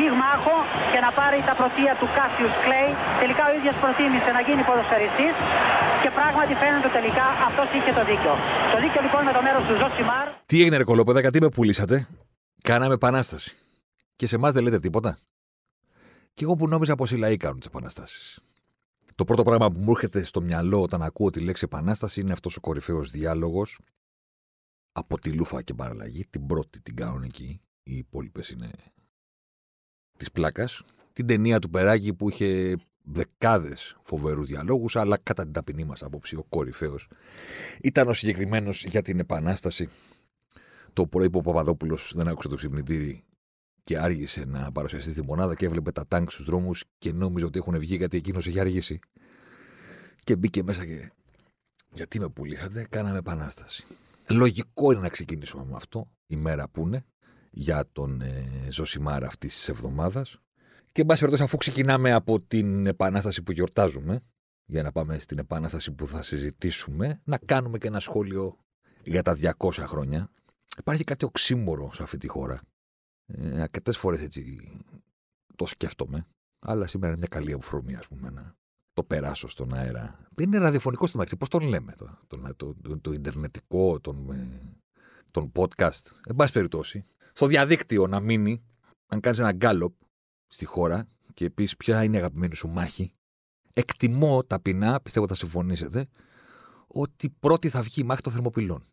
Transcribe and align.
πυγμάχο 0.00 0.56
και 0.92 1.00
να 1.06 1.10
πάρει 1.18 1.38
τα 1.48 1.54
πρωτεία 1.60 1.92
του 2.00 2.08
Κάσιους 2.16 2.54
Κλέη. 2.64 2.90
Τελικά 3.22 3.42
ο 3.50 3.52
ίδιος 3.58 3.76
προτίμησε 3.82 4.30
να 4.36 4.40
γίνει 4.46 4.62
ποδοσφαιριστής 4.68 5.34
και 6.02 6.10
πράγματι 6.18 6.52
φαίνεται 6.62 6.90
τελικά 6.98 7.26
αυτός 7.48 7.68
είχε 7.76 7.92
το 7.98 8.02
δίκιο. 8.10 8.34
Το 8.72 8.78
δίκιο 8.82 9.00
λοιπόν 9.06 9.20
με 9.28 9.32
το 9.36 9.40
μέρος 9.46 9.62
του 9.68 9.74
Ζοσιμάρ. 9.80 10.26
Τι 10.50 10.56
έγινε, 10.62 10.76
ρε 10.80 10.86
κωλόπαιδα, 10.90 11.20
γιατί 11.24 11.38
με 11.44 11.48
πουλήσατε; 11.56 11.96
Κάναμε 12.68 12.94
επανάσταση. 13.00 13.50
Και 14.18 14.26
σε 14.30 14.34
εμάς 14.38 14.52
δεν 14.54 14.62
λέτε 14.64 14.78
τίποτα; 14.86 15.10
Και 16.34 16.44
εγώ 16.44 16.54
που 16.58 16.66
νόμιζα 16.68 16.94
πως 16.94 17.08
οι 17.12 17.16
λαοί 17.16 17.36
κάνουν 17.36 17.58
τις 17.58 17.68
επαναστάσεις. 17.72 18.24
Το 19.14 19.24
πρώτο 19.24 19.42
πράγμα 19.42 19.70
που 19.70 19.80
μου 19.80 19.90
έρχεται 19.90 20.22
στο 20.24 20.40
μυαλό 20.40 20.82
όταν 20.82 21.02
ακούω 21.02 21.30
τη 21.30 21.40
λέξη 21.40 21.64
επανάσταση 21.64 22.20
είναι 22.20 22.32
αυτός 22.32 22.56
ο 22.56 22.60
κορυφαίος 22.60 23.10
διάλογος 23.10 23.78
από 24.92 25.18
τη 25.18 25.32
Λούφα 25.32 25.62
και 25.62 25.74
παραλλαγή. 25.74 26.24
Την 26.30 26.46
πρώτη 26.46 26.80
την 26.80 26.96
κάνουν 26.96 27.22
εκεί. 27.22 27.60
Οι 27.82 27.96
υπόλοιπες 27.96 28.50
είναι 28.50 28.70
της 30.20 30.30
πλάκας. 30.30 30.82
Την 31.12 31.26
ταινία 31.26 31.58
του 31.58 31.70
Περάκη 31.70 32.14
που 32.14 32.28
είχε 32.28 32.76
δεκάδες 33.02 33.96
φοβερούς 34.02 34.46
διαλόγους, 34.46 34.96
αλλά 34.96 35.18
κατά 35.22 35.42
την 35.42 35.52
ταπεινή 35.52 35.84
μας 35.84 36.02
άποψη, 36.02 36.36
ο 36.36 36.44
κορυφαίος 36.48 37.08
ήταν 37.82 38.08
ο 38.08 38.12
συγκεκριμένος 38.12 38.84
για 38.84 39.02
την 39.02 39.18
επανάσταση. 39.18 39.88
Το 40.92 41.06
πρωί 41.06 41.30
που 41.30 41.38
ο 41.38 41.42
Παπαδόπουλος 41.42 42.12
δεν 42.14 42.28
άκουσε 42.28 42.48
το 42.48 42.56
ξυπνητήρι 42.56 43.22
και 43.84 43.98
άργησε 43.98 44.44
να 44.44 44.72
παρουσιαστεί 44.72 45.10
στη 45.10 45.22
μονάδα 45.24 45.54
και 45.54 45.64
έβλεπε 45.64 45.92
τα 45.92 46.06
τάγκ 46.06 46.28
στους 46.28 46.44
δρόμους 46.44 46.84
και 46.98 47.12
νόμιζε 47.12 47.46
ότι 47.46 47.58
έχουν 47.58 47.78
βγει 47.78 47.96
γιατί 47.96 48.16
εκείνος 48.16 48.46
είχε 48.46 48.60
αργήσει. 48.60 48.98
Και 50.24 50.36
μπήκε 50.36 50.62
μέσα 50.62 50.86
και. 50.86 51.10
Γιατί 51.92 52.20
με 52.20 52.28
πουλήσατε, 52.28 52.86
κάναμε 52.90 53.18
επανάσταση. 53.18 53.84
Λογικό 54.30 54.92
είναι 54.92 55.00
να 55.00 55.08
ξεκινήσουμε 55.08 55.64
με 55.64 55.76
αυτό, 55.76 56.10
η 56.26 56.36
μέρα 56.36 56.68
που 56.68 56.86
είναι, 56.86 57.04
για 57.50 57.88
τον 57.92 58.20
ε, 58.20 58.66
Ζωσιμάρα 58.70 59.26
αυτής 59.26 59.54
της 59.54 59.68
εβδομάδας. 59.68 60.40
Και 60.92 61.00
εν 61.00 61.06
πάση 61.06 61.20
περιπτώσει, 61.20 61.42
αφού 61.48 61.56
ξεκινάμε 61.56 62.12
από 62.12 62.40
την 62.40 62.86
επανάσταση 62.86 63.42
που 63.42 63.52
γιορτάζουμε, 63.52 64.20
για 64.64 64.82
να 64.82 64.92
πάμε 64.92 65.18
στην 65.18 65.38
επανάσταση 65.38 65.92
που 65.92 66.06
θα 66.06 66.22
συζητήσουμε, 66.22 67.20
να 67.24 67.38
κάνουμε 67.38 67.78
και 67.78 67.86
ένα 67.86 68.00
σχόλιο 68.00 68.56
για 69.04 69.22
τα 69.22 69.36
200 69.58 69.70
χρόνια. 69.72 70.30
Υπάρχει 70.78 71.04
κάτι 71.04 71.24
οξύμορο 71.24 71.92
σε 71.92 72.02
αυτή 72.02 72.18
τη 72.18 72.28
χώρα 72.28 72.60
ε, 73.26 73.60
Αρκετές 73.60 73.98
φορές 73.98 74.20
έτσι 74.20 74.70
το 75.56 75.66
σκέφτομαι. 75.66 76.26
Αλλά 76.58 76.86
σήμερα 76.86 77.12
είναι 77.12 77.18
μια 77.18 77.40
καλή 77.40 77.52
αφορμή, 77.52 77.94
ας 77.94 78.08
πούμε, 78.08 78.30
να 78.30 78.54
το 78.92 79.02
περάσω 79.02 79.48
στον 79.48 79.74
αέρα. 79.74 80.28
Δεν 80.34 80.46
είναι 80.46 80.58
ραδιοφωνικό 80.58 81.06
στο 81.06 81.16
μεταξύ. 81.16 81.36
Πώς 81.38 81.48
τον 81.48 81.62
λέμε, 81.62 81.94
το, 81.96 82.18
το, 82.26 82.54
το, 82.56 82.74
το, 82.82 82.98
το 82.98 83.12
Ιντερνετικό, 83.12 84.00
τον, 84.00 84.30
ε, 84.30 84.48
τον 85.30 85.52
podcast. 85.54 86.10
Εν 86.26 86.36
πάση 86.36 86.52
περιπτώσει, 86.52 87.04
στο 87.40 87.48
διαδίκτυο 87.48 88.06
να 88.06 88.20
μείνει, 88.20 88.62
αν 89.06 89.20
κάνεις 89.20 89.38
ένα 89.38 89.52
γκάλωπ 89.52 89.94
στη 90.46 90.64
χώρα 90.64 91.06
και 91.34 91.50
πεις 91.50 91.76
ποια 91.76 92.04
είναι 92.04 92.16
η 92.16 92.18
αγαπημένη 92.18 92.54
σου 92.54 92.68
μάχη, 92.68 93.12
εκτιμώ 93.72 94.44
ταπεινά, 94.44 95.00
πιστεύω 95.00 95.26
θα 95.26 95.34
συμφωνήσετε, 95.34 96.08
ότι 96.86 97.30
πρώτη 97.30 97.68
θα 97.68 97.82
βγει 97.82 98.00
η 98.00 98.04
μάχη 98.04 98.22
των 98.22 98.32
Θερμοπυλών. 98.32 98.84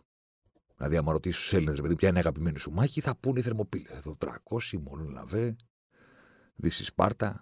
Δηλαδή, 0.75 0.97
άμα 0.97 1.11
ρωτήσεις 1.11 1.41
τους 1.41 1.53
Έλληνες, 1.53 1.81
παιδί, 1.81 1.95
ποια 1.95 2.07
είναι 2.07 2.17
η 2.17 2.21
αγαπημένη 2.21 2.59
σου 2.59 2.71
μάχη, 2.71 3.01
θα 3.01 3.15
πούνε 3.15 3.39
οι 3.39 3.41
θερμοπύλες. 3.41 3.91
Εδώ 3.91 4.15
300, 4.15 4.77
μόνο 4.77 5.03
λαβέ, 5.09 5.55
Δύση 6.55 6.86
Σπάρτα 6.86 7.39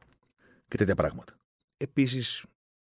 και 0.67 0.77
τέτοια 0.77 0.95
πράγματα. 0.95 1.33
Επίσης, 1.77 2.45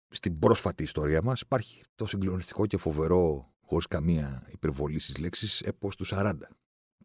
στην 0.09 0.39
πρόσφατη 0.39 0.83
ιστορία 0.83 1.21
μας 1.21 1.41
υπάρχει 1.41 1.81
το 1.95 2.05
συγκλονιστικό 2.05 2.65
και 2.65 2.77
φοβερό, 2.77 3.53
χωρίς 3.61 3.87
καμία 3.87 4.47
υπερβολή 4.51 4.99
στις 4.99 5.17
λέξεις, 5.17 5.61
έπο 5.61 5.89
του 5.89 6.05
40. 6.05 6.33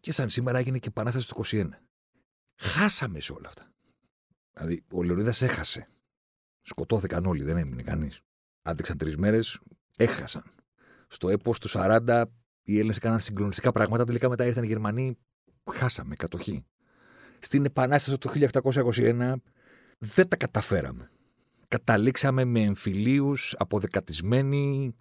Και 0.01 0.13
σαν 0.13 0.31
σήμερα 0.31 0.59
έγινε 0.59 0.79
και 0.79 0.89
επανάσταση 0.89 1.29
του 1.29 1.45
21. 1.45 1.69
Χάσαμε 2.57 3.21
σε 3.21 3.33
όλα 3.33 3.49
αυτά. 3.49 3.73
Δηλαδή, 4.53 4.85
ο 4.93 5.03
Λεωνίδα 5.03 5.35
έχασε. 5.41 5.89
Σκοτώθηκαν 6.63 7.27
όλοι, 7.27 7.43
δεν 7.43 7.57
έμεινε 7.57 7.83
κανείς. 7.83 8.21
Άντεξαν 8.63 8.99
τρεις 8.99 9.17
μέρες, 9.17 9.61
έχασαν. 9.97 10.45
Στο 11.09 11.29
έπος 11.29 11.59
του 11.59 11.69
40 11.69 12.25
οι 12.63 12.77
Έλληνες 12.77 12.97
έκαναν 12.97 13.21
συγκλονιστικά 13.21 13.73
πράγματα. 13.73 14.05
Τελικά 14.05 14.29
μετά 14.29 14.47
ήρθαν 14.47 14.65
οι 14.65 14.67
Γερμανοί, 14.67 15.19
χάσαμε 15.73 16.15
κατοχή. 16.15 16.65
Στην 17.39 17.65
Επανάσταση 17.65 18.19
του 18.19 18.31
1821 18.63 19.35
δεν 19.99 20.29
τα 20.29 20.37
καταφέραμε. 20.37 21.11
Καταλήξαμε 21.69 22.45
με 22.45 22.61
εμφυλίους, 22.61 23.55
αποδεκατισμένοι, 23.59 24.95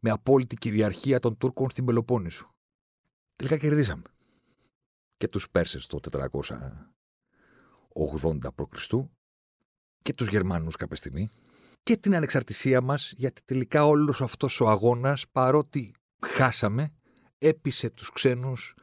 με 0.00 0.10
απόλυτη 0.10 0.56
κυριαρχία 0.56 1.20
των 1.20 1.36
Τούρκων 1.36 1.70
στην 1.70 1.84
Πελοπόννησο. 1.84 2.54
Τελικά 3.36 3.56
κερδίσαμε. 3.56 4.02
Και 5.20 5.28
τους 5.28 5.50
Πέρσες 5.50 5.86
το 5.86 6.00
480 7.94 8.38
π.Χ. 8.54 8.86
και 10.02 10.14
τους 10.14 10.28
Γερμανούς 10.28 10.76
κάποια 10.76 10.96
στιγμή 10.96 11.30
και 11.82 11.96
την 11.96 12.14
ανεξαρτησία 12.14 12.80
μας 12.80 13.12
γιατί 13.16 13.42
τελικά 13.44 13.86
όλος 13.86 14.22
αυτός 14.22 14.60
ο 14.60 14.68
αγώνας 14.68 15.28
παρότι 15.28 15.94
χάσαμε 16.26 16.92
έπεισε 17.38 17.90
τους 17.90 18.10
ξένους 18.10 18.74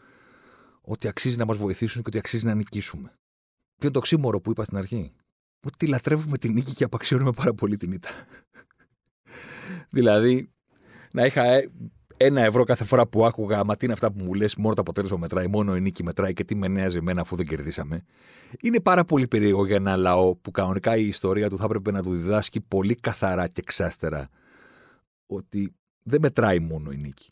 ότι 0.82 1.08
αξίζει 1.08 1.38
να 1.38 1.46
μας 1.46 1.58
βοηθήσουν 1.58 2.02
και 2.02 2.08
ότι 2.08 2.18
αξίζει 2.18 2.46
να 2.46 2.54
νικήσουμε. 2.54 3.10
Και 3.76 3.84
είναι 3.86 3.92
το 3.92 4.00
ξύμορο 4.00 4.42
που 4.42 4.52
είπα 4.52 4.64
στην 4.64 4.78
αρχή. 4.78 5.14
Ότι 5.66 5.88
λατρεύουμε 5.88 6.38
την 6.38 6.54
νίκη 6.54 6.74
και 6.74 6.84
απαξιώνουμε 6.84 7.32
πάρα 7.32 7.54
πολύ 7.54 7.78
την 7.78 7.92
ήττα. 7.92 8.10
δηλαδή, 9.98 10.52
να 11.12 11.26
είχα 11.26 11.44
ε, 11.44 11.72
ένα 12.18 12.42
ευρώ 12.42 12.64
κάθε 12.64 12.84
φορά 12.84 13.08
που 13.08 13.26
άκουγα, 13.26 13.64
μα 13.64 13.76
τι 13.76 13.86
είναι 13.86 13.94
αυτά 13.94 14.12
που 14.12 14.24
μου 14.24 14.34
λες, 14.34 14.56
μόνο 14.56 14.74
το 14.74 14.82
αποτέλεσμα 14.82 15.18
μετράει, 15.18 15.48
μόνο 15.48 15.76
η 15.76 15.82
νίκη 15.82 16.04
μετράει 16.04 16.34
και 16.34 16.44
τι 16.44 16.56
με 16.56 16.68
νέαζε 16.68 16.98
εμένα 16.98 17.22
αφού 17.22 17.36
δεν 17.36 17.48
κερδίσαμε. 17.48 18.04
Είναι 18.62 18.80
πάρα 18.80 19.04
πολύ 19.04 19.28
περίεργο 19.28 19.66
για 19.66 19.76
ένα 19.76 19.96
λαό 19.96 20.36
που 20.36 20.52
κανονικά 20.52 20.96
η 20.96 21.08
ιστορία 21.08 21.50
του 21.50 21.58
θα 21.58 21.64
έπρεπε 21.64 21.92
να 21.92 22.04
του 22.04 22.12
διδάσκει 22.12 22.62
πολύ 22.62 22.96
καθαρά 22.96 23.48
και 23.48 23.62
εξάστερα 23.64 24.30
ότι 25.26 25.76
δεν 26.04 26.22
μετράει 26.22 26.60
μόνο 26.60 26.92
η 26.92 26.98
νίκη. 26.98 27.30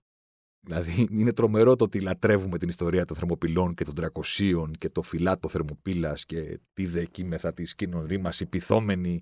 Δηλαδή, 0.66 1.07
είναι 1.12 1.34
τρομερό 1.34 1.75
το 1.75 1.84
ότι 1.84 2.00
λατρεύουμε 2.00 2.57
την 2.57 2.69
ιστορία 2.69 3.06
των 3.06 3.18
θερμοπυλών 3.18 3.74
και 3.74 3.84
των 3.84 3.95
τρακοσίων 3.95 4.72
και 4.78 4.90
το 4.90 5.01
φυλάτο 5.01 5.50
θερμοπύλας 5.50 6.25
και 6.25 6.59
τι 6.74 6.85
δεκίμεθα 6.85 7.53
τη 7.53 7.63
κοινωνία 7.63 8.19
μας, 8.19 8.40
υπηθόμενη 8.40 9.22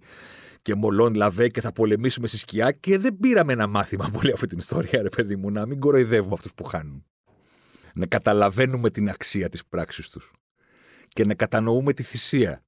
και 0.63 0.75
μολόν 0.75 1.13
λαβέ 1.13 1.47
και 1.49 1.61
θα 1.61 1.71
πολεμήσουμε 1.71 2.27
στη 2.27 2.37
σκιά. 2.37 2.71
Και 2.71 2.97
δεν 2.97 3.17
πήραμε 3.17 3.53
ένα 3.53 3.67
μάθημα 3.67 4.05
από 4.05 4.19
αυτή 4.33 4.47
την 4.47 4.57
ιστορία, 4.57 5.01
ρε 5.01 5.09
παιδί 5.09 5.35
μου, 5.35 5.51
να 5.51 5.65
μην 5.65 5.79
κοροϊδεύουμε 5.79 6.33
αυτούς 6.33 6.53
που 6.53 6.63
χάνουν. 6.63 7.05
Να 7.93 8.05
καταλαβαίνουμε 8.05 8.89
την 8.89 9.09
αξία 9.09 9.49
της 9.49 9.65
πράξης 9.65 10.09
τους 10.09 10.31
και 11.07 11.25
να 11.25 11.33
κατανοούμε 11.33 11.93
τη 11.93 12.03
θυσία. 12.03 12.63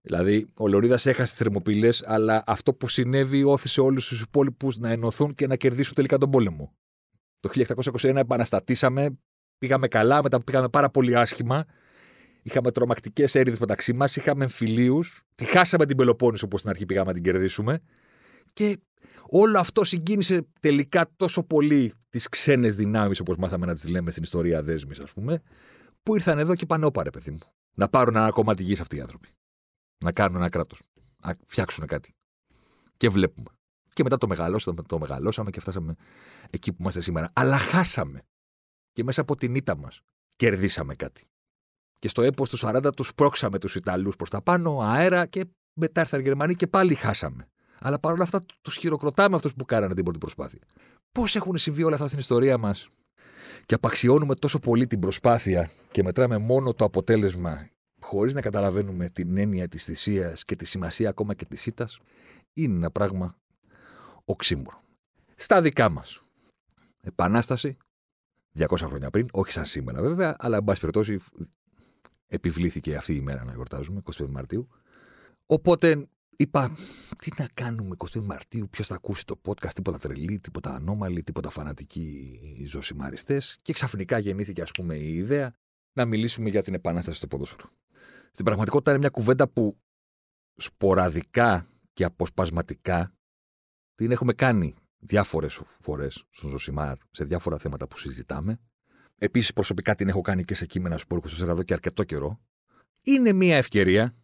Δηλαδή, 0.00 0.46
ο 0.56 0.68
Λωρίδας 0.68 1.06
έχασε 1.06 1.32
τι 1.32 1.38
θερμοπύλε, 1.38 1.88
αλλά 2.04 2.42
αυτό 2.46 2.74
που 2.74 2.88
συνέβη 2.88 3.44
όθησε 3.44 3.80
όλους 3.80 4.08
τους 4.08 4.20
υπόλοιπους 4.20 4.76
να 4.76 4.90
ενωθούν 4.90 5.34
και 5.34 5.46
να 5.46 5.56
κερδίσουν 5.56 5.94
τελικά 5.94 6.18
τον 6.18 6.30
πόλεμο. 6.30 6.74
Το 7.40 7.48
1821 7.48 8.16
επαναστατήσαμε, 8.16 9.18
πήγαμε 9.58 9.88
καλά, 9.88 10.22
μετά 10.22 10.44
πήγαμε 10.44 10.68
πάρα 10.68 10.90
πολύ 10.90 11.16
άσχημα. 11.16 11.64
Είχαμε 12.46 12.70
τρομακτικές 12.70 13.34
έρηδες 13.34 13.58
μεταξύ 13.58 13.92
μας, 13.92 14.16
είχαμε 14.16 14.44
εμφυλίους. 14.44 15.22
Τη 15.34 15.44
χάσαμε 15.44 15.86
την 15.86 15.96
Πελοπόννησο 15.96 16.46
όπω 16.46 16.58
στην 16.58 16.70
αρχή 16.70 16.86
πήγαμε 16.86 17.06
να 17.06 17.12
την 17.12 17.22
κερδίσουμε. 17.22 17.80
Και 18.52 18.78
όλο 19.28 19.58
αυτό 19.58 19.84
συγκίνησε 19.84 20.46
τελικά 20.60 21.10
τόσο 21.16 21.42
πολύ 21.42 21.94
τις 22.10 22.28
ξένες 22.28 22.74
δυνάμεις, 22.74 23.20
όπως 23.20 23.36
μάθαμε 23.36 23.66
να 23.66 23.74
τις 23.74 23.88
λέμε 23.88 24.10
στην 24.10 24.22
ιστορία 24.22 24.62
δέσμη, 24.62 24.92
ας 25.02 25.12
πούμε, 25.12 25.42
που 26.02 26.14
ήρθαν 26.14 26.38
εδώ 26.38 26.54
και 26.54 26.66
πάνε 26.66 26.84
όπαρε, 26.84 27.10
παιδί 27.10 27.30
μου. 27.30 27.38
Να 27.74 27.88
πάρουν 27.88 28.16
ένα 28.16 28.30
κομμάτι 28.30 28.62
γης 28.62 28.80
αυτοί 28.80 28.96
οι 28.96 29.00
άνθρωποι. 29.00 29.28
Να 30.04 30.12
κάνουν 30.12 30.36
ένα 30.36 30.48
κράτος. 30.48 30.82
Να 31.24 31.36
φτιάξουν 31.44 31.86
κάτι. 31.86 32.14
Και 32.96 33.08
βλέπουμε. 33.08 33.50
Και 33.92 34.02
μετά 34.02 34.18
το 34.18 34.26
μεγαλώσαμε, 34.26 34.82
το 34.82 34.98
μεγαλώσαμε 34.98 35.50
και 35.50 35.60
φτάσαμε 35.60 35.94
εκεί 36.50 36.72
που 36.72 36.76
είμαστε 36.80 37.00
σήμερα. 37.00 37.30
Αλλά 37.32 37.58
χάσαμε. 37.58 38.22
Και 38.92 39.04
μέσα 39.04 39.20
από 39.20 39.36
την 39.36 39.54
ήττα 39.54 39.76
μας 39.76 40.00
κερδίσαμε 40.36 40.94
κάτι. 40.94 41.24
Και 42.04 42.10
στο 42.10 42.22
έπος 42.22 42.48
του 42.48 42.58
40 42.60 42.90
τους 42.96 43.14
πρόξαμε 43.14 43.58
τους 43.58 43.74
Ιταλούς 43.74 44.16
προς 44.16 44.30
τα 44.30 44.42
πάνω, 44.42 44.80
αέρα 44.80 45.26
και 45.26 45.44
μετά 45.74 46.00
ήρθαν 46.00 46.20
οι 46.20 46.22
Γερμανοί 46.22 46.54
και 46.54 46.66
πάλι 46.66 46.94
χάσαμε. 46.94 47.48
Αλλά 47.80 47.98
παρόλα 47.98 48.22
αυτά 48.22 48.44
τους 48.60 48.76
χειροκροτάμε 48.76 49.36
αυτούς 49.36 49.54
που 49.54 49.64
κάνανε 49.64 49.94
την 49.94 50.04
πρώτη 50.04 50.18
προσπάθεια. 50.18 50.58
Πώς 51.12 51.36
έχουν 51.36 51.58
συμβεί 51.58 51.82
όλα 51.82 51.94
αυτά 51.94 52.06
στην 52.06 52.18
ιστορία 52.18 52.58
μας; 52.58 52.88
Και 53.66 53.74
απαξιώνουμε 53.74 54.34
τόσο 54.34 54.58
πολύ 54.58 54.86
την 54.86 54.98
προσπάθεια 54.98 55.70
και 55.90 56.02
μετράμε 56.02 56.38
μόνο 56.38 56.74
το 56.74 56.84
αποτέλεσμα 56.84 57.68
χωρίς 58.00 58.34
να 58.34 58.40
καταλαβαίνουμε 58.40 59.08
την 59.08 59.36
έννοια 59.36 59.68
της 59.68 59.84
θυσίας 59.84 60.44
και 60.44 60.56
τη 60.56 60.64
σημασία 60.64 61.08
ακόμα 61.08 61.34
και 61.34 61.44
της 61.44 61.66
ήττας, 61.66 62.00
είναι 62.52 62.74
ένα 62.76 62.90
πράγμα 62.90 63.36
οξύμορο. 64.24 64.80
Στα 65.34 65.60
δικά 65.60 65.88
μας. 65.88 66.22
Επανάσταση 67.00 67.76
200 68.58 68.66
χρόνια 68.76 69.10
πριν, 69.10 69.28
όχι 69.32 69.52
σαν 69.52 69.66
σήμερα 69.66 70.00
βέβαια, 70.00 70.36
αλλά 70.38 70.56
εν 70.56 70.64
πάση 70.64 70.80
περιπτώσει 70.80 71.20
επιβλήθηκε 72.26 72.96
αυτή 72.96 73.14
η 73.14 73.20
μέρα 73.20 73.44
να 73.44 73.52
γιορτάζουμε, 73.52 74.02
25 74.18 74.26
Μαρτίου. 74.28 74.68
Οπότε 75.46 76.08
είπα, 76.36 76.76
τι 77.18 77.30
να 77.38 77.48
κάνουμε 77.54 77.96
25 77.98 78.22
Μαρτίου, 78.22 78.68
ποιος 78.70 78.86
θα 78.86 78.94
ακούσει 78.94 79.24
το 79.24 79.40
podcast, 79.44 79.72
τίποτα 79.74 79.98
τρελή, 79.98 80.38
τίποτα 80.38 80.74
ανώμαλοι, 80.74 81.22
τίποτα 81.22 81.50
φανατικοί 81.50 82.40
ζωσιμαριστές. 82.66 83.58
Και 83.62 83.72
ξαφνικά 83.72 84.18
γεννήθηκε, 84.18 84.62
ας 84.62 84.70
πούμε, 84.70 84.96
η 84.96 85.14
ιδέα 85.14 85.54
να 85.92 86.04
μιλήσουμε 86.04 86.48
για 86.48 86.62
την 86.62 86.74
επανάσταση 86.74 87.16
στο 87.16 87.26
ποδόσφαιρο. 87.26 87.70
Στην 88.32 88.44
πραγματικότητα 88.44 88.90
είναι 88.90 89.00
μια 89.00 89.10
κουβέντα 89.10 89.48
που 89.48 89.78
σποραδικά 90.56 91.68
και 91.92 92.04
αποσπασματικά 92.04 93.14
την 93.94 94.10
έχουμε 94.10 94.32
κάνει 94.32 94.74
διάφορες 94.98 95.60
φορές 95.80 96.24
στον 96.30 96.50
Ζωσιμάρ 96.50 96.96
σε 97.10 97.24
διάφορα 97.24 97.58
θέματα 97.58 97.86
που 97.86 97.98
συζητάμε. 97.98 98.60
Επίσης, 99.18 99.52
προσωπικά 99.52 99.94
την 99.94 100.08
έχω 100.08 100.20
κάνει 100.20 100.44
και 100.44 100.54
σε 100.54 100.66
κείμενα 100.66 100.96
σου 100.96 101.06
που 101.06 101.20
εδώ 101.40 101.62
και 101.62 101.72
αρκετό 101.72 102.04
καιρό. 102.04 102.40
Είναι 103.02 103.32
μια 103.32 103.56
ευκαιρία. 103.56 104.14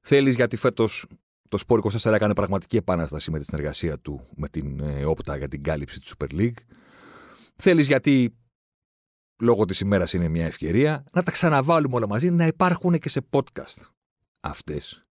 Θέλεις 0.00 0.34
γιατί 0.34 0.56
φέτος 0.56 1.06
το 1.48 1.56
Σπόρ 1.56 1.80
24 1.92 2.12
έκανε 2.12 2.34
πραγματική 2.34 2.76
επανάσταση 2.76 3.30
με 3.30 3.38
τη 3.38 3.44
συνεργασία 3.44 3.98
του 3.98 4.28
με 4.36 4.48
την 4.48 4.80
ε, 4.80 5.04
Όπτα 5.04 5.36
για 5.36 5.48
την 5.48 5.62
κάλυψη 5.62 6.00
της 6.00 6.14
Super 6.18 6.30
League. 6.30 6.58
Θέλεις 7.56 7.86
γιατί 7.86 8.36
λόγω 9.40 9.64
της 9.64 9.80
ημέρας 9.80 10.12
είναι 10.12 10.28
μια 10.28 10.46
ευκαιρία 10.46 11.04
να 11.12 11.22
τα 11.22 11.30
ξαναβάλουμε 11.30 11.94
όλα 11.94 12.08
μαζί, 12.08 12.30
να 12.30 12.46
υπάρχουν 12.46 12.98
και 12.98 13.08
σε 13.08 13.26
podcast 13.30 13.82
αυτές. 14.40 15.04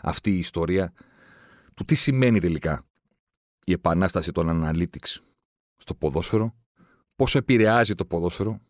Αυτή 0.00 0.30
η 0.30 0.38
ιστορία 0.38 0.92
του 1.74 1.84
τι 1.84 1.94
σημαίνει 1.94 2.40
τελικά 2.40 2.86
η 3.64 3.72
επανάσταση 3.72 4.32
των 4.32 4.62
analytics 4.64 5.16
στο 5.76 5.94
ποδόσφαιρο, 5.94 6.54
πώς 7.16 7.34
επηρεάζει 7.34 7.94
το 7.94 8.04
ποδόσφαιρο, 8.04 8.60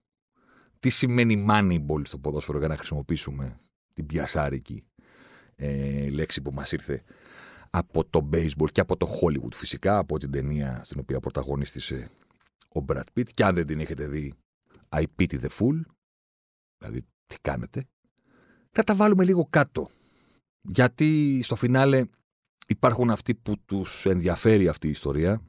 τι 0.80 0.88
σημαίνει 0.88 1.46
moneyball 1.48 2.06
στο 2.06 2.18
ποδόσφαιρο 2.18 2.58
για 2.58 2.68
να 2.68 2.76
χρησιμοποιήσουμε 2.76 3.60
την 3.94 4.06
πιασάρικη 4.06 4.84
ε, 5.56 6.10
λέξη 6.10 6.42
που 6.42 6.52
μας 6.52 6.72
ήρθε 6.72 7.02
από 7.70 8.04
το 8.04 8.28
baseball 8.32 8.70
και 8.72 8.80
από 8.80 8.96
το 8.96 9.06
Hollywood 9.20 9.54
φυσικά, 9.54 9.98
από 9.98 10.18
την 10.18 10.30
ταινία 10.30 10.80
στην 10.84 11.00
οποία 11.00 11.20
πρωταγωνίστησε 11.20 12.10
ο 12.74 12.84
Brad 12.88 13.02
Pitt. 13.14 13.28
Και 13.34 13.44
αν 13.44 13.54
δεν 13.54 13.66
την 13.66 13.80
έχετε 13.80 14.06
δει 14.06 14.34
I 14.88 15.04
pity 15.18 15.40
the 15.40 15.48
fool, 15.58 15.80
δηλαδή 16.78 17.06
τι 17.26 17.36
κάνετε, 17.40 17.84
θα 18.70 18.84
τα 18.84 18.94
βάλουμε 18.94 19.24
λίγο 19.24 19.46
κάτω. 19.50 19.90
Γιατί 20.60 21.40
στο 21.42 21.56
φινάλε 21.56 22.04
υπάρχουν 22.66 23.10
αυτοί 23.10 23.34
που 23.34 23.58
τους 23.64 24.06
ενδιαφέρει 24.06 24.68
αυτή 24.68 24.86
η 24.86 24.90
ιστορία, 24.90 25.42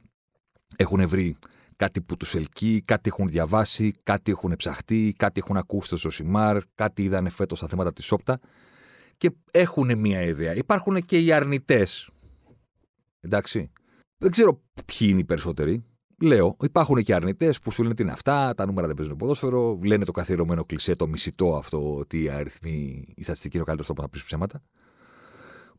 έχουν 0.76 1.08
βρει 1.08 1.38
κάτι 1.82 2.02
που 2.02 2.18
τους 2.18 2.36
ελκύει, 2.36 2.82
κάτι 2.82 3.10
έχουν 3.10 3.28
διαβάσει, 3.28 3.94
κάτι 4.04 4.32
έχουν 4.32 4.56
ψαχτεί, 4.56 5.14
κάτι 5.18 5.40
έχουν 5.44 5.58
ακούσει 5.58 5.98
στο 5.98 6.10
Σιμάρ, 6.10 6.58
κάτι 6.76 7.04
είδανε 7.04 7.30
φέτος 7.30 7.58
στα 7.58 7.68
θέματα 7.68 7.94
της 7.94 8.06
Σόπτα 8.06 8.40
και 9.18 9.32
έχουν 9.52 9.98
μία 9.98 10.22
ιδέα. 10.22 10.56
Υπάρχουν 10.56 11.02
και 11.02 11.20
οι 11.20 11.32
αρνητές. 11.32 12.10
Εντάξει. 13.20 13.72
Δεν 14.18 14.32
ξέρω 14.32 14.62
ποιοι 14.86 15.08
είναι 15.12 15.20
οι 15.20 15.24
περισσότεροι. 15.24 15.84
Λέω, 16.22 16.58
υπάρχουν 16.62 17.04
και 17.04 17.14
αρνητές 17.16 17.60
που 17.60 17.72
σου 17.72 17.82
λένε 17.82 17.94
τι 17.94 18.04
είναι 18.04 18.12
αυτά, 18.12 18.54
τα 18.54 18.66
νούμερα 18.66 18.88
δεν 18.88 18.96
παίζουν 18.96 19.16
ποδόσφαιρο, 19.16 19.80
λένε 19.84 20.06
το 20.06 20.12
καθιερωμένο 20.12 20.66
κλισέ, 20.66 20.96
το 20.96 21.08
μισητό 21.08 21.56
αυτό, 21.56 21.96
ότι 21.96 22.24
οι 22.24 22.30
αριθμοί, 22.30 23.06
η 23.16 23.24
στατιστική 23.24 23.54
είναι 23.54 23.64
ο 23.64 23.66
καλύτερος 23.66 23.86
τρόπος 23.86 24.04
να 24.04 24.10
πεις 24.10 24.24
ψέματα 24.24 24.62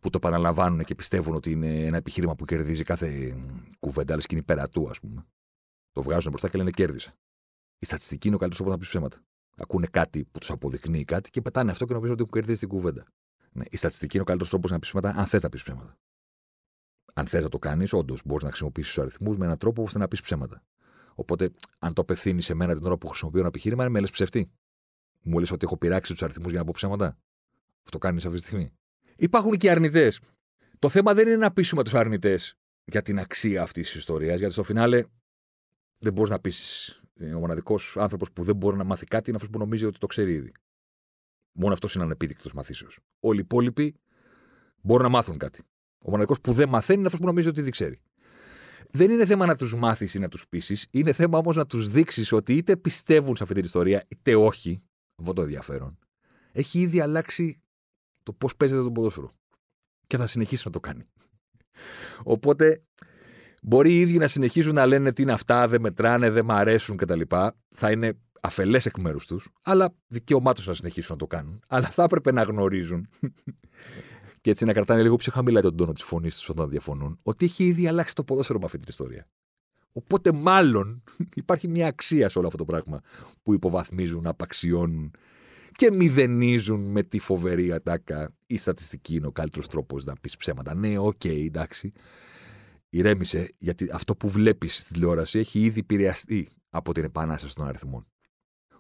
που 0.00 0.10
το 0.10 0.18
παραλαμβάνουν 0.18 0.84
και 0.84 0.94
πιστεύουν 0.94 1.34
ότι 1.34 1.50
είναι 1.50 1.84
ένα 1.84 1.96
επιχείρημα 1.96 2.34
που 2.34 2.44
κερδίζει 2.44 2.82
κάθε 2.82 3.36
κουβέντα, 3.78 4.12
αλλά 4.12 4.22
και 4.22 4.28
είναι 4.30 4.40
υπερατού, 4.40 4.88
ας 4.90 5.00
πούμε. 5.00 5.26
Το 5.92 6.02
βγάζουν 6.02 6.30
μπροστά 6.30 6.48
και 6.48 6.56
λένε 6.58 6.70
κέρδισα. 6.70 7.14
Η 7.78 7.86
στατιστική 7.86 8.26
είναι 8.26 8.36
ο 8.36 8.38
καλύτερος 8.38 8.56
τρόπος 8.56 8.72
να 8.72 8.78
πεις 8.78 8.88
ψέματα. 8.88 9.24
Ακούνε 9.56 9.86
κάτι 9.86 10.24
που 10.24 10.38
τους 10.38 10.50
αποδεικνύει 10.50 11.04
κάτι 11.04 11.30
και 11.30 11.40
πετάνε 11.40 11.70
αυτό 11.70 11.84
και 11.84 11.92
νομίζουν 11.92 12.14
ότι 12.14 12.22
έχουν 12.22 12.34
κερδίσει 12.34 12.58
την 12.58 12.68
κουβέντα. 12.68 13.06
Ναι, 13.52 13.64
η 13.70 13.76
στατιστική 13.76 14.12
είναι 14.12 14.22
ο 14.22 14.26
καλύτερος 14.26 14.50
τρόπος 14.50 14.70
να 14.70 14.78
πεις 14.78 14.88
ψέματα, 14.88 15.20
αν 15.20 15.26
θες 15.26 15.42
να 15.42 15.48
πεις 15.48 15.62
ψέματα. 15.62 15.98
Αν 17.14 17.26
θες 17.26 17.42
να 17.42 17.48
το 17.48 17.58
κάνεις, 17.58 17.92
όντως 17.92 18.22
μπορείς 18.24 18.42
να 18.42 18.48
χρησιμοποιήσεις 18.48 18.94
τους 18.94 19.02
αριθμούς 19.02 19.36
με 19.36 19.44
έναν 19.44 19.58
τρόπο 19.58 19.82
ώστε 19.82 19.98
να 19.98 20.08
πεις 20.08 20.20
ψέματα. 20.20 20.62
Οπότε, 21.14 21.50
αν 21.78 21.92
το 21.92 22.00
απευθύνεις 22.00 22.44
σε 22.44 22.54
μένα 22.54 22.74
την 22.74 22.84
ώρα 22.84 22.96
που 22.96 23.08
χρησιμοποιώ 23.08 23.38
ένα 23.38 23.48
επιχείρημα, 23.48 23.88
με 23.88 24.00
λες 24.00 24.10
ψευτή. 24.10 24.50
Μου 25.22 25.38
λες 25.38 25.50
ότι 25.50 25.64
έχω 25.64 25.76
πειράξει 25.76 26.12
τους 26.12 26.22
αριθμούς 26.22 26.50
για 26.50 26.58
να 26.58 26.64
πω 26.64 26.72
ψέματα. 26.74 27.18
Αυτό 27.84 27.98
κάνεις 27.98 28.24
αυτή 28.24 28.38
τη 28.38 28.44
στιγμή. 28.44 28.72
Υπάρχουν 29.16 29.52
και 29.52 29.70
αρνητές. 29.70 30.20
Το 30.78 30.88
θέμα 30.88 31.14
δεν 31.14 31.26
είναι 31.26 31.36
να 31.36 31.52
πείσουμε 31.52 31.82
τους 31.82 31.94
αρνητές 31.94 32.54
για 32.84 33.02
την 33.02 33.18
αξία 33.18 33.62
αυτής 33.62 33.86
της 33.86 33.96
ιστορίας, 33.96 34.38
γιατί 34.38 34.52
στο 34.52 34.62
φινάλε 34.62 35.04
δεν 36.02 36.12
μπορείς 36.12 36.30
να 36.30 36.38
πείσεις. 36.38 37.02
Ο 37.34 37.38
μοναδικός 37.38 37.96
άνθρωπος 37.96 38.32
που 38.32 38.42
δεν 38.42 38.56
μπορεί 38.56 38.76
να 38.76 38.84
μάθει 38.84 39.06
κάτι 39.06 39.28
είναι 39.28 39.36
αυτός 39.36 39.52
που 39.52 39.58
νομίζει 39.58 39.86
ότι 39.86 39.98
το 39.98 40.06
ξέρει 40.06 40.32
ήδη. 40.32 40.52
Μόνο 41.52 41.72
αυτός 41.72 41.94
είναι 41.94 42.04
ανεπίδεικτος 42.04 42.52
μαθήσεως. 42.52 42.98
Όλοι 43.20 43.38
οι 43.38 43.42
υπόλοιποι 43.42 43.94
μπορούν 44.82 45.02
να 45.02 45.08
μάθουν 45.08 45.38
κάτι. 45.38 45.62
Ο 45.98 46.10
μοναδικός 46.10 46.40
που 46.40 46.52
δεν 46.52 46.68
μαθαίνει 46.68 46.98
είναι 46.98 47.06
αυτός 47.06 47.20
που 47.20 47.26
νομίζει 47.26 47.48
ότι 47.48 47.60
ήδη 47.60 47.70
ξέρει. 47.70 48.00
Δεν 48.90 49.10
είναι 49.10 49.26
θέμα 49.26 49.46
να 49.46 49.56
τους 49.56 49.74
μάθεις 49.74 50.14
ή 50.14 50.18
να 50.18 50.28
τους 50.28 50.48
πείσεις, 50.48 50.86
είναι 50.90 51.12
θέμα 51.12 51.38
όμως 51.38 51.56
να 51.56 51.66
τους 51.66 51.88
δείξεις 51.88 52.32
ότι 52.32 52.54
είτε 52.56 52.76
πιστεύουν 52.76 53.36
σε 53.36 53.42
αυτή 53.42 53.54
την 53.54 53.64
ιστορία, 53.64 54.04
είτε 54.08 54.34
όχι. 54.34 54.82
Αυτό 55.16 55.32
το 55.32 55.42
ενδιαφέρον. 55.42 55.98
Έχει 56.52 56.80
ήδη 56.80 57.00
αλλάξει 57.00 57.62
το 58.22 58.32
πώς 58.32 58.56
παίζεται 58.56 58.82
το 58.82 58.92
ποδόσφαιρο. 58.92 59.34
Και 60.06 60.16
θα 60.16 60.26
συνεχίσει 60.26 60.62
να 60.64 60.72
το 60.72 60.80
κάνει. 60.80 61.04
Οπότε 62.22 62.82
μπορεί 63.64 63.92
οι 63.92 64.00
ίδιοι 64.00 64.18
να 64.18 64.26
συνεχίζουν 64.26 64.74
να 64.74 64.86
λένε 64.86 65.12
τι 65.12 65.22
είναι 65.22 65.32
αυτά, 65.32 65.68
δεν 65.68 65.80
μετράνε, 65.80 66.30
δεν 66.30 66.44
μ' 66.44 66.50
αρέσουν 66.50 66.96
κτλ. 66.96 67.20
Θα 67.70 67.90
είναι 67.90 68.18
αφελές 68.40 68.86
εκ 68.86 68.98
μέρους 68.98 69.26
τους, 69.26 69.48
αλλά 69.62 69.94
δικαίωμά 70.06 70.52
τους 70.52 70.66
να 70.66 70.74
συνεχίσουν 70.74 71.12
να 71.12 71.18
το 71.18 71.26
κάνουν. 71.26 71.62
Αλλά 71.66 71.88
θα 71.88 72.02
έπρεπε 72.02 72.32
να 72.32 72.42
γνωρίζουν 72.42 73.08
και 74.40 74.50
έτσι 74.50 74.64
να 74.64 74.72
κρατάνε 74.72 75.02
λίγο 75.02 75.16
πιο 75.16 75.32
χαμηλά 75.32 75.60
τον 75.60 75.76
τόνο 75.76 75.92
της 75.92 76.02
φωνής 76.02 76.36
τους 76.36 76.48
όταν 76.48 76.68
διαφωνούν, 76.68 77.18
ότι 77.22 77.44
έχει 77.44 77.64
ήδη 77.64 77.86
αλλάξει 77.88 78.14
το 78.14 78.24
ποδόσφαιρο 78.24 78.58
με 78.58 78.64
αυτή 78.64 78.78
την 78.78 78.86
ιστορία. 78.88 79.28
Οπότε 79.92 80.32
μάλλον 80.32 81.02
υπάρχει 81.34 81.68
μια 81.68 81.86
αξία 81.86 82.28
σε 82.28 82.38
όλο 82.38 82.46
αυτό 82.46 82.58
το 82.58 82.64
πράγμα 82.64 83.00
που 83.42 83.54
υποβαθμίζουν, 83.54 84.26
απαξιώνουν 84.26 85.10
και 85.72 85.90
μηδενίζουν 85.90 86.90
με 86.90 87.02
τη 87.02 87.18
φοβερή 87.18 87.72
ατάκα. 87.72 88.34
Η 88.46 88.56
στατιστική 88.56 89.14
είναι 89.14 89.26
ο 89.26 89.32
καλύτερος 89.32 89.68
τρόπος 89.68 90.04
να 90.04 90.14
πεις 90.20 90.36
ψέματα. 90.36 90.74
Ναι, 90.74 90.98
ok, 90.98 91.14
okay, 91.24 91.44
εντάξει. 91.46 91.92
Ηρέμησε, 92.94 93.54
γιατί 93.58 93.88
αυτό 93.92 94.16
που 94.16 94.28
βλέπεις 94.28 94.76
στη 94.76 94.92
τηλεόραση 94.92 95.38
έχει 95.38 95.60
ήδη 95.60 95.80
επηρεαστεί 95.80 96.48
από 96.70 96.92
την 96.92 97.04
επανάσταση 97.04 97.54
των 97.54 97.66
αριθμών. 97.66 98.06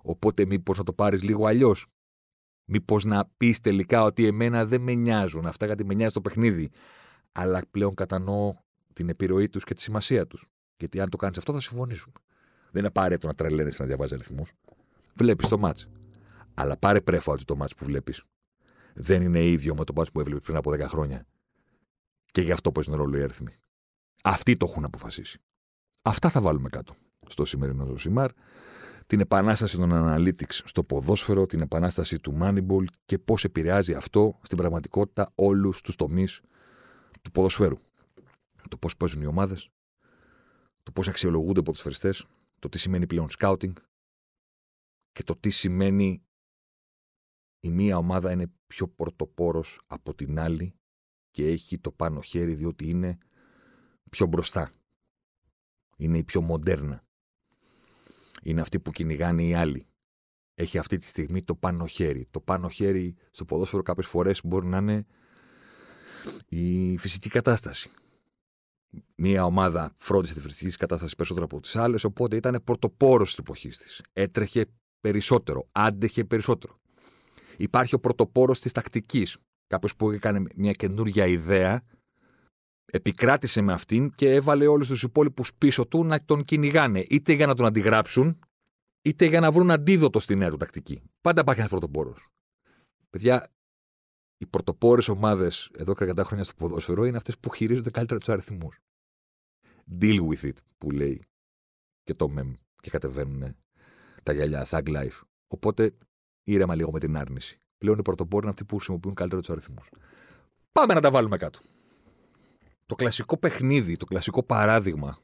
Οπότε, 0.02 0.44
μήπως 0.46 0.78
να 0.78 0.84
το 0.84 0.92
πάρεις 0.92 1.22
λίγο 1.22 1.46
αλλιώς; 1.46 1.86
Μήπως 2.64 3.04
να 3.04 3.30
πεις 3.36 3.60
τελικά 3.60 4.02
ότι 4.02 4.26
εμένα 4.26 4.66
δεν 4.66 4.80
με 4.80 4.94
νοιάζουν 4.94 5.46
αυτά 5.46 5.66
γιατί 5.66 5.84
με 5.84 5.94
νοιάζει 5.94 6.12
το 6.12 6.20
παιχνίδι. 6.20 6.70
Αλλά 7.32 7.62
πλέον 7.70 7.94
κατανοώ 7.94 8.54
την 8.92 9.08
επιρροή 9.08 9.48
τους 9.48 9.64
και 9.64 9.74
τη 9.74 9.80
σημασία 9.80 10.26
τους. 10.26 10.46
Γιατί 10.76 11.00
αν 11.00 11.08
το 11.08 11.16
κάνεις 11.16 11.38
αυτό 11.38 11.52
θα 11.52 11.60
συμφωνήσουμε. 11.60 12.14
Δεν 12.70 12.78
είναι 12.80 12.86
απαραίτητο 12.86 13.26
να 13.26 13.34
τρελαίνεσαι 13.34 13.82
να 13.82 13.88
διαβάζει 13.88 14.14
αριθμούς. 14.14 14.52
Βλέπεις 15.14 15.48
το 15.48 15.58
μάτς. 15.58 15.88
Αλλά 16.54 16.76
πάρε 16.76 17.00
πρέφα 17.00 17.32
ότι 17.32 17.44
το 17.44 17.56
μάτς 17.56 17.74
που 17.74 17.84
βλέπεις 17.84 18.22
δεν 18.94 19.22
είναι 19.22 19.44
ίδιο 19.44 19.74
με 19.74 19.84
το 19.84 19.92
μάτς 19.96 20.10
που 20.10 20.20
έβλεπες 20.20 20.42
πριν 20.42 20.56
από 20.56 20.70
10 20.70 20.88
χρόνια. 20.88 21.26
Και 22.30 22.40
γι' 22.40 22.52
αυτό 22.52 22.72
παίζουν 22.72 22.94
ρόλο 22.94 23.18
οι 23.18 23.22
αριθμοί. 23.22 23.52
Αυτοί 24.22 24.56
το 24.56 24.66
έχουν 24.68 24.84
αποφασίσει. 24.84 25.40
Αυτά 26.02 26.30
θα 26.30 26.40
βάλουμε 26.40 26.68
κάτω 26.68 26.94
στο 27.26 27.44
σημερινό 27.44 27.86
Ζωσιμάρ. 27.86 28.30
Την 29.06 29.20
επανάσταση 29.20 29.76
των 29.76 29.90
analytics 29.92 30.60
στο 30.64 30.84
ποδόσφαιρο, 30.84 31.46
την 31.46 31.60
επανάσταση 31.60 32.18
του 32.18 32.38
Moneyball 32.40 32.84
και 33.04 33.18
πώς 33.18 33.44
επηρεάζει 33.44 33.94
αυτό 33.94 34.38
στην 34.42 34.56
πραγματικότητα 34.56 35.32
όλους 35.34 35.80
τους 35.80 35.96
τομείς 35.96 36.40
του 37.22 37.30
ποδοσφαίρου. 37.30 37.78
Το 38.68 38.76
πώς 38.76 38.96
παίζουν 38.96 39.22
οι 39.22 39.26
ομάδες, 39.26 39.68
το 40.82 40.92
πώς 40.92 41.08
αξιολογούνται 41.08 41.60
οι 41.60 41.62
ποδοσφαιριστές, 41.62 42.26
το 42.58 42.68
τι 42.68 42.78
σημαίνει 42.78 43.06
πλέον 43.06 43.28
scouting 43.38 43.72
και 45.12 45.22
το 45.22 45.36
τι 45.36 45.50
σημαίνει 45.50 46.22
η 47.60 47.70
μία 47.70 47.96
ομάδα 47.96 48.32
είναι 48.32 48.52
πιο 48.66 48.88
πρωτοπόρος 48.88 49.80
από 49.86 50.14
την 50.14 50.38
άλλη 50.38 50.74
και 51.30 51.46
έχει 51.46 51.78
το 51.78 51.92
πάνω 51.92 52.20
χέρι 52.20 52.54
διότι 52.54 52.88
είναι 52.88 53.18
πιο 54.12 54.26
μπροστά. 54.26 54.70
Είναι 55.96 56.18
η 56.18 56.24
πιο 56.24 56.40
μοντέρνα. 56.40 57.04
Είναι 58.42 58.60
αυτή 58.60 58.80
που 58.80 58.90
κυνηγάνε 58.90 59.42
οι 59.42 59.54
άλλοι. 59.54 59.86
Έχει 60.54 60.78
αυτή 60.78 60.98
τη 60.98 61.06
στιγμή 61.06 61.42
το 61.42 61.54
πάνω 61.54 61.86
χέρι. 61.86 62.26
Το 62.30 62.40
πάνω 62.40 62.68
χέρι 62.68 63.14
στο 63.30 63.44
ποδόσφαιρο 63.44 63.82
κάποιες 63.82 64.06
φορές 64.06 64.40
μπορεί 64.44 64.66
να 64.66 64.76
είναι 64.76 65.06
η 66.48 66.96
φυσική 66.98 67.28
κατάσταση. 67.28 67.90
Μία 69.14 69.44
ομάδα 69.44 69.92
φρόντισε 69.96 70.34
τη 70.34 70.40
φυσική 70.40 70.76
κατάσταση 70.76 71.16
περισσότερο 71.16 71.44
από 71.44 71.60
τις 71.60 71.76
άλλες, 71.76 72.04
οπότε 72.04 72.36
ήταν 72.36 72.60
πρωτοπόρος 72.64 73.34
τη 73.34 73.36
εποχής 73.40 73.78
της. 73.78 74.02
Έτρεχε 74.12 74.66
περισσότερο, 75.00 75.68
άντεχε 75.72 76.24
περισσότερο 76.24 76.80
υπάρχει 77.56 77.94
ο 77.94 77.98
πρωτοπόρος 77.98 78.58
της 78.58 78.72
τακτικής. 78.72 79.36
Κάποιος 79.66 79.96
που 79.96 80.10
έκανε 80.10 80.42
μια 80.54 80.72
καινούργια 80.72 81.26
ιδέα 81.26 81.82
επικράτησε 82.84 83.60
με 83.60 83.72
αυτήν 83.72 84.14
και 84.14 84.30
έβαλε 84.30 84.66
όλους 84.66 84.88
τους 84.88 85.02
υπόλοιπους 85.02 85.54
πίσω 85.54 85.86
του 85.86 86.04
να 86.04 86.24
τον 86.24 86.44
κυνηγάνε, 86.44 87.04
είτε 87.08 87.32
για 87.32 87.46
να 87.46 87.54
τον 87.54 87.66
αντιγράψουν, 87.66 88.38
είτε 89.02 89.26
για 89.26 89.40
να 89.40 89.52
βρουν 89.52 89.70
αντίδοτο 89.70 90.20
στη 90.20 90.36
νέα 90.36 90.50
του 90.50 90.56
τακτική. 90.56 91.02
Πάντα 91.20 91.40
υπάρχει 91.40 91.60
ένας 91.60 91.72
πρωτοπόρος. 91.72 92.28
Παιδιά, 93.10 93.52
οι 94.36 94.46
πρωτοπόρες 94.46 95.08
ομάδες 95.08 95.70
εδώ 95.74 95.94
και 95.94 96.02
αρκετά 96.02 96.24
χρόνια 96.24 96.44
στο 96.44 96.54
ποδόσφαιρο 96.54 97.04
είναι 97.04 97.16
αυτές 97.16 97.38
που 97.38 97.52
χειρίζονται 97.54 97.90
καλύτερα 97.90 98.18
τους 98.18 98.28
αριθμούς. 98.28 98.78
Deal 100.00 100.28
with 100.28 100.44
it, 100.44 100.56
που 100.78 100.90
λέει 100.90 101.22
και 102.02 102.14
το 102.14 102.28
μεμ 102.28 102.52
και 102.82 102.90
κατεβαίνουν 102.90 103.56
τα 104.22 104.32
γυαλιά, 104.32 104.66
thug 104.70 104.86
life. 104.86 105.20
Οπότε 105.46 105.94
ήρεμα 106.42 106.74
λίγο 106.74 106.90
με 106.90 106.98
την 106.98 107.16
άρνηση. 107.16 107.60
Πλέον 107.78 107.98
οι 107.98 108.02
πρωτοπόροι 108.02 108.42
είναι 108.42 108.50
αυτοί 108.50 108.64
που 108.64 108.76
χρησιμοποιούν 108.76 109.14
καλύτερα 109.14 109.40
τους 109.40 109.50
αριθμούς. 109.50 109.88
Πάμε 110.72 110.94
να 110.94 111.00
τα 111.00 111.10
βάλουμε 111.10 111.36
κάτω. 111.36 111.60
Το 112.92 112.98
κλασικό 112.98 113.36
παιχνίδι, 113.36 113.96
το 113.96 114.04
κλασικό 114.04 114.42
παράδειγμα 114.42 115.18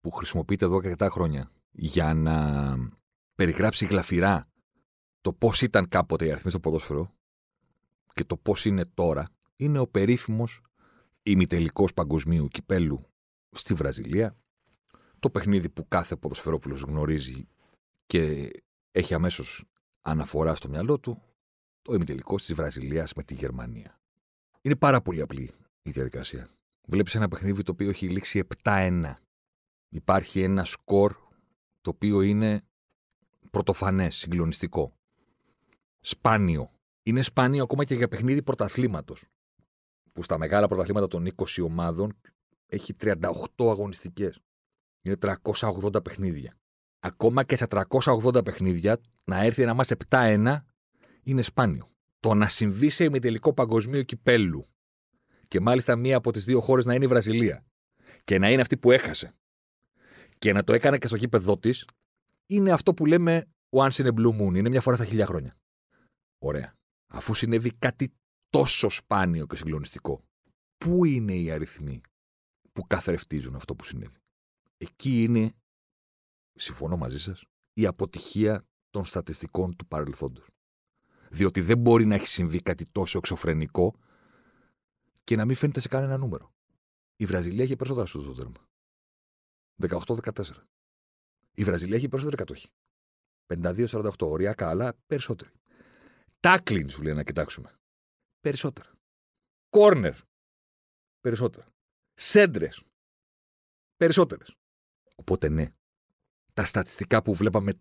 που 0.00 0.10
χρησιμοποιείται 0.10 0.64
εδώ 0.64 0.80
και 0.80 0.86
αρκετά 0.86 1.10
χρόνια 1.10 1.50
για 1.70 2.14
να 2.14 2.76
περιγράψει 3.34 3.86
γλαφυρά 3.86 4.48
το 5.20 5.32
πώς 5.32 5.62
ήταν 5.62 5.88
κάποτε 5.88 6.26
οι 6.26 6.30
αριθμοί 6.30 6.50
στο 6.50 6.60
ποδόσφαιρο 6.60 7.14
και 8.12 8.24
το 8.24 8.36
πώς 8.36 8.64
είναι 8.64 8.84
τώρα, 8.84 9.28
είναι 9.56 9.78
ο 9.78 9.86
περίφημος 9.86 10.60
ημιτελικός 11.22 11.94
παγκοσμίου 11.94 12.48
κυπέλου 12.48 13.06
στη 13.50 13.74
Βραζιλία. 13.74 14.36
Το 15.18 15.30
παιχνίδι 15.30 15.68
που 15.68 15.88
κάθε 15.88 16.16
ποδοσφαιρόφιλος 16.16 16.82
γνωρίζει 16.82 17.48
και 18.06 18.50
έχει 18.92 19.14
αμέσως 19.14 19.64
αναφορά 20.02 20.54
στο 20.54 20.68
μυαλό 20.68 21.00
του, 21.00 21.22
το 21.82 21.94
ημιτελικό 21.94 22.36
της 22.36 22.54
Βραζιλίας 22.54 23.12
με 23.14 23.22
τη 23.22 23.34
Γερμανία. 23.34 24.00
Είναι 24.60 24.76
πάρα 24.76 25.00
πολύ 25.00 25.20
απλή 25.20 25.50
η 25.82 25.90
διαδικασία. 25.90 26.48
Βλέπεις 26.86 27.14
ένα 27.14 27.28
παιχνίδι 27.28 27.62
το 27.62 27.72
οποίο 27.72 27.88
έχει 27.88 28.08
λήξει 28.08 28.46
7-1. 28.62 29.14
Υπάρχει 29.88 30.42
ένα 30.42 30.64
σκορ 30.64 31.16
το 31.80 31.90
οποίο 31.90 32.20
είναι 32.20 32.62
πρωτοφανές, 33.50 34.16
συγκλονιστικό. 34.16 34.96
Σπάνιο. 36.00 36.70
Είναι 37.02 37.22
σπάνιο 37.22 37.62
ακόμα 37.62 37.84
και 37.84 37.94
για 37.94 38.08
παιχνίδι 38.08 38.42
πρωταθλήματος. 38.42 39.24
Που 40.12 40.22
στα 40.22 40.38
μεγάλα 40.38 40.68
πρωταθλήματα 40.68 41.06
των 41.06 41.26
20 41.36 41.64
ομάδων 41.64 42.16
έχει 42.66 42.94
38 43.00 43.20
αγωνιστικές. 43.58 44.40
Είναι 45.02 45.16
380 45.16 46.04
παιχνίδια. 46.04 46.56
Ακόμα 47.00 47.44
και 47.44 47.56
στα 47.56 47.66
380 47.68 48.44
παιχνίδια 48.44 49.00
να 49.24 49.44
έρθει 49.44 49.62
ένα 49.62 49.74
μας 49.74 49.90
7-1 50.08 50.56
είναι 51.22 51.42
σπάνιο. 51.42 51.88
Το 52.20 52.34
να 52.34 52.48
συμβεί 52.48 52.90
σε 52.90 53.04
ημιτελικό 53.04 53.52
παγκοσμίο 53.52 54.02
κυπέλου 54.02 54.64
και 55.54 55.60
μάλιστα 55.60 55.96
μία 55.96 56.16
από 56.16 56.32
τις 56.32 56.44
δύο 56.44 56.60
χώρες 56.60 56.86
να 56.86 56.94
είναι 56.94 57.04
η 57.04 57.08
Βραζιλία 57.08 57.64
και 58.24 58.38
να 58.38 58.50
είναι 58.50 58.60
αυτή 58.60 58.76
που 58.76 58.90
έχασε 58.90 59.34
και 60.38 60.52
να 60.52 60.64
το 60.64 60.72
έκανε 60.72 60.98
και 60.98 61.06
στο 61.06 61.16
γήπεδό 61.16 61.58
της, 61.58 61.88
είναι 62.46 62.72
αυτό 62.72 62.94
που 62.94 63.06
λέμε 63.06 63.48
once 63.70 63.90
in 63.90 64.06
a 64.06 64.12
blue 64.14 64.40
moon. 64.40 64.54
Είναι 64.54 64.68
μια 64.68 64.80
φορά 64.80 64.96
στα 64.96 65.04
χίλια 65.04 65.26
χρόνια. 65.26 65.56
Ωραία. 66.38 66.74
Αφού 67.06 67.34
συνέβη 67.34 67.70
κάτι 67.78 68.12
τόσο 68.50 68.88
σπάνιο 68.88 69.46
και 69.46 69.56
συγκλονιστικό, 69.56 70.24
πού 70.78 71.04
είναι 71.04 71.34
οι 71.34 71.50
αριθμοί 71.50 72.00
που 72.72 72.86
καθρεφτίζουν 72.86 73.54
αυτό 73.54 73.74
που 73.74 73.84
συνέβη; 73.84 74.18
Εκεί 74.76 75.22
είναι, 75.22 75.52
συμφωνώ 76.54 76.96
μαζί 76.96 77.20
σας, 77.20 77.44
η 77.72 77.86
αποτυχία 77.86 78.66
των 78.90 79.04
στατιστικών 79.04 79.76
του 79.76 79.86
παρελθόντος. 79.86 80.46
Διότι 81.30 81.60
δεν 81.60 81.78
μπορεί 81.78 82.06
να 82.06 82.14
έχει 82.14 82.28
συμβεί 82.28 82.60
κάτι 82.60 82.86
τόσο 82.86 83.18
εξωφρενικό 83.18 83.94
και 85.24 85.36
να 85.36 85.44
μην 85.44 85.56
φαίνεται 85.56 85.80
σε 85.80 85.88
κανένα 85.88 86.16
νούμερο. 86.16 86.52
Η 87.16 87.24
Βραζιλία 87.24 87.64
έχει 87.64 87.76
περισσότερα 87.76 88.06
στο 88.06 88.34
τέρμα. 88.34 88.68
18-14. 89.80 90.44
Η 91.54 91.64
Βραζιλία 91.64 91.96
έχει 91.96 92.08
περισσότερα 92.08 92.36
κατοχή. 92.36 92.68
52-48. 93.46 94.10
Οριακά, 94.20 94.68
αλλά 94.68 94.94
περισσότεροι. 95.06 95.50
Τάκλιν 96.40 96.90
σου 96.90 97.02
λέει 97.02 97.14
να 97.14 97.22
κοιτάξουμε. 97.22 97.72
Περισσότερα. 98.40 98.92
Κόρνερ. 99.68 100.14
Περισσότερα. 101.20 101.66
Σέντρες. 102.14 102.82
Περισσότερες. 103.96 104.54
Οπότε 105.14 105.48
ναι. 105.48 105.68
Τα 106.54 106.64
στατιστικά 106.64 107.22
που 107.22 107.34
βλέπαμε 107.34 107.72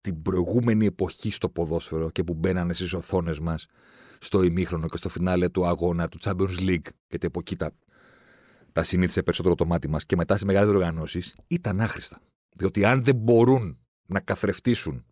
την 0.00 0.22
προηγούμενη 0.22 0.86
εποχή 0.86 1.30
στο 1.30 1.48
ποδόσφαιρο 1.48 2.10
και 2.10 2.24
που 2.24 2.34
μπαίνανε 2.34 2.72
στις 2.74 2.92
οθόνες 2.92 3.38
μας 3.38 3.66
στο 4.22 4.42
ημίχρονο 4.42 4.88
και 4.88 4.96
στο 4.96 5.08
φινάλε 5.08 5.48
του 5.48 5.66
αγώνα 5.66 6.08
του 6.08 6.18
Champions 6.20 6.58
League, 6.58 6.86
γιατί 7.08 7.26
από 7.26 7.38
εκεί 7.40 7.56
τα, 7.56 7.72
τα 8.72 8.82
συνήθισε 8.82 9.22
περισσότερο 9.22 9.54
το 9.54 9.66
μάτι 9.66 9.88
μας 9.88 10.06
και 10.06 10.16
μετά 10.16 10.36
σε 10.36 10.44
μεγάλες 10.44 10.68
οργανώσει, 10.68 11.22
ήταν 11.46 11.80
άχρηστα. 11.80 12.20
Διότι 12.56 12.84
αν 12.84 13.04
δεν 13.04 13.16
μπορούν 13.16 13.78
να 14.06 14.20
καθρεφτήσουν 14.20 15.04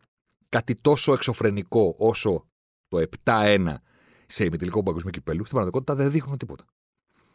κάτι 0.48 0.74
τόσο 0.74 1.12
εξωφρενικό 1.12 1.94
όσο 1.98 2.46
το 2.88 3.02
7-1 3.24 3.74
σε 4.26 4.44
ημιτελικό 4.44 4.82
παγκοσμίο 4.82 5.10
κυπέλου, 5.10 5.40
στην 5.40 5.50
πραγματικότητα 5.50 5.94
δεν 5.94 6.10
δείχνουν 6.10 6.36
τίποτα. 6.36 6.64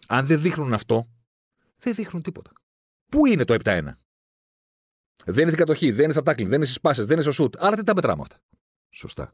Αν 0.07 0.25
δεν 0.25 0.41
δείχνουν 0.41 0.73
αυτό, 0.73 1.09
δεν 1.77 1.93
δείχνουν 1.93 2.21
τίποτα. 2.21 2.51
Πού 3.11 3.25
είναι 3.25 3.43
το 3.43 3.53
7-1? 3.53 3.59
Δεν 5.25 5.41
είναι 5.41 5.51
στην 5.51 5.57
κατοχή, 5.57 5.91
δεν 5.91 6.03
είναι 6.03 6.13
στα 6.13 6.23
τάκλιν, 6.23 6.47
δεν 6.47 6.57
είναι 6.57 6.65
στις 6.65 6.81
πάσες, 6.81 7.05
δεν 7.05 7.13
είναι 7.13 7.23
στο 7.23 7.31
σουτ. 7.31 7.55
Άρα 7.57 7.75
τι 7.75 7.83
τα 7.83 7.95
μετράμε 7.95 8.21
αυτά; 8.21 8.37
Σωστά. 8.89 9.33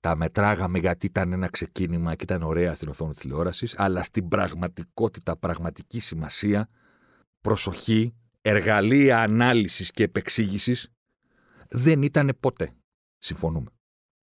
Τα 0.00 0.16
μετράγαμε 0.16 0.78
γιατί 0.78 1.06
ήταν 1.06 1.32
ένα 1.32 1.48
ξεκίνημα 1.48 2.14
και 2.14 2.24
ήταν 2.24 2.42
ωραία 2.42 2.74
στην 2.74 2.88
οθόνη 2.88 3.12
της 3.12 3.20
τηλεόρασης, 3.20 3.74
αλλά 3.78 4.02
στην 4.02 4.28
πραγματικότητα, 4.28 5.36
πραγματική 5.36 6.00
σημασία, 6.00 6.68
προσοχή, 7.40 8.14
εργαλεία 8.40 9.20
ανάλυσης 9.20 9.90
και 9.90 10.02
επεξήγησης 10.02 10.92
δεν 11.68 12.02
ήταν 12.02 12.36
ποτέ. 12.40 12.72
Συμφωνούμε. 13.18 13.70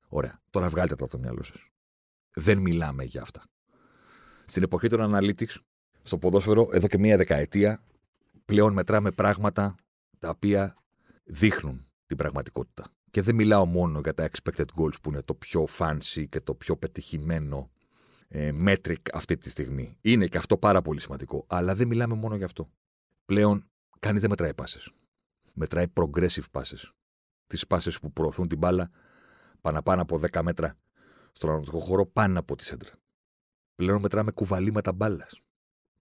Ωραία. 0.09 0.41
Τώρα 0.51 0.69
βγάλτε 0.69 0.95
τα 0.95 1.05
από 1.05 1.13
το 1.13 1.19
μυαλό 1.19 1.43
σας. 1.43 1.69
Δεν 2.35 2.59
μιλάμε 2.59 3.05
για 3.05 3.23
αυτά. 3.23 3.43
Στην 4.45 4.63
εποχή 4.63 4.89
των 4.89 5.15
analytics, 5.15 5.57
στο 6.03 6.19
ποδόσφαιρο, 6.19 6.69
εδώ 6.73 6.87
και 6.87 6.99
μία 6.99 7.17
δεκαετία, 7.17 7.83
πλέον 8.45 8.73
μετράμε 8.73 9.11
πράγματα 9.11 9.75
τα 10.19 10.29
οποία 10.29 10.77
δείχνουν 11.25 11.87
την 12.07 12.17
πραγματικότητα. 12.17 12.85
Και 13.17 13.23
δεν 13.23 13.35
μιλάω 13.35 13.67
μόνο 13.67 14.01
για 14.01 14.15
τα 14.15 14.29
expected 14.31 14.65
goals 14.77 15.01
που 15.03 15.11
είναι 15.11 15.23
το 15.23 15.35
πιο 15.35 15.67
fancy 15.79 16.25
και 16.29 16.41
το 16.41 16.55
πιο 16.55 16.77
πετυχημένο 16.77 17.71
ε, 18.29 18.53
metric 18.67 18.97
αυτή 19.13 19.37
τη 19.37 19.49
στιγμή. 19.49 19.99
Είναι 20.01 20.27
και 20.27 20.39
αυτό 20.39 20.59
πάρα 20.59 20.83
πολύ 20.83 21.01
σημαντικό. 21.01 21.45
Αλλά 21.49 21.75
δεν 21.75 21.87
μιλάμε 21.87 22.15
μόνο 22.15 22.37
για 22.37 22.45
αυτό. 22.45 22.71
Πλέον 23.25 23.69
κανείς 23.99 24.21
δεν 24.21 24.31
μετράει 24.31 24.55
πάσες. 24.55 24.91
Μετράει 25.53 25.87
progressive 25.95 26.45
passes. 26.53 26.91
Τις 27.47 27.67
πάσες 27.67 28.01
που 28.01 28.13
προωθούν 28.13 28.49
την 28.49 28.59
μπάλα 28.59 28.91
πάνω, 29.61 29.83
πάνω 29.83 30.03
από 30.03 30.21
10 30.31 30.43
μέτρα 30.43 30.77
στον 31.33 31.51
αγροτικό 31.51 31.79
χώρο 31.79 32.07
πάνω 32.07 32.39
από 32.39 32.57
τη 32.57 32.65
σέντρα. 32.65 32.91
Πλέον 33.75 34.01
μετράμε 34.01 34.31
κουβαλήματα 34.31 34.93
μπάλας. 34.93 35.41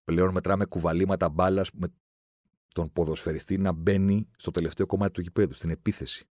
Πλέον 0.03 0.31
μετράμε 0.31 0.65
κουβαλήματα 0.65 1.29
μπάλας 1.29 1.71
με 1.71 1.87
τον 2.73 2.91
ποδοσφαιριστή 2.93 3.57
να 3.57 3.71
μπαίνει 3.71 4.27
στο 4.37 4.51
τελευταίο 4.51 4.85
κομμάτι 4.85 5.11
του 5.11 5.21
γηπέδου, 5.21 5.53
στην 5.53 5.69
επίθεση. 5.69 6.27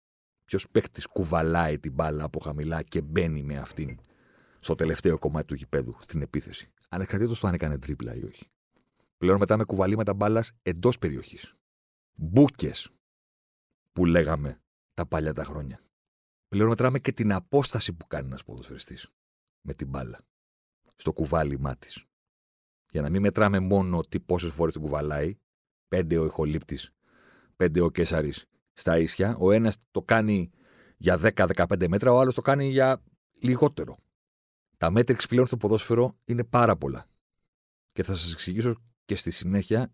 Ποιο 0.53 0.69
παίχτη 0.73 1.03
κουβαλάει 1.13 1.79
την 1.79 1.93
μπάλα 1.93 2.25
από 2.25 2.41
χαμηλά 2.41 2.83
και 2.83 3.01
μπαίνει 3.01 3.43
με 3.43 3.59
αυτήν 3.59 3.99
στο 4.59 4.75
τελευταίο 4.75 5.19
κομμάτι 5.19 5.47
του 5.47 5.55
γηπέδου, 5.55 5.97
στην 6.01 6.23
επίθεση. 6.23 6.71
Ανεξαρτήτως 6.89 7.41
το 7.41 7.47
αν 7.47 7.55
έκανε 7.55 7.79
τρίπλα 7.79 8.15
ή 8.15 8.25
όχι. 8.25 8.51
Πλέον 9.17 9.39
μετράμε 9.39 9.65
κουβαλήματα 9.65 10.15
μπάλας 10.15 10.53
εντός 10.63 10.99
περιοχής. 10.99 11.55
Μπούκες 12.15 12.91
που 13.93 14.05
λέγαμε 14.05 14.61
τα 14.95 15.07
παλιά 15.07 15.33
τα 15.33 15.45
χρόνια. 15.45 15.81
Πλέον 16.49 16.69
μετράμε 16.69 16.99
και 16.99 17.13
την 17.13 17.33
απόσταση 17.33 17.93
που 17.93 18.07
κάνει 18.07 18.27
ένας 18.27 18.45
ποδοσφαιριστής 18.45 19.09
με 19.61 19.75
την 19.75 19.89
μπάλα. 19.89 20.19
Στο 20.97 21.13
κουβάλιμά 21.13 21.77
της. 21.77 22.05
Για 22.91 23.03
να 23.03 23.11
μην 23.11 23.21
μετράμε 23.21 23.59
μόνο 23.59 24.01
τι 24.01 24.21
πόσες 24.21 24.53
φορές 24.53 24.73
την 24.73 24.83
κουβαλάει, 24.83 25.37
πέντε 25.89 26.19
ο 26.19 26.25
ηχολήπτη, 26.25 26.79
πέντε 27.57 27.81
ο 27.81 27.91
Κέσσαρη 27.91 28.33
στα 28.83 28.99
ίσια. 28.99 29.37
Ο 29.39 29.53
ένας 29.53 29.77
το 29.91 30.03
κάνει 30.03 30.51
για 30.97 31.19
10-15 31.23 31.89
μέτρα, 31.89 32.13
ο 32.13 32.21
άλλος 32.21 32.35
το 32.35 32.43
κάνει 32.43 32.69
για 32.69 33.03
λιγότερο. 33.41 33.97
Τα 34.77 34.91
μέτρηξ 34.91 35.27
πλέον 35.27 35.47
στο 35.47 35.57
ποδόσφαιρο 35.57 36.17
είναι 36.25 36.45
πάρα 36.45 36.77
πολλά. 36.77 37.07
Και 37.93 38.03
θα 38.03 38.15
σας 38.15 38.33
εξηγήσω 38.33 38.75
και 39.05 39.15
στη 39.15 39.31
συνέχεια 39.31 39.93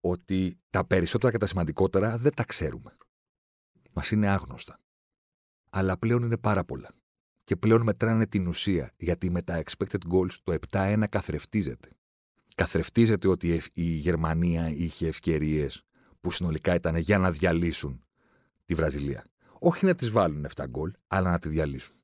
ότι 0.00 0.58
τα 0.70 0.86
περισσότερα 0.86 1.32
και 1.32 1.38
τα 1.38 1.46
σημαντικότερα 1.46 2.18
δεν 2.18 2.34
τα 2.34 2.44
ξέρουμε. 2.44 2.96
Μας 3.92 4.10
είναι 4.10 4.28
άγνωστα. 4.28 4.80
Αλλά 5.70 5.98
πλέον 5.98 6.22
είναι 6.22 6.38
πάρα 6.38 6.64
πολλά. 6.64 6.90
Και 7.44 7.56
πλέον 7.56 7.82
μετράνε 7.82 8.26
την 8.26 8.46
ουσία, 8.46 8.92
γιατί 8.96 9.30
με 9.30 9.42
τα 9.42 9.62
expected 9.64 10.12
goals 10.12 10.32
το 10.42 10.58
7-1 10.70 11.04
καθρεφτίζεται 11.08 11.88
καθρεφτίζεται 12.58 13.28
ότι 13.28 13.62
η 13.72 13.82
Γερμανία 13.82 14.68
είχε 14.68 15.06
ευκαιρίες 15.06 15.84
που 16.20 16.30
συνολικά 16.30 16.74
ήταν 16.74 16.96
για 16.96 17.18
να 17.18 17.30
διαλύσουν 17.30 18.02
τη 18.68 18.74
Βραζιλία. 18.74 19.24
Όχι 19.58 19.84
να 19.86 19.94
της 19.94 20.10
βάλουν 20.10 20.46
7 20.54 20.64
γκολ, 20.68 20.92
αλλά 21.06 21.30
να 21.30 21.38
τη 21.38 21.48
διαλύσουν. 21.48 21.96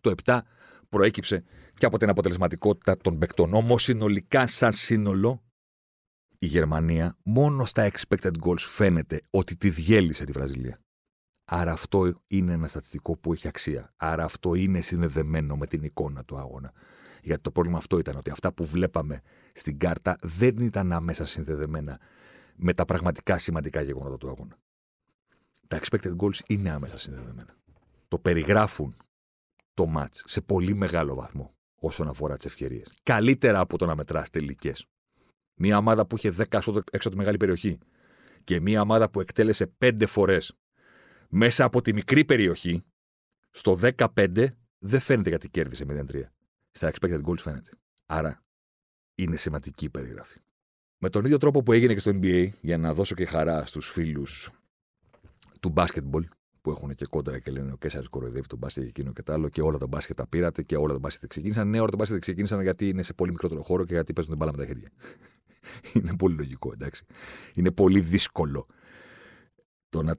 Το 0.00 0.14
7 0.24 0.40
προέκυψε 0.88 1.44
και 1.74 1.86
από 1.86 1.98
την 1.98 2.08
αποτελεσματικότητα 2.08 2.96
των 2.96 3.18
παικτών. 3.18 3.54
Όμως 3.54 3.82
συνολικά, 3.82 4.46
σαν 4.46 4.72
σύνολο, 4.72 5.42
η 6.38 6.46
Γερμανία 6.46 7.16
μόνο 7.24 7.64
στα 7.64 7.90
expected 7.90 8.32
goals 8.44 8.58
φαίνεται 8.58 9.20
ότι 9.30 9.56
τη 9.56 9.70
διέλυσε 9.70 10.24
τη 10.24 10.32
Βραζιλία. 10.32 10.80
Άρα 11.44 11.72
αυτό 11.72 12.22
είναι 12.26 12.52
ένα 12.52 12.66
στατιστικό 12.66 13.16
που 13.16 13.32
έχει 13.32 13.48
αξία. 13.48 13.92
Άρα 13.96 14.24
αυτό 14.24 14.54
είναι 14.54 14.80
συνδεδεμένο 14.80 15.56
με 15.56 15.66
την 15.66 15.82
εικόνα 15.82 16.24
του 16.24 16.38
αγώνα. 16.38 16.72
Γιατί 17.22 17.42
το 17.42 17.50
πρόβλημα 17.50 17.78
αυτό 17.78 17.98
ήταν 17.98 18.16
ότι 18.16 18.30
αυτά 18.30 18.52
που 18.52 18.64
βλέπαμε 18.64 19.20
στην 19.52 19.78
κάρτα 19.78 20.16
δεν 20.22 20.56
ήταν 20.56 20.92
άμεσα 20.92 21.26
συνδεδεμένα 21.26 22.00
με 22.56 22.74
τα 22.74 22.84
πραγματικά 22.84 23.38
σημαντικά 23.38 23.80
γεγονότα 23.80 24.16
του 24.16 24.28
αγώνα. 24.28 24.58
Τα 25.68 25.80
expected 25.80 26.16
goals 26.16 26.38
είναι 26.46 26.70
άμεσα 26.70 26.98
συνδεδεμένα. 26.98 27.56
Το 28.08 28.18
περιγράφουν 28.18 28.96
το 29.74 29.92
match 29.96 30.20
σε 30.24 30.40
πολύ 30.40 30.74
μεγάλο 30.74 31.14
βαθμό 31.14 31.54
όσον 31.74 32.08
αφορά 32.08 32.36
τις 32.36 32.46
ευκαιρίες. 32.46 32.92
Καλύτερα 33.02 33.60
από 33.60 33.78
το 33.78 33.86
να 33.86 33.94
μετράς 33.94 34.30
τελικές. 34.30 34.86
Μία 35.54 35.78
ομάδα 35.78 36.06
που 36.06 36.16
είχε 36.16 36.34
10 36.50 36.58
σούτ 36.62 36.76
έξω 36.76 37.08
από 37.08 37.10
τη 37.10 37.16
μεγάλη 37.16 37.36
περιοχή 37.36 37.78
και 38.44 38.60
μία 38.60 38.80
ομάδα 38.80 39.10
που 39.10 39.20
εκτέλεσε 39.20 39.72
5 39.78 40.06
φορές 40.06 40.56
μέσα 41.28 41.64
από 41.64 41.82
τη 41.82 41.92
μικρή 41.92 42.24
περιοχή, 42.24 42.84
στο 43.50 43.78
15 43.96 44.46
δεν 44.78 45.00
φαίνεται 45.00 45.28
γιατί 45.28 45.48
κέρδισε 45.48 45.84
0-3. 45.88 46.22
Στα 46.70 46.92
expected 46.92 47.20
goals 47.22 47.38
φαίνεται. 47.38 47.70
Άρα 48.06 48.44
είναι 49.14 49.36
σημαντική 49.36 49.84
η 49.84 49.90
περιγραφή. 49.90 50.40
Με 50.98 51.10
τον 51.10 51.24
ίδιο 51.24 51.38
τρόπο 51.38 51.62
που 51.62 51.72
έγινε 51.72 51.94
και 51.94 52.00
στο 52.00 52.10
NBA, 52.14 52.48
για 52.60 52.78
να 52.78 52.94
δώσω 52.94 53.14
και 53.14 53.26
χαρά 53.26 53.66
στους 53.66 53.90
φίλους 53.90 54.50
του 55.66 55.72
basketball, 55.76 56.22
που 56.60 56.70
έχουν 56.70 56.94
και 56.94 57.06
κόντρα 57.10 57.38
και 57.38 57.50
λένε 57.50 57.72
ο 57.72 57.76
Κέσσαρης 57.76 58.08
κοροϊδεύει 58.08 58.46
τον 58.46 58.58
μπάσκετ 58.58 58.82
και 58.82 58.88
εκείνο 58.88 59.12
και 59.12 59.22
το 59.22 59.32
άλλο, 59.32 59.48
και 59.48 59.62
όλα 59.62 59.78
τα 59.78 59.86
μπάσκετ 59.86 60.16
τα 60.16 60.26
πήρατε 60.26 60.62
και 60.62 60.76
όλα 60.76 60.92
τα 60.92 60.98
μπάσκετ 60.98 61.28
ξεκίνησαν. 61.28 61.68
Ναι, 61.68 61.80
όλα 61.80 61.90
τα 61.90 61.96
μπάσκετ 61.96 62.20
ξεκίνησαν 62.20 62.62
γιατί 62.62 62.88
είναι 62.88 63.02
σε 63.02 63.12
πολύ 63.12 63.30
μικρότερο 63.30 63.62
χώρο 63.62 63.84
και 63.84 63.92
γιατί 63.92 64.12
παίζουν 64.12 64.32
την 64.36 64.40
μπάλα 64.44 64.56
με 64.56 64.64
τα 64.64 64.72
χέρια. 64.72 64.90
είναι 65.94 66.16
πολύ 66.16 66.34
λογικό, 66.36 66.70
εντάξει. 66.72 67.04
Είναι 67.54 67.70
πολύ 67.70 68.00
δύσκολο 68.00 68.66
το 69.88 70.02
να 70.02 70.16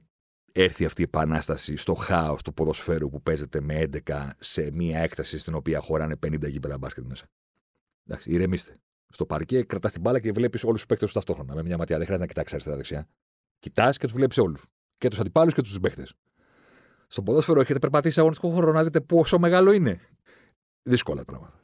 έρθει 0.52 0.84
αυτή 0.84 1.00
η 1.00 1.04
επανάσταση 1.04 1.76
στο 1.76 1.94
χάος 1.94 2.42
του 2.42 2.54
ποδοσφαίρου 2.54 3.08
που 3.08 3.22
παίζεται 3.22 3.60
με 3.60 3.88
11 4.06 4.30
σε 4.38 4.70
μία 4.70 4.98
έκταση 4.98 5.38
στην 5.38 5.54
οποία 5.54 5.80
χωράνε 5.80 6.14
50 6.26 6.50
γήπεδα 6.50 6.78
μπάσκετ 6.78 7.04
μέσα. 7.04 7.26
Εντάξει, 8.06 8.30
ηρεμήστε. 8.30 8.76
Στο 9.08 9.26
παρκέ 9.26 9.62
κρατάς 9.62 9.92
την 9.92 10.00
μπάλα 10.00 10.20
και 10.20 10.32
βλέπεις 10.32 10.64
όλους 10.64 10.76
τους 10.76 10.86
παίκτες 10.86 11.12
τους 11.12 11.24
ταυτόχρονα. 11.24 11.54
Με 11.54 11.62
μια 11.62 11.76
ματιά 11.76 11.96
δεν 11.96 12.06
χρειάζεται 12.06 12.18
να 12.18 12.26
κοιτάξεις 12.26 12.52
αριστερά-δεξιά. 12.52 13.08
Κοιτάς 13.58 13.98
και 13.98 14.06
τους 14.06 14.14
βλέπεις 14.14 14.38
όλους. 14.38 14.66
Και 14.98 15.08
τους 15.08 15.20
αντιπάλους 15.20 15.54
και 15.54 15.62
τους 15.62 15.70
συμπαίχτε. 15.70 16.06
Στο 17.06 17.22
ποδόσφαιρο 17.22 17.60
έχετε 17.60 17.78
περπατήσει 17.78 18.14
σε 18.14 18.20
αγωνιστικό 18.20 18.52
χώρο 18.52 18.72
να 18.72 18.84
δείτε 18.84 19.00
πόσο 19.00 19.38
μεγάλο 19.38 19.72
είναι. 19.72 20.00
Δύσκολα 20.82 21.24
πράγματα. 21.24 21.60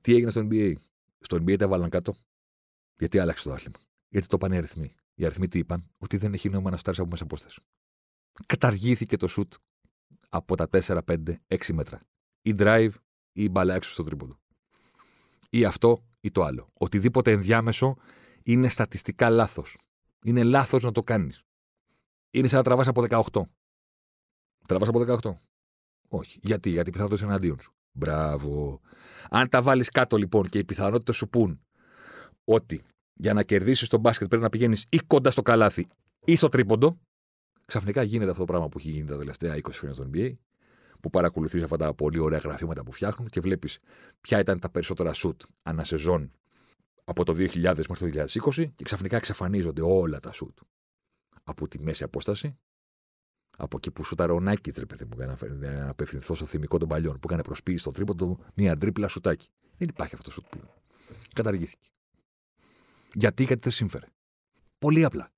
Τι 0.00 0.14
έγινε 0.14 0.30
στο 0.30 0.46
NBA. 0.50 0.72
Στο 1.20 1.36
NBA 1.36 1.56
τα 1.58 1.68
βάλαν 1.68 1.90
κάτω. 1.90 2.14
Γιατί 2.98 3.18
άλλαξε 3.18 3.44
το 3.44 3.52
άθλημα; 3.52 3.78
Γιατί 4.08 4.26
το 4.26 4.36
είπαν 4.36 4.52
οι 4.52 4.56
αριθμοί; 4.56 4.94
Οι 5.14 5.24
αριθμοί 5.24 5.48
τι 5.48 5.58
είπαν, 5.58 5.90
ότι 5.98 6.16
δεν 6.16 6.32
έχει 6.32 6.48
νόημα 6.48 6.70
να 6.70 6.76
στάρεις 6.76 7.00
από 7.00 7.08
μέσα 7.10 7.22
απόσταση. 7.24 7.60
Καταργήθηκε 8.46 9.16
το 9.16 9.26
σουτ 9.26 9.52
από 10.28 10.56
τα 10.56 10.68
4, 10.68 10.98
5, 11.04 11.40
6 11.46 11.72
μέτρα. 11.72 11.98
Ή 12.42 12.54
drive 12.58 12.90
ή 13.32 13.42
η 13.42 13.48
μπαλά 13.50 13.74
έξω 13.74 13.90
στο 13.90 14.02
τρίποντο. 14.02 14.38
Ή 15.50 15.64
αυτό 15.64 16.04
ή 16.20 16.30
το 16.30 16.42
άλλο. 16.42 16.68
Οτιδήποτε 16.72 17.30
ενδιάμεσο 17.30 17.96
είναι 18.42 18.68
στατιστικά 18.68 19.30
λάθος. 19.30 19.78
Είναι 20.24 20.42
λάθος 20.42 20.82
να 20.82 20.92
το 20.92 21.00
κάνεις. 21.02 21.45
Είναι 22.36 22.48
σαν 22.48 22.58
να 22.58 22.64
τραβάς 22.64 22.88
από 22.88 23.04
18. 23.08 23.42
Τραβάς 24.66 24.88
από 24.88 25.04
18. 25.22 25.36
Όχι. 26.08 26.38
Γιατί, 26.42 26.70
γιατί 26.70 26.88
οι 26.88 26.92
πιθανότητε 26.92 27.24
είναι 27.24 27.32
εναντίον 27.32 27.60
σου. 27.60 27.72
Μπράβο. 27.92 28.80
Αν 29.30 29.48
τα 29.48 29.62
βάλεις 29.62 29.88
κάτω 29.88 30.16
λοιπόν 30.16 30.48
και 30.48 30.58
οι 30.58 30.64
πιθανότητες 30.64 31.16
σου 31.16 31.28
πούν 31.28 31.60
ότι 32.44 32.82
για 33.14 33.32
να 33.32 33.42
κερδίσεις 33.42 33.88
τον 33.88 34.00
μπάσκετ 34.00 34.28
πρέπει 34.28 34.42
να 34.42 34.48
πηγαίνεις 34.48 34.86
ή 34.90 34.98
κοντά 34.98 35.30
στο 35.30 35.42
καλάθι 35.42 35.86
ή 36.24 36.36
στο 36.36 36.48
τρίποντο, 36.48 36.98
ξαφνικά 37.66 38.02
γίνεται 38.02 38.30
αυτό 38.30 38.44
το 38.44 38.52
πράγμα 38.52 38.68
που 38.68 38.78
έχει 38.78 38.90
γίνει 38.90 39.06
τα 39.06 39.18
τελευταία 39.18 39.54
20 39.54 39.60
χρόνια 39.72 39.96
στο 39.96 40.10
NBA, 40.12 40.32
που 41.00 41.10
παρακολουθείς 41.10 41.62
αυτά 41.62 41.76
τα 41.76 41.94
πολύ 41.94 42.18
ωραία 42.18 42.38
γραφήματα 42.38 42.82
που 42.82 42.92
φτιάχνουν 42.92 43.28
και 43.28 43.40
βλέπεις 43.40 43.78
ποια 44.20 44.38
ήταν 44.38 44.58
τα 44.58 44.70
περισσότερα 44.70 45.12
σουτ 45.12 45.42
ανά 45.62 45.84
σεζόν 45.84 46.30
από 47.04 47.24
το 47.24 47.32
2000 47.32 47.62
μέχρι 47.88 48.10
το 48.10 48.24
2020 48.54 48.70
και 48.74 48.84
ξαφνικά 48.84 49.16
εξαφανίζονται 49.16 49.82
όλα 49.82 50.20
τα 50.20 50.32
σουτ 50.32 50.58
από 51.46 51.68
τη 51.68 51.80
μέση 51.80 52.04
απόσταση. 52.04 52.58
Από 53.58 53.76
εκεί 53.76 53.90
που 53.90 54.04
σου 54.04 54.14
τα 54.14 54.26
ρονάκι, 54.26 54.72
ρε 54.76 54.86
παιδί 54.86 55.04
μου, 55.04 55.14
για 55.16 55.36
να 55.58 55.88
απευθυνθώ 55.88 56.34
στο 56.34 56.44
θυμικό 56.44 56.78
των 56.78 56.88
παλιών, 56.88 57.12
που 57.12 57.20
έκανε 57.24 57.42
προσποίηση 57.42 57.78
στο 57.78 57.90
τρίποντο, 57.90 58.38
μία 58.54 58.76
τρίπλα 58.76 59.08
σουτάκι. 59.08 59.48
Δεν 59.76 59.88
υπάρχει 59.88 60.14
αυτό 60.14 60.26
το 60.26 60.32
σουτ 60.32 60.46
πλέον. 60.50 60.68
Καταργήθηκε. 61.34 61.88
Γιατί, 63.12 63.44
γιατί 63.44 63.62
δεν 63.62 63.72
σύμφερε. 63.72 64.06
Πολύ 64.78 65.04
απλά. 65.04 65.30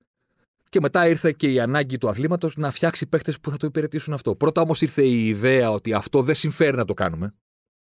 Και 0.69 0.79
μετά 0.79 1.07
ήρθε 1.07 1.31
και 1.31 1.51
η 1.51 1.59
ανάγκη 1.59 1.97
του 1.97 2.09
αθλήματος 2.09 2.57
να 2.57 2.71
φτιάξει 2.71 3.07
παίχτε 3.07 3.33
που 3.41 3.49
θα 3.49 3.57
το 3.57 3.67
υπηρετήσουν 3.67 4.13
αυτό. 4.13 4.35
Πρώτα 4.35 4.61
όμως 4.61 4.81
ήρθε 4.81 5.03
η 5.03 5.27
ιδέα 5.27 5.71
ότι 5.71 5.93
αυτό 5.93 6.21
δεν 6.21 6.35
συμφέρει 6.35 6.77
να 6.77 6.85
το 6.85 6.93
κάνουμε. 6.93 7.35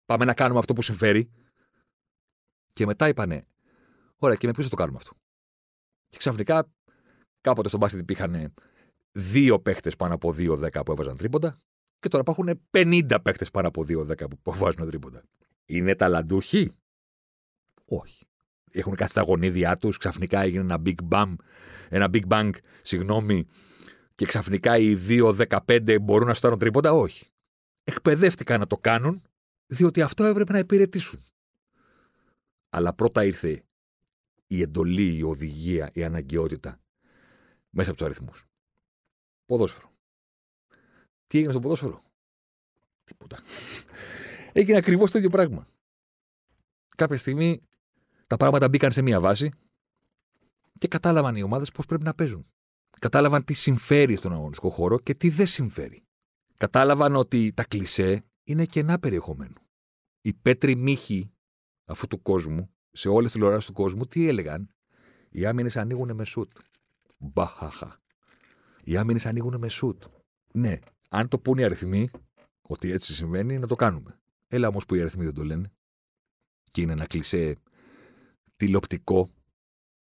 Πάμε 0.06 0.26
να 0.26 0.34
κάνουμε 0.34 0.60
αυτό 0.60 0.74
που 0.74 0.82
συμφέρει. 0.82 1.32
Και 2.74 2.86
μετά 2.86 3.08
είπανε, 3.08 3.48
Ωραία, 4.18 4.36
και 4.38 4.48
με 4.48 4.54
ποιο 4.54 4.64
θα 4.64 4.70
το 4.70 4.76
κάνουμε 4.76 4.98
αυτό. 4.98 5.14
Και 6.10 6.18
ξαφνικά 6.18 6.72
κάποτε 7.46 7.68
στον 7.68 7.80
μπάσκετ 7.80 8.00
υπήρχαν 8.00 8.54
δύο 9.12 9.60
παίχτε 9.60 9.92
πάνω 9.98 10.14
από 10.14 10.36
2-10 10.38 10.70
που 10.86 10.92
έβαζαν 10.92 11.18
τρίποντα. 11.18 11.58
Και 12.00 12.08
τώρα 12.08 12.24
υπάρχουν 12.28 12.62
50 12.72 13.18
παίχτε 13.24 13.46
πάνω 13.54 13.68
από 13.68 13.86
2-10 13.88 14.28
που 14.42 14.54
βάζουν 14.54 14.88
τρίποντα. 14.88 15.24
Είναι 15.66 15.96
ταλαντούχοι; 15.96 16.72
Όχι 17.86 18.26
έχουν 18.72 18.96
κάτσει 18.96 19.14
τα 19.14 19.22
γονίδια 19.22 19.78
τους, 19.78 19.98
ξαφνικά 19.98 20.42
έγινε 20.42 20.62
ένα 20.62 20.82
big 20.86 20.96
bang, 21.10 21.34
ένα 21.90 22.10
big 22.14 22.28
bang, 22.28 22.50
συγγνώμη, 22.82 23.48
και 24.16 24.26
ξαφνικά 24.26 24.78
οι 24.78 24.98
2-15 25.08 25.98
μπορούν 26.02 26.28
να 26.28 26.34
στάρουν 26.34 26.60
τρίποντα; 26.60 26.94
Όχι. 26.94 27.28
Εκπαιδεύτηκαν 27.84 28.60
να 28.60 28.68
το 28.68 28.78
κάνουν, 28.78 29.22
διότι 29.66 30.02
αυτό 30.02 30.24
έπρεπε 30.24 30.52
να 30.52 30.60
υπηρετήσουν. 30.60 31.20
Αλλά 32.70 32.94
πρώτα 32.94 33.26
ήρθε 33.26 33.64
η 34.48 34.62
εντολή, 34.62 35.18
η 35.18 35.24
οδηγία, 35.24 35.90
η 35.94 36.04
αναγκαιότητα 36.04 36.80
μέσα 37.76 37.90
από 37.90 38.00
τους 38.00 38.08
αριθμούς. 38.08 38.46
Ποδόσφαιρο. 39.46 39.92
Τι 41.28 41.38
έγινε 41.38 41.52
στο 41.52 41.62
ποδόσφαιρο; 41.62 42.04
Τίποτα. 43.04 43.40
Έγινε 44.54 44.78
ακριβώς 44.78 45.12
το 45.12 45.18
ίδιο 45.18 45.30
πράγμα. 45.30 45.68
Κάποια 46.96 47.18
στιγμή 47.18 47.62
τα 48.28 48.38
πράγματα 48.38 48.70
μπήκαν 48.70 48.92
σε 48.92 49.02
μία 49.02 49.20
βάση 49.20 49.52
και 50.80 50.88
κατάλαβαν 50.88 51.36
οι 51.36 51.42
ομάδες 51.44 51.72
πώς 51.72 51.86
πρέπει 51.86 52.04
να 52.04 52.14
παίζουν. 52.14 52.46
Κατάλαβαν 53.00 53.44
τι 53.44 53.54
συμφέρει 53.54 54.16
στον 54.16 54.34
αγωνιστικό 54.34 54.70
χώρο 54.70 55.00
και 55.00 55.14
τι 55.16 55.30
δεν 55.30 55.48
συμφέρει. 55.48 56.04
Κατάλαβαν 56.58 57.16
ότι 57.16 57.54
τα 57.54 57.64
κλισέ 57.64 58.26
είναι 58.44 58.66
κενά 58.66 59.00
περιεχομένου. 59.00 59.62
Οι 60.22 60.34
πέτροι 60.34 60.76
μύχοι 60.76 61.32
αυτού 61.86 62.08
του 62.08 62.22
κόσμου, 62.22 62.70
σε 62.92 63.10
όλες 63.10 63.24
τις 63.24 63.32
τηλεοράσεις 63.32 63.66
του 63.66 63.74
κόσμου, 63.74 64.08
τι 64.08 64.28
έλεγαν; 64.28 64.70
Οι 65.30 65.46
άμυνες 65.46 65.78
ανοίγουν 65.78 66.16
με 66.16 66.24
σουτ. 66.24 66.52
Μπαχαχα. 67.18 68.02
Οι 68.84 68.98
άμυνες 68.98 69.26
ανοίγουν 69.26 69.58
με 69.58 69.70
σουτ. 69.70 70.04
Ναι, 70.52 70.80
αν 71.10 71.28
το 71.28 71.40
πούνε 71.40 71.62
οι 71.62 71.64
αριθμοί 71.64 72.10
ότι 72.62 72.92
έτσι 72.92 73.14
συμβαίνει, 73.14 73.60
να 73.60 73.68
το 73.68 73.76
κάνουμε. 73.76 74.20
Έλα 74.48 74.68
όμως 74.68 74.86
που 74.86 74.96
οι 74.96 75.02
αριθμοί 75.02 75.24
δεν 75.24 75.34
το 75.34 75.44
λένε. 75.44 75.72
Και 76.64 76.82
είναι 76.82 76.92
ένα 76.92 77.06
κλισέ 77.06 77.58
τηλεοπτικό 78.56 79.30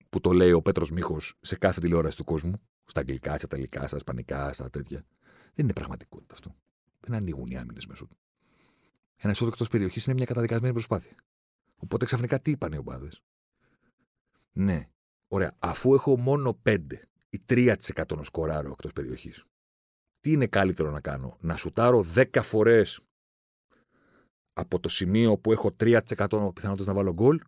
που 0.09 0.20
το 0.20 0.32
λέει 0.32 0.52
ο 0.52 0.62
Πέτρος 0.62 0.90
Μίχος 0.90 1.35
σε 1.40 1.56
κάθε 1.56 1.80
τηλεόραση 1.80 2.16
του 2.16 2.24
κόσμου, 2.24 2.61
στα 2.85 3.00
αγγλικά, 3.00 3.37
στα 3.37 3.46
ιταλικά, 3.46 3.87
στα 3.87 3.96
ισπανικά, 3.96 4.52
στα 4.52 4.70
τέτοια. 4.70 5.04
Δεν 5.54 5.64
είναι 5.64 5.72
πραγματικότητα 5.72 6.35
αυτό. 6.35 6.54
Δεν 7.00 7.14
ανοίγουν 7.14 7.50
οι 7.50 7.56
άμυνες 7.56 7.87
μέσω 7.87 8.06
του. 8.06 8.16
Ένα 9.16 9.32
εισόδο 9.32 9.50
εκτός 9.50 9.68
περιοχής 9.68 10.04
είναι 10.04 10.14
μια 10.14 10.24
καταδικασμένη 10.24 10.72
προσπάθεια. 10.72 11.16
Οπότε 11.76 12.04
ξαφνικά 12.04 12.40
τι 12.40 12.50
είπαν 12.50 12.72
οι 12.72 12.78
ομάδες; 12.78 13.22
Ναι, 14.52 14.88
ωραία. 15.28 15.56
Αφού 15.58 15.94
έχω 15.94 16.18
μόνο 16.18 16.60
5 16.62 16.76
ή 17.28 17.40
3% 17.48 17.76
να 18.16 18.24
σκοράρω 18.24 18.70
εκτός 18.70 18.92
περιοχής, 18.92 19.44
τι 20.20 20.32
είναι 20.32 20.46
καλύτερο 20.46 20.90
να 20.90 21.00
κάνω, 21.00 21.36
να 21.40 21.56
σουτάρω 21.56 22.06
10 22.14 22.42
φορές 22.42 23.00
από 24.52 24.80
το 24.80 24.88
σημείο 24.88 25.38
που 25.38 25.52
έχω 25.52 25.76
3% 25.80 26.00
πιθανότητες 26.54 26.86
να 26.86 26.92
βάλω 26.92 27.12
γκολ 27.12 27.40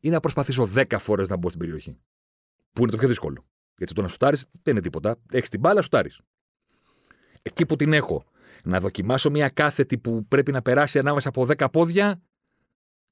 ή 0.00 0.08
να 0.08 0.20
προσπαθήσω 0.20 0.68
10 0.74 0.98
φορές 0.98 1.28
να 1.28 1.36
μπω 1.36 1.48
στην 1.48 1.60
περιοχή. 1.60 1.98
Που 2.72 2.82
είναι 2.82 2.90
το 2.90 2.96
πιο 2.96 3.08
δύσκολο. 3.08 3.44
Γιατί 3.76 3.94
το 3.94 4.02
να 4.02 4.08
σουτάρεις 4.08 4.46
δεν 4.62 4.72
είναι 4.74 4.80
τίποτα. 4.80 5.16
Έχεις 5.30 5.48
την 5.48 5.60
μπάλα, 5.60 5.82
σουτάρεις. 5.82 6.20
Εκεί 7.42 7.66
που 7.66 7.76
την 7.76 7.92
έχω, 7.92 8.24
να 8.64 8.80
δοκιμάσω 8.80 9.30
μια 9.30 9.48
κάθετη 9.48 9.98
που 9.98 10.26
πρέπει 10.26 10.52
να 10.52 10.62
περάσει 10.62 10.98
ανάμεσα 10.98 11.28
από 11.28 11.46
10 11.48 11.68
πόδια 11.72 12.22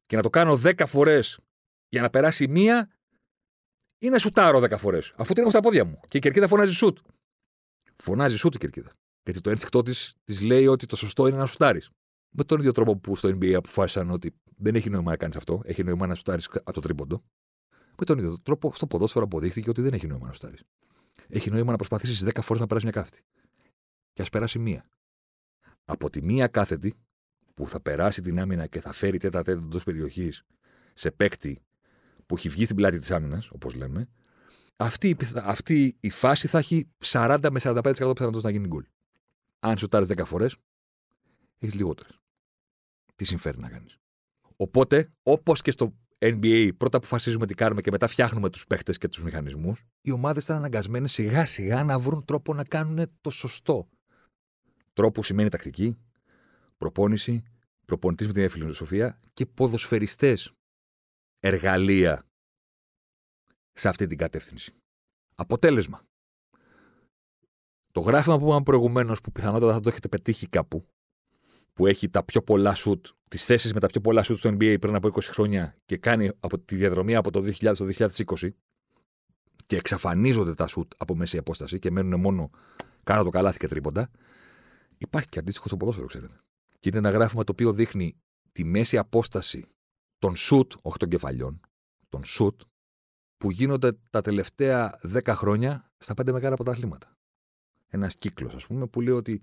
και 0.07 0.17
να 0.17 0.23
το 0.23 0.31
κάνω 0.31 0.61
10 0.65 0.87
φορές 0.87 1.39
για 1.89 2.03
να 2.03 2.11
περάσει 2.11 2.49
μία 2.49 2.91
ή 4.01 4.09
να 4.09 4.19
σουτάρω 4.19 4.59
10 4.59 4.79
φορές. 4.79 5.13
Αφού 5.17 5.33
την 5.33 5.43
έχω 5.43 5.51
στα 5.51 5.61
πόδια 5.61 5.85
μου. 5.85 6.01
Και 6.09 6.17
η 6.17 6.21
κερκίδα 6.21 6.49
φωνάζει 6.49 6.75
σουτ. 6.75 6.99
Φωνάζει 7.97 8.37
σουτ 8.37 8.55
η 8.55 8.59
κερκίδα. 8.59 8.93
Γιατί 9.23 9.41
το 9.41 9.51
ένστικτό 9.51 9.83
της 9.83 10.15
της 10.25 10.41
λέει 10.41 10.67
ότι 10.67 10.87
το 10.87 10.97
σωστό 10.97 11.27
είναι 11.27 11.37
να 11.37 11.47
σουτάρεις. 11.47 11.91
Με 12.31 12.45
τον 12.45 12.59
ίδιο 12.59 12.73
τρόπο 12.73 12.97
που 12.97 13.17
στο 13.17 13.29
NBA 13.29 13.53
αποφάσισαν 13.53 14.11
ότι 14.11 14.35
δεν 14.57 14.75
έχει 14.75 14.91
νόημα 14.91 15.11
να 15.11 15.17
κάνεις 15.17 15.37
αυτό, 15.37 15.61
έχει 15.65 15.85
νόημα 15.85 16.07
να 16.07 16.15
σουτάρεις 16.15 16.49
από 16.53 16.73
το 16.73 16.81
τρίποντο. 16.81 17.23
Με 17.99 18.05
τον 18.05 18.19
ίδιο 18.19 18.39
τρόπο, 18.43 18.73
στο 18.75 18.87
ποδόσφαιρο 18.87 19.25
αποδείχθηκε 19.25 19.71
ότι 19.71 19.83
δεν 19.83 19.93
έχει 19.93 20.07
νόημα 20.07 20.27
να 20.27 20.33
σουτάρεις. 20.33 20.63
Έχει 21.29 21.51
νόημα 21.51 21.71
να 21.71 21.77
προσπαθήσεις 21.77 22.25
10 22.25 22.41
φορές 22.41 22.61
να 22.61 22.67
περάσεις 22.67 22.91
μια 22.91 23.03
κάθετη. 23.03 23.25
Και 24.13 24.23
ας 24.23 24.29
περάσει 24.29 24.59
μία. 24.59 24.85
Από 25.85 26.11
τη 26.11 26.23
μία 26.23 26.47
κάθετη 26.47 26.95
που 27.55 27.69
θα 27.69 27.81
περάσει 27.81 28.23
την 28.23 28.41
άμυνα 28.41 28.67
και 28.67 28.81
θα 28.81 28.93
φέρει 28.93 29.19
τέτα 29.19 29.43
τέτα 29.43 29.61
εντός 29.61 29.85
περιοχής 29.85 30.43
σε 30.95 31.11
παίκτη 31.11 31.63
που 32.31 32.37
έχει 32.37 32.49
βγει 32.49 32.65
στην 32.65 32.77
πλάτη 32.77 32.99
της 32.99 33.11
άμυνας, 33.11 33.49
όπως 33.51 33.75
λέμε, 33.75 34.09
αυτή, 34.77 35.17
αυτή 35.35 35.97
η 36.01 36.11
φάση 36.11 36.47
θα 36.47 36.59
έχει 36.59 36.89
40 37.05 37.39
με 37.51 37.61
45% 37.61 37.83
πιθανότητες 37.83 38.43
να 38.43 38.51
γίνει 38.51 38.67
γκολ. 38.67 38.85
Αν 39.61 39.79
σουτάρεις 39.79 40.09
10 40.09 40.25
φορές, 40.25 40.57
έχεις 41.59 41.75
λιγότερες. 41.75 42.21
Τι 43.17 43.25
συμφέρει 43.25 43.59
να 43.59 43.69
κάνεις. 43.69 43.99
Οπότε, 44.57 45.13
όπως 45.23 45.63
και 45.63 45.71
στο 45.71 45.95
NBA, 46.19 46.71
πρώτα 46.77 46.97
αποφασίζουμε 46.97 47.47
τι 47.47 47.55
κάνουμε 47.55 47.81
και 47.81 47.91
μετά 47.91 48.07
φτιάχνουμε 48.07 48.51
τους 48.51 48.67
παίχτες 48.67 48.99
και 48.99 49.09
τους 49.09 49.23
μηχανισμούς, 49.23 49.85
οι 50.01 50.11
ομάδες 50.11 50.45
ήταν 50.45 50.57
αναγκασμένες 50.57 51.13
σιγά 51.13 51.47
σιγά 51.47 51.85
να 51.85 51.99
βρουν 51.99 52.25
τρόπο 52.25 52.55
να 52.55 52.65
κάνουν 52.65 53.07
το 53.21 53.31
σωστό. 53.31 53.89
Τρόπο 54.93 55.23
σημαίνει 55.23 55.49
τακτική, 55.49 55.99
προπόνηση, 56.77 57.43
προπονητής 57.85 58.27
με 58.27 58.33
την 58.33 58.51
φιλοσοφία 58.51 59.21
και 59.33 59.47
ποδοσφαιριστές 59.47 60.55
εργαλεία 61.41 62.27
σε 63.73 63.89
αυτή 63.89 64.07
την 64.07 64.19
κατεύθυνση. 64.19 64.73
Αποτέλεσμα. 65.35 66.03
Το 67.93 68.01
γράφημα 68.01 68.39
που 68.39 68.45
είπαμε 68.45 68.63
προηγουμένως, 68.63 69.21
που 69.21 69.33
πιθανότατα 69.33 69.73
θα 69.73 69.81
το 69.81 69.89
έχετε 69.89 70.09
πετύχει 70.09 70.49
κάπου, 70.49 70.87
που 71.73 71.87
έχει 71.87 72.09
τα 72.09 72.25
πιο 72.25 72.43
πολλά 72.43 72.75
σουτ, 72.75 73.07
τις 73.29 73.45
θέσεις 73.45 73.73
με 73.73 73.81
τα 73.81 73.87
πιο 73.87 74.01
πολλά 74.01 74.23
σουτ 74.23 74.39
στο 74.39 74.51
NBA 74.51 74.77
πριν 74.81 74.95
από 74.95 75.09
20 75.09 75.21
χρόνια 75.23 75.77
και 75.85 75.97
κάνει 75.97 76.31
από 76.41 76.59
τη 76.59 76.77
διαδρομή 76.77 77.17
από 77.17 77.31
το 77.31 77.41
2000 77.61 77.71
στο 77.75 77.87
2020 78.37 78.49
και 79.67 79.77
εξαφανίζονται 79.77 80.55
τα 80.55 80.67
σουτ 80.67 80.93
από 80.97 81.15
μέση 81.17 81.37
απόσταση 81.37 81.79
και 81.79 81.91
μένουν 81.91 82.21
μόνο 82.21 82.51
κάτω 83.03 83.25
το 83.25 83.31
καλάθι 83.31 83.59
και 83.59 83.69
τρίποντα, 83.69 84.11
υπάρχει 84.99 85.29
και 85.29 85.39
αντίστοιχο 85.39 85.67
στο 85.67 85.77
ποδόσφαιρο, 85.77 86.07
ξέρετε. 86.07 86.41
Και 86.81 86.89
είναι 86.89 86.99
ένα 86.99 87.11
γράφημα 87.11 87.45
το 87.45 87.53
οποίο 87.53 87.73
δείχνει 87.73 88.17
τη 88.53 88.65
μέση 88.65 88.99
απόσταση 88.99 89.67
των 90.21 90.37
σουτ, 90.37 90.73
όχι 90.83 90.99
των 90.99 91.09
κεφαλιών, 91.09 91.61
των 92.09 92.25
σουτ, 92.25 92.61
που 93.37 93.51
γίνονται 93.51 93.93
τα 94.11 94.21
τελευταία 94.21 95.01
10 95.03 95.35
χρόνια 95.35 95.91
στα 95.99 96.15
πέντε 96.15 96.33
μεγάλα 96.33 96.55
πρωταθλήματα. 96.55 97.17
Ένας 97.89 98.17
κύκλος, 98.17 98.55
ας 98.55 98.67
πούμε, 98.67 98.87
που 98.87 99.01
λέει 99.01 99.15
ότι 99.15 99.41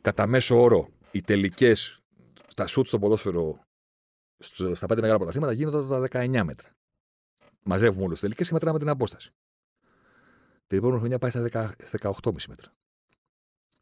κατά 0.00 0.26
μέσο 0.26 0.60
όρο 0.60 0.88
οι 1.10 1.20
τελικές, 1.20 2.02
τα 2.54 2.66
σουτ 2.66 2.86
στο 2.86 2.98
ποδόσφαιρο 2.98 3.64
στα 4.72 4.86
πέντε 4.86 5.00
μεγάλα 5.00 5.18
πρωταθλήματα 5.18 5.52
γίνονται 5.52 5.88
τα 5.88 6.00
19 6.00 6.44
μέτρα. 6.44 6.76
Μαζεύουμε 7.62 8.00
όλες 8.00 8.12
τις 8.12 8.20
τελικές 8.20 8.46
και 8.46 8.52
μετράμε 8.52 8.78
την 8.78 8.88
απόσταση. 8.88 9.32
Την 10.66 10.78
επόμενη 10.78 10.98
χρονιά 10.98 11.18
πάει 11.18 11.30
στα 11.30 11.42
18,5 12.00 12.48
μέτρα. 12.48 12.72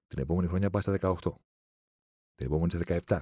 Την 0.06 0.18
επόμενη 0.18 0.48
χρονιά 0.48 0.70
πάει 0.70 0.82
στα 0.82 0.92
18. 0.92 1.14
Την 2.34 2.46
επόμενη 2.46 2.70
στα 2.70 2.78
17. 3.06 3.20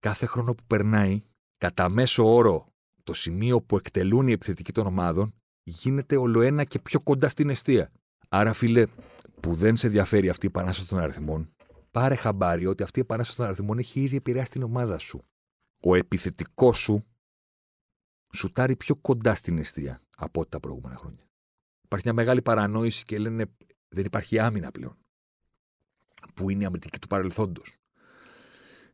Κάθε 0.00 0.26
χρόνο 0.26 0.54
που 0.54 0.64
περνάει, 0.66 1.22
κατά 1.64 1.88
μέσο 1.88 2.34
όρο, 2.34 2.72
το 3.04 3.14
σημείο 3.14 3.62
που 3.62 3.76
εκτελούν 3.76 4.28
οι 4.28 4.32
επιθετικοί 4.32 4.72
των 4.72 4.86
ομάδων 4.86 5.34
γίνεται 5.62 6.16
ολοένα 6.16 6.64
και 6.64 6.78
πιο 6.78 7.00
κοντά 7.00 7.28
στην 7.28 7.50
αιστεία. 7.50 7.90
Άρα, 8.28 8.52
φίλε, 8.52 8.86
που 9.40 9.54
δεν 9.54 9.76
σε 9.76 9.86
ενδιαφέρει 9.86 10.28
αυτή 10.28 10.46
η 10.46 10.48
επανάσταση 10.48 10.88
των 10.88 10.98
αριθμών, 10.98 11.54
πάρε 11.90 12.14
χαμπάρι 12.14 12.66
ότι 12.66 12.82
αυτή 12.82 12.98
η 12.98 13.02
επανάσταση 13.02 13.36
των 13.36 13.46
αριθμών 13.46 13.78
έχει 13.78 14.00
ήδη 14.00 14.16
επηρεάσει 14.16 14.50
την 14.50 14.62
ομάδα 14.62 14.98
σου. 14.98 15.24
Ο 15.80 15.94
επιθετικός 15.94 16.78
σου 16.78 17.04
σουτάρει 18.34 18.76
πιο 18.76 18.96
κοντά 18.96 19.34
στην 19.34 19.58
αιστεία 19.58 20.02
από 20.16 20.40
ό,τι 20.40 20.50
τα 20.50 20.60
προηγούμενα 20.60 20.96
χρόνια. 20.96 21.28
Υπάρχει 21.84 22.06
μια 22.06 22.14
μεγάλη 22.14 22.42
παρανόηση 22.42 23.04
και 23.04 23.18
λένε 23.18 23.46
δεν 23.88 24.04
υπάρχει 24.04 24.38
άμυνα 24.38 24.70
πλέον. 24.70 24.96
Που 26.34 26.50
είναι 26.50 26.62
η 26.62 26.66
αμυντική 26.66 26.98
του 26.98 27.06
παρελθόντος. 27.06 27.78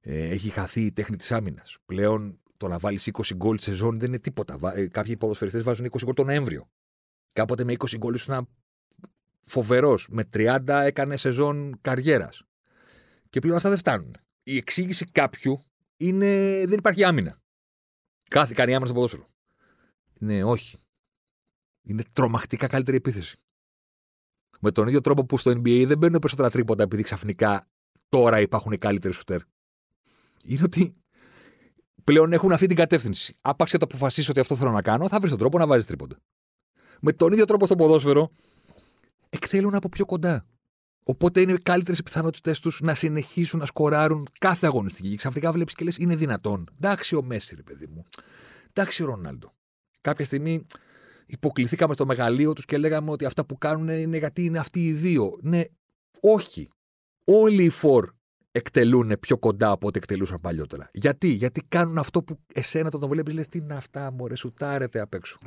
Ε, 0.01 0.29
έχει 0.29 0.49
χαθεί 0.49 0.85
η 0.85 0.93
τέχνη 0.93 1.17
της 1.17 1.33
άμυνας. 1.33 1.79
Πλέον 1.87 2.40
το 2.61 2.69
να 2.69 2.79
βάλεις 2.79 3.11
20 3.13 3.35
γκολ 3.35 3.59
σε 3.59 3.73
ζώνη 3.73 3.99
δεν 3.99 4.09
είναι 4.09 4.19
τίποτα. 4.19 4.59
Ε, 4.75 4.87
κάποιοι 4.87 5.17
ποδοσφαιριστές 5.17 5.63
βάζουν 5.63 5.87
20 5.87 6.05
γκολ 6.05 6.15
τον 6.15 6.27
Νοέμβριο. 6.27 6.71
Κάποτε 7.33 7.65
με 7.65 7.73
20 7.73 7.97
γκολ 7.97 8.15
ήσουν 8.15 8.49
φοβερός. 9.41 10.09
Με 10.11 10.29
30 10.33 10.61
έκανε 10.67 11.17
σεζόν 11.17 11.79
καριέρας. 11.81 12.43
Και 13.31 13.41
πλέον 13.41 13.57
αυτά 13.57 13.69
δεν 13.69 13.79
φτάνουν. 13.79 14.17
Η 14.43 14.57
εξήγηση 14.57 15.05
κάποιου 15.05 15.63
είναι 15.97 16.63
δεν 16.67 16.79
υπάρχει 16.79 17.05
άμυνα. 17.05 17.41
Κάθε 18.31 18.55
κάνει 18.55 18.71
άμυνα 18.71 18.87
στο 18.87 18.95
ποδόσφαιρο. 18.95 19.29
Ναι, 20.21 20.45
όχι. 20.45 20.79
Είναι 21.83 22.03
τρομακτικά 22.13 22.67
καλύτερη 22.67 22.97
επίθεση. 22.97 23.39
Με 24.61 24.71
τον 24.71 24.87
ίδιο 24.87 25.01
τρόπο 25.01 25.25
που 25.25 25.39
στο 25.39 25.51
NBA 25.51 25.85
δεν 25.87 25.99
μπαίνουν 25.99 26.19
περισσότερα 26.19 26.51
τρίποτα 26.51 26.83
επειδή 26.83 27.03
ξαφνικά 27.03 27.67
τώρα 28.09 28.41
υπάρχουν 28.41 28.73
οι 28.73 28.79
καλύτεροι 28.79 29.15
σουτέρ. 29.15 29.41
Είναι 30.45 30.63
ότι 30.63 31.00
πλέον 32.05 32.33
έχουν 32.33 32.53
αυτή 32.53 32.67
την 32.67 32.77
κατεύθυνση. 32.77 33.37
Άπαξ 33.41 33.71
και 33.71 33.79
το 33.79 33.85
αποφασίσει 33.89 34.31
ότι 34.31 34.41
αυτό 34.41 34.57
θέλω 34.57 34.71
να 34.71 34.83
κάνω, 34.83 35.09
θα 35.09 35.19
βρεις 35.19 35.31
τον 35.31 35.39
τρόπο 35.39 35.59
να 35.59 35.67
βάζεις 35.67 35.87
τρίποντα. 35.87 36.17
Με 37.01 37.13
τον 37.13 37.33
ίδιο 37.33 37.45
τρόπο 37.45 37.67
στο 37.67 37.75
ποδόσφαιρο, 37.75 38.31
εκτέλουν 39.31 39.75
από 39.75 39.89
πιο 39.89 40.05
κοντά. 40.05 40.47
Οπότε 41.05 41.41
είναι 41.41 41.55
καλύτερες 41.63 41.99
οι 41.99 42.03
πιθανότητές 42.03 42.61
τους 42.61 42.81
να 42.81 42.95
συνεχίσουν 42.95 43.59
να 43.59 43.67
σκοράρουν 43.67 44.29
κάθε 44.39 44.67
αγωνιστική. 44.67 45.09
Και 45.09 45.17
ξαφνικά 45.17 45.53
βλέπεις 45.53 45.75
και 45.75 45.85
λες: 45.85 45.97
Είναι 45.97 46.17
δυνατόν. 46.17 46.71
Εντάξει, 46.77 47.15
ο 47.15 47.23
Μέση, 47.23 47.55
ρε 47.55 47.63
παιδί 47.63 47.87
μου. 47.87 48.05
Εντάξει, 48.73 49.03
ο 49.03 49.07
Ρονάλντο. 49.07 49.53
Κάποια 50.01 50.25
στιγμή 50.25 50.67
υποκληθήκαμε 51.27 51.95
στο 51.95 52.07
μεγαλείο 52.07 52.53
τους 52.53 52.65
και 52.65 52.79
λέγαμε 52.79 53.11
ότι 53.11 53.25
αυτά 53.25 53.45
που 53.45 53.59
κάνουν 53.59 53.89
είναι 53.89 54.17
γιατί 54.17 54.45
είναι 54.45 54.59
αυτοί 54.59 54.87
οι 54.87 54.93
δύο. 54.93 55.39
Ναι, 55.43 55.63
όχι. 56.21 56.69
Όλοι 57.25 57.65
οι 57.65 57.71
φορ 57.71 58.11
εκτελούν 58.53 59.13
πιο 59.21 59.39
κοντά 59.39 59.71
από 59.71 59.87
ό,τι 59.87 59.99
εκτελούσαν 59.99 60.41
παλιότερα. 60.41 60.91
Γιατί, 60.93 61.29
γιατί 61.29 61.63
κάνουν 61.69 61.99
αυτό 61.99 62.23
που 62.23 62.39
εσένα 62.55 62.91
τον 62.91 63.09
βλέπεις, 63.09 63.35
λες 63.35 63.49
τι 63.49 63.59
είναι 63.59 63.75
αυτά, 63.75 64.13
μωρέ, 64.13 64.35
σουτάρετε 64.35 65.01
απ' 65.01 65.15
έξω. 65.15 65.39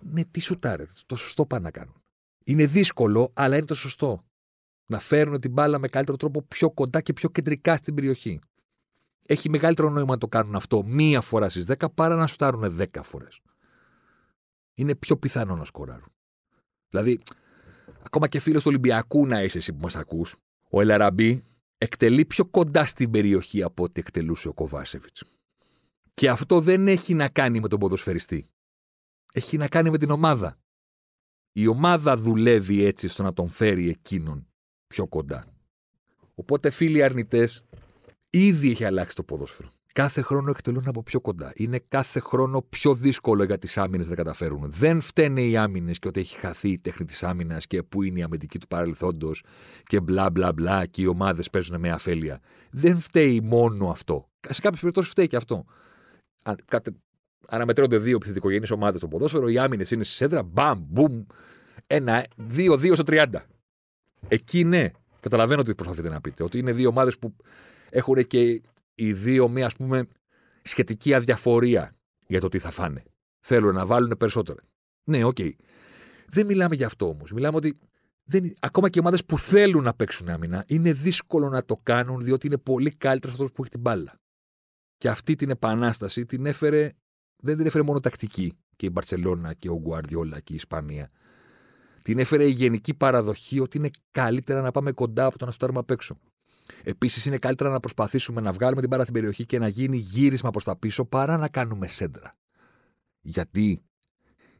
Ναι, 0.00 0.24
τι 0.24 0.40
σουτάρετε, 0.40 0.92
το 1.06 1.16
σωστό 1.16 1.46
πάνε 1.46 1.62
να 1.62 1.70
κάνουν. 1.70 2.02
Είναι 2.44 2.66
δύσκολο, 2.66 3.30
αλλά 3.34 3.56
είναι 3.56 3.66
το 3.66 3.74
σωστό. 3.74 4.24
Να 4.86 4.98
φέρουν 4.98 5.40
την 5.40 5.52
μπάλα 5.52 5.78
με 5.78 5.88
καλύτερο 5.88 6.16
τρόπο 6.16 6.42
πιο 6.42 6.70
κοντά 6.70 7.00
και 7.00 7.12
πιο 7.12 7.28
κεντρικά 7.28 7.76
στην 7.76 7.94
περιοχή. 7.94 8.40
Έχει 9.26 9.48
μεγαλύτερο 9.48 9.88
νόημα 9.90 10.12
να 10.12 10.18
το 10.18 10.28
κάνουν 10.28 10.54
αυτό 10.54 10.84
μία 10.84 11.20
φορά 11.20 11.48
στις 11.48 11.66
10 11.68 11.86
παρά 11.94 12.14
να 12.14 12.26
σουτάρουν 12.26 12.76
10 12.78 12.84
φορές. 13.02 13.40
Είναι 14.74 14.94
πιο 14.94 15.16
πιθανό 15.16 15.56
να 15.56 15.64
σκοράρουν. 15.64 16.12
Δηλαδή, 16.88 17.20
ακόμα 18.02 18.28
και 18.28 18.38
φίλος 18.38 18.62
του 18.62 18.68
Ολυμπιακού 18.70 19.26
να 19.26 19.42
είσαι 19.42 19.58
εσύ 19.58 19.72
που 19.72 19.78
μας 19.82 19.96
ακούς, 19.96 20.36
ο 20.70 20.80
Ελαραμπή 20.80 21.42
εκτελεί 21.82 22.24
πιο 22.24 22.46
κοντά 22.46 22.84
στην 22.84 23.10
περιοχή 23.10 23.62
από 23.62 23.82
ό,τι 23.82 24.00
εκτελούσε 24.00 24.48
ο 24.48 24.52
Κοβάσεβιτς. 24.52 25.24
Και 26.14 26.28
αυτό 26.28 26.60
δεν 26.60 26.88
έχει 26.88 27.14
να 27.14 27.28
κάνει 27.28 27.60
με 27.60 27.68
τον 27.68 27.78
ποδοσφαιριστή. 27.78 28.46
Έχει 29.32 29.56
να 29.56 29.68
κάνει 29.68 29.90
με 29.90 29.98
την 29.98 30.10
ομάδα. 30.10 30.58
Η 31.52 31.66
ομάδα 31.66 32.16
δουλεύει 32.16 32.84
έτσι 32.84 33.08
στο 33.08 33.22
να 33.22 33.32
τον 33.32 33.48
φέρει 33.48 33.88
εκείνον 33.88 34.46
πιο 34.86 35.06
κοντά. 35.06 35.46
Οπότε 36.34 36.70
φίλοι 36.70 37.02
αρνητές, 37.02 37.64
ήδη 38.30 38.70
έχει 38.70 38.84
αλλάξει 38.84 39.16
το 39.16 39.22
ποδόσφαιρο. 39.22 39.70
Κάθε 39.92 40.22
χρόνο 40.22 40.50
εκτελούν 40.50 40.88
από 40.88 41.02
πιο 41.02 41.20
κοντά. 41.20 41.52
Είναι 41.54 41.82
κάθε 41.88 42.20
χρόνο 42.20 42.62
πιο 42.62 42.94
δύσκολο 42.94 43.44
για 43.44 43.58
τις 43.58 43.78
άμυνες 43.78 44.08
να 44.08 44.14
καταφέρουν. 44.14 44.70
Δεν 44.72 45.00
φταίνε 45.00 45.40
οι 45.42 45.56
άμυνες 45.56 45.98
και 45.98 46.08
ότι 46.08 46.20
έχει 46.20 46.36
χαθεί 46.38 46.68
η 46.68 46.78
τέχνη 46.78 47.06
της 47.06 47.22
άμυνας 47.22 47.66
και 47.66 47.82
πού 47.82 48.02
είναι 48.02 48.18
η 48.18 48.22
αμυντική 48.22 48.58
του 48.58 48.66
παρελθόντος 48.66 49.42
και 49.84 50.00
μπλα 50.00 50.30
μπλα 50.30 50.52
μπλα 50.52 50.86
και 50.86 51.02
οι 51.02 51.06
ομάδες 51.06 51.50
παίζουν 51.50 51.80
με 51.80 51.90
αφέλεια. 51.90 52.40
Δεν 52.70 52.98
φταίει 52.98 53.40
μόνο 53.40 53.88
αυτό. 53.90 54.28
Σε 54.48 54.60
κάποιες 54.60 54.80
περιπτώσεις 54.80 55.10
φταίει 55.10 55.26
και 55.26 55.36
αυτό. 55.36 55.64
Αν, 56.42 56.56
κατε, 56.64 56.90
αναμετρώνται 57.48 57.98
δύο 57.98 58.16
επιθετικογενείς 58.16 58.70
ομάδες 58.70 59.00
στο 59.00 59.08
ποδόσφαιρο, 59.08 59.48
οι 59.48 59.58
άμυνες 59.58 59.90
είναι 59.90 60.04
στη 60.04 60.14
σέντρα, 60.14 60.42
μπαμ, 60.42 60.78
μπουμ, 60.88 61.22
ένα, 61.86 62.26
δύο, 62.36 62.76
δύο 62.76 62.94
στο 62.94 63.04
30. 63.06 63.24
Εκεί 64.28 64.64
ναι, 64.64 64.90
καταλαβαίνω 65.20 65.62
τι 65.62 65.74
προσπαθείτε 65.74 66.08
να 66.08 66.20
πείτε. 66.20 66.42
Ότι 66.42 66.58
είναι 66.58 66.72
δύο 66.72 66.88
ομάδες 66.88 67.18
που 67.18 67.36
έχουν 67.90 68.26
και 68.26 68.62
οι 69.00 69.12
δύο 69.12 69.48
μια 69.48 69.66
ας 69.66 69.74
πούμε 69.74 70.08
σχετική 70.62 71.14
αδιαφορία 71.14 71.96
για 72.26 72.40
το 72.40 72.48
τι 72.48 72.58
θα 72.58 72.70
φάνε. 72.70 73.02
Θέλουν 73.40 73.74
να 73.74 73.86
βάλουν 73.86 74.14
περισσότερα. 74.18 74.62
Ναι, 75.04 75.24
ok. 75.24 75.36
Okay. 75.38 75.50
Δεν 76.28 76.46
μιλάμε 76.46 76.74
για 76.74 76.86
αυτό 76.86 77.08
όμως. 77.08 77.32
Μιλάμε 77.32 77.56
ότι 77.56 77.78
δεν, 78.24 78.52
ακόμα 78.60 78.88
και 78.88 78.98
οι 78.98 79.00
ομάδες 79.00 79.24
που 79.24 79.38
θέλουν 79.38 79.84
να 79.84 79.94
παίξουν 79.94 80.28
άμυνα 80.28 80.64
είναι 80.66 80.92
δύσκολο 80.92 81.48
να 81.48 81.64
το 81.64 81.76
κάνουν 81.82 82.20
διότι 82.20 82.46
είναι 82.46 82.58
πολύ 82.58 82.90
καλύτερος 82.90 83.34
αυτό 83.34 83.52
που 83.52 83.62
έχει 83.62 83.70
την 83.70 83.80
μπάλα. 83.80 84.20
Και 84.96 85.08
αυτή 85.08 85.34
την 85.34 85.50
επανάσταση 85.50 86.24
την 86.26 86.46
έφερε, 86.46 86.90
δεν 87.42 87.56
την 87.56 87.66
έφερε 87.66 87.84
μόνο 87.84 88.00
τακτική 88.00 88.52
και 88.76 88.86
η 88.86 88.90
Μπαρσελόνα 88.92 89.54
και 89.54 89.68
ο 89.68 89.78
Γκουαρδιόλα 89.78 90.40
και 90.40 90.52
η 90.52 90.56
Ισπανία. 90.56 91.10
Την 92.02 92.18
έφερε 92.18 92.44
η 92.44 92.50
γενική 92.50 92.94
παραδοχή 92.94 93.60
ότι 93.60 93.76
είναι 93.78 93.90
καλύτερα 94.10 94.60
να 94.60 94.70
πάμε 94.70 94.92
κοντά 94.92 95.24
από 95.24 95.38
το 95.38 95.44
να 95.44 95.50
στάρουμε 95.50 95.78
απ' 95.78 95.90
έξω. 95.90 96.18
Επίσης, 96.82 97.26
είναι 97.26 97.38
καλύτερα 97.38 97.70
να 97.70 97.80
προσπαθήσουμε 97.80 98.40
να 98.40 98.52
βγάλουμε 98.52 98.80
την 98.80 98.90
μπάρα 98.90 99.02
στην 99.02 99.14
περιοχή 99.14 99.46
και 99.46 99.58
να 99.58 99.68
γίνει 99.68 99.96
γύρισμα 99.96 100.50
προς 100.50 100.64
τα 100.64 100.76
πίσω 100.76 101.04
παρά 101.04 101.36
να 101.36 101.48
κάνουμε 101.48 101.88
σέντρα. 101.88 102.36
Γιατί, 103.20 103.82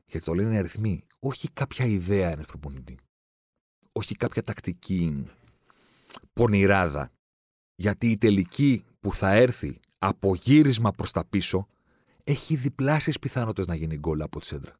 Γιατί 0.06 0.26
το 0.26 0.34
λένε 0.34 0.58
αριθμοί. 0.58 1.04
Όχι 1.18 1.48
κάποια 1.52 1.84
ιδέα 1.84 2.30
ενό 2.30 2.42
προπονητή. 2.42 2.98
Όχι 3.92 4.14
κάποια 4.14 4.42
τακτική 4.42 5.26
πονηράδα. 6.32 7.12
Γιατί 7.74 8.10
η 8.10 8.16
τελική 8.16 8.84
που 9.00 9.12
θα 9.12 9.32
έρθει 9.32 9.80
από 9.98 10.34
γύρισμα 10.34 10.92
προς 10.92 11.10
τα 11.10 11.24
πίσω 11.24 11.66
έχει 12.24 12.56
διπλάσιες 12.56 13.18
πιθανότητες 13.18 13.66
να 13.66 13.74
γίνει 13.74 13.98
γκολ 13.98 14.20
από 14.20 14.40
τη 14.40 14.46
σέντρα. 14.46 14.74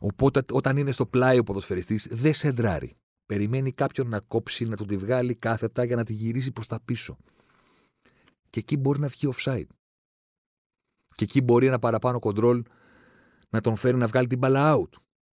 Οπότε 0.00 0.42
όταν 0.52 0.76
είναι 0.76 0.90
στο 0.90 1.06
πλάι 1.06 1.38
ο 1.38 1.42
ποδοσφαιριστής 1.42 2.08
δεν 2.10 2.34
σεντράρει. 2.34 2.96
Περιμένει 3.26 3.72
κάποιον 3.72 4.08
να 4.08 4.20
κόψει, 4.20 4.64
να 4.64 4.76
του 4.76 4.84
τη 4.84 4.96
βγάλει 4.96 5.34
κάθετα 5.34 5.84
για 5.84 5.96
να 5.96 6.04
τη 6.04 6.12
γυρίσει 6.12 6.52
προς 6.52 6.66
τα 6.66 6.80
πίσω. 6.80 7.16
Και 8.50 8.60
εκεί 8.60 8.76
μπορεί 8.76 9.00
να 9.00 9.08
βγει 9.08 9.28
offside. 9.34 9.66
Και 11.14 11.24
εκεί 11.24 11.40
μπορεί 11.40 11.66
ένα 11.66 11.78
παραπάνω 11.78 12.18
κοντρόλ 12.18 12.62
να 13.50 13.60
τον 13.60 13.76
φέρει 13.76 13.96
να 13.96 14.06
βγάλει 14.06 14.26
την 14.26 14.38
μπαλά 14.38 14.76
out. 14.76 14.90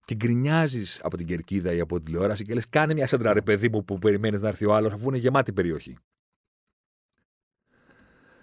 Και 0.05 0.15
γκρινιάζεις 0.15 1.01
από 1.03 1.17
την 1.17 1.27
κερκίδα 1.27 1.73
ή 1.73 1.81
από 1.81 1.97
την 1.97 2.05
τηλεόραση 2.05 2.45
και 2.45 2.55
λες: 2.55 2.69
Κάνε 2.69 2.95
μια 2.95 3.07
σέντρα, 3.07 3.33
ρε 3.33 3.43
παιδί 3.43 3.69
μου, 3.69 3.85
που 3.85 3.99
περιμένεις 3.99 4.41
να 4.41 4.49
έρθει 4.49 4.65
ο 4.65 4.75
άλλος, 4.75 4.93
αφού 4.93 5.09
είναι 5.09 5.19
γεμάτη 5.19 5.53
περιοχή. 5.53 5.99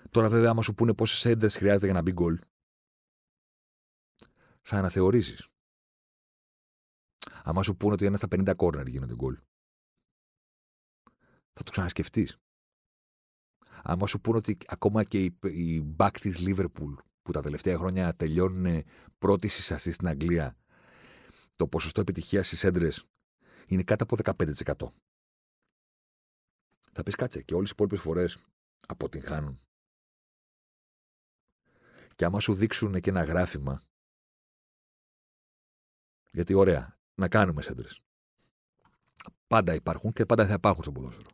Τώρα, 0.10 0.30
βέβαια, 0.30 0.50
άμα 0.50 0.62
σου 0.62 0.74
πούνε 0.74 0.94
πόσες 0.94 1.26
έντρε 1.26 1.50
χρειάζεται 1.50 1.86
για 1.86 1.94
να 1.94 2.02
μπει 2.02 2.12
γκολ, 2.12 2.40
θα 4.62 4.78
αναθεωρήσεις. 4.78 5.48
Άμα 7.44 7.64
σου 7.64 7.76
πούνε 7.76 7.94
ότι 7.94 8.06
ένα 8.06 8.18
στα 8.18 8.28
50 8.30 8.54
κόρνερ 8.56 8.88
γίνονται 8.88 9.16
γκολ, 9.16 9.40
θα 11.54 11.64
το 11.64 11.72
ξανασκεφτείς. 11.72 12.38
Άμα 13.84 14.08
σου 14.08 14.22
πούνε 14.22 14.38
ότι 14.38 14.58
ακόμα 14.68 15.04
και 15.04 15.24
οι, 15.24 15.40
οι 15.44 15.82
μπακ 15.82 16.20
της 16.20 16.40
Λίβερπουλ 16.40 16.94
που 17.22 17.32
τα 17.32 17.42
τελευταία 17.42 17.78
χρόνια 17.78 18.16
τελειώνουν 18.16 18.84
πρώτη 19.18 19.48
συσταστή 19.48 19.92
στην 19.92 20.08
Αγγλία, 20.08 20.58
το 21.56 21.68
ποσοστό 21.68 22.02
επιτυχίας 22.02 22.48
στις 22.48 22.64
έντρες 22.64 23.06
είναι 23.68 23.84
κάτω 23.84 24.04
από 24.04 24.18
15%. 24.24 24.92
Θα 26.92 27.04
πεις 27.04 27.16
κάτσε 27.16 27.42
και 27.42 27.56
όλες 27.56 27.70
οι 27.70 27.74
υπόλοιπες 27.74 28.00
φορές 28.00 28.38
αποτυγχάνουν. 28.88 29.62
Και 32.16 32.26
άμα 32.26 32.40
σου 32.40 32.54
δείξουν 32.54 33.02
και 33.02 33.10
ένα 33.10 33.24
γράφημα, 33.24 33.82
γιατί 36.32 36.54
ωραία, 36.54 36.98
να 37.16 37.28
κάνουμε 37.28 37.62
σέντρες. 37.62 38.02
Πάντα 39.48 39.74
υπάρχουν 39.74 40.12
και 40.12 40.26
πάντα 40.26 40.48
θα 40.48 40.54
υπάρχουν 40.54 40.84
στο 40.84 40.92
ποδόσφαιρο. 40.92 41.30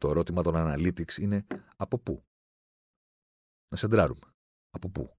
Το 0.00 0.10
ερώτημα 0.10 0.42
των 0.42 0.54
analytics 0.56 1.16
είναι 1.18 1.46
από 1.76 1.98
πού; 1.98 2.24
Να 3.68 3.76
σεντράρουμε. 3.76 4.34
Από 4.70 4.88
πού; 4.88 5.16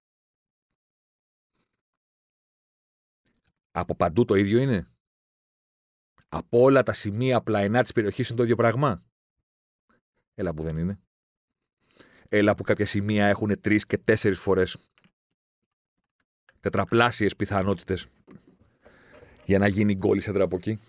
Από 3.71 3.95
παντού 3.95 4.25
το 4.25 4.35
ίδιο 4.35 4.59
είναι; 4.59 4.91
Από 6.29 6.59
όλα 6.61 6.83
τα 6.83 6.93
σημεία 6.93 7.41
πλαϊνά 7.41 7.81
της 7.81 7.91
περιοχής 7.91 8.27
είναι 8.27 8.37
το 8.37 8.43
ίδιο 8.43 8.55
πράγμα; 8.55 9.05
Έλα 10.33 10.53
που 10.53 10.63
δεν 10.63 10.77
είναι. 10.77 10.99
Έλα 12.29 12.55
που 12.55 12.63
κάποια 12.63 12.85
σημεία 12.85 13.27
έχουν 13.27 13.61
τρεις 13.61 13.85
και 13.85 13.97
τέσσερις 13.97 14.39
φορές 14.39 14.91
τετραπλάσιες 16.59 17.35
πιθανότητες 17.35 18.07
για 19.47 19.59
να 19.59 19.67
γίνει 19.67 19.95
γκολ 19.95 20.21
σέντρα 20.21 20.43
από 20.43 20.55
εκεί. 20.55 20.79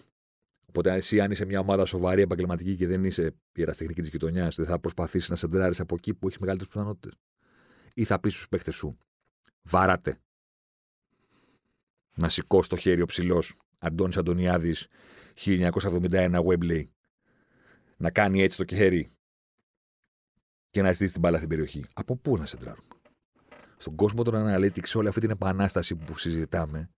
Οπότε, 0.69 0.93
εσύ, 0.93 1.21
αν 1.21 1.31
είσαι 1.31 1.45
μια 1.45 1.61
ομάδα 1.61 1.87
σοβαρή, 1.87 2.23
επαγγελματική 2.23 2.77
και 2.77 2.87
δεν 2.87 3.05
είσαι 3.05 3.35
η 3.55 3.63
εραστεχνική 3.63 4.01
της 4.01 4.11
γειτονιάς, 4.11 4.57
δεν 4.57 4.67
θα 4.67 4.79
προσπαθήσεις 4.79 5.29
να 5.29 5.37
σεντράρει 5.37 5.75
από 5.79 5.95
εκεί 5.95 6.15
που 6.15 6.27
έχεις 6.27 6.39
μεγαλύτερες 6.39 6.73
πιθανότητες. 6.75 7.19
Ή 7.95 8.05
θα 8.05 8.21
πεις 8.21 8.33
στους 8.33 8.49
παίχτε 8.49 8.71
σου, 8.71 8.99
βαράτε. 9.63 10.21
Να 12.15 12.29
σηκώσει 12.29 12.69
το 12.69 12.77
χέρι 12.77 13.01
ο 13.01 13.07
ψηλός 13.07 13.57
Αντώνης 13.79 14.17
Αντωνιάδης 14.17 14.87
1971 15.35 16.41
Webley. 16.47 16.85
Να 17.97 18.11
κάνει 18.11 18.43
έτσι 18.43 18.57
το 18.57 18.75
χέρι 18.75 19.11
και 20.71 20.83
να 20.83 20.93
ζητήσει 20.93 21.13
την 21.13 21.21
μπάλα 21.21 21.37
στην 21.37 21.49
περιοχή. 21.49 21.85
Από 21.93 22.17
πού 22.17 22.37
να 22.37 22.47
σεντράρουμε. 22.47 22.89
Στον 23.77 23.95
κόσμο 23.95 24.23
των 24.23 24.35
analytics, 24.37 24.93
όλη 24.95 25.09
αυτή 25.09 25.21
την 25.21 25.31
επανάσταση 25.31 25.95
που 25.95 26.19
συζητάμε, 26.19 26.91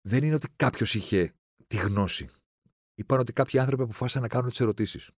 δεν 0.00 0.24
είναι 0.24 0.34
ότι 0.34 0.48
κάποιος 0.56 0.94
είχε 0.94 1.32
τη 1.66 1.76
γνώση. 1.76 2.28
Είπαν 2.94 3.20
ότι 3.20 3.32
κάποιοι 3.32 3.58
άνθρωποι 3.58 3.82
αποφάσισαν 3.82 4.22
να 4.22 4.28
κάνουν 4.28 4.50
τις 4.50 4.60
ερωτήσεις. 4.60 5.10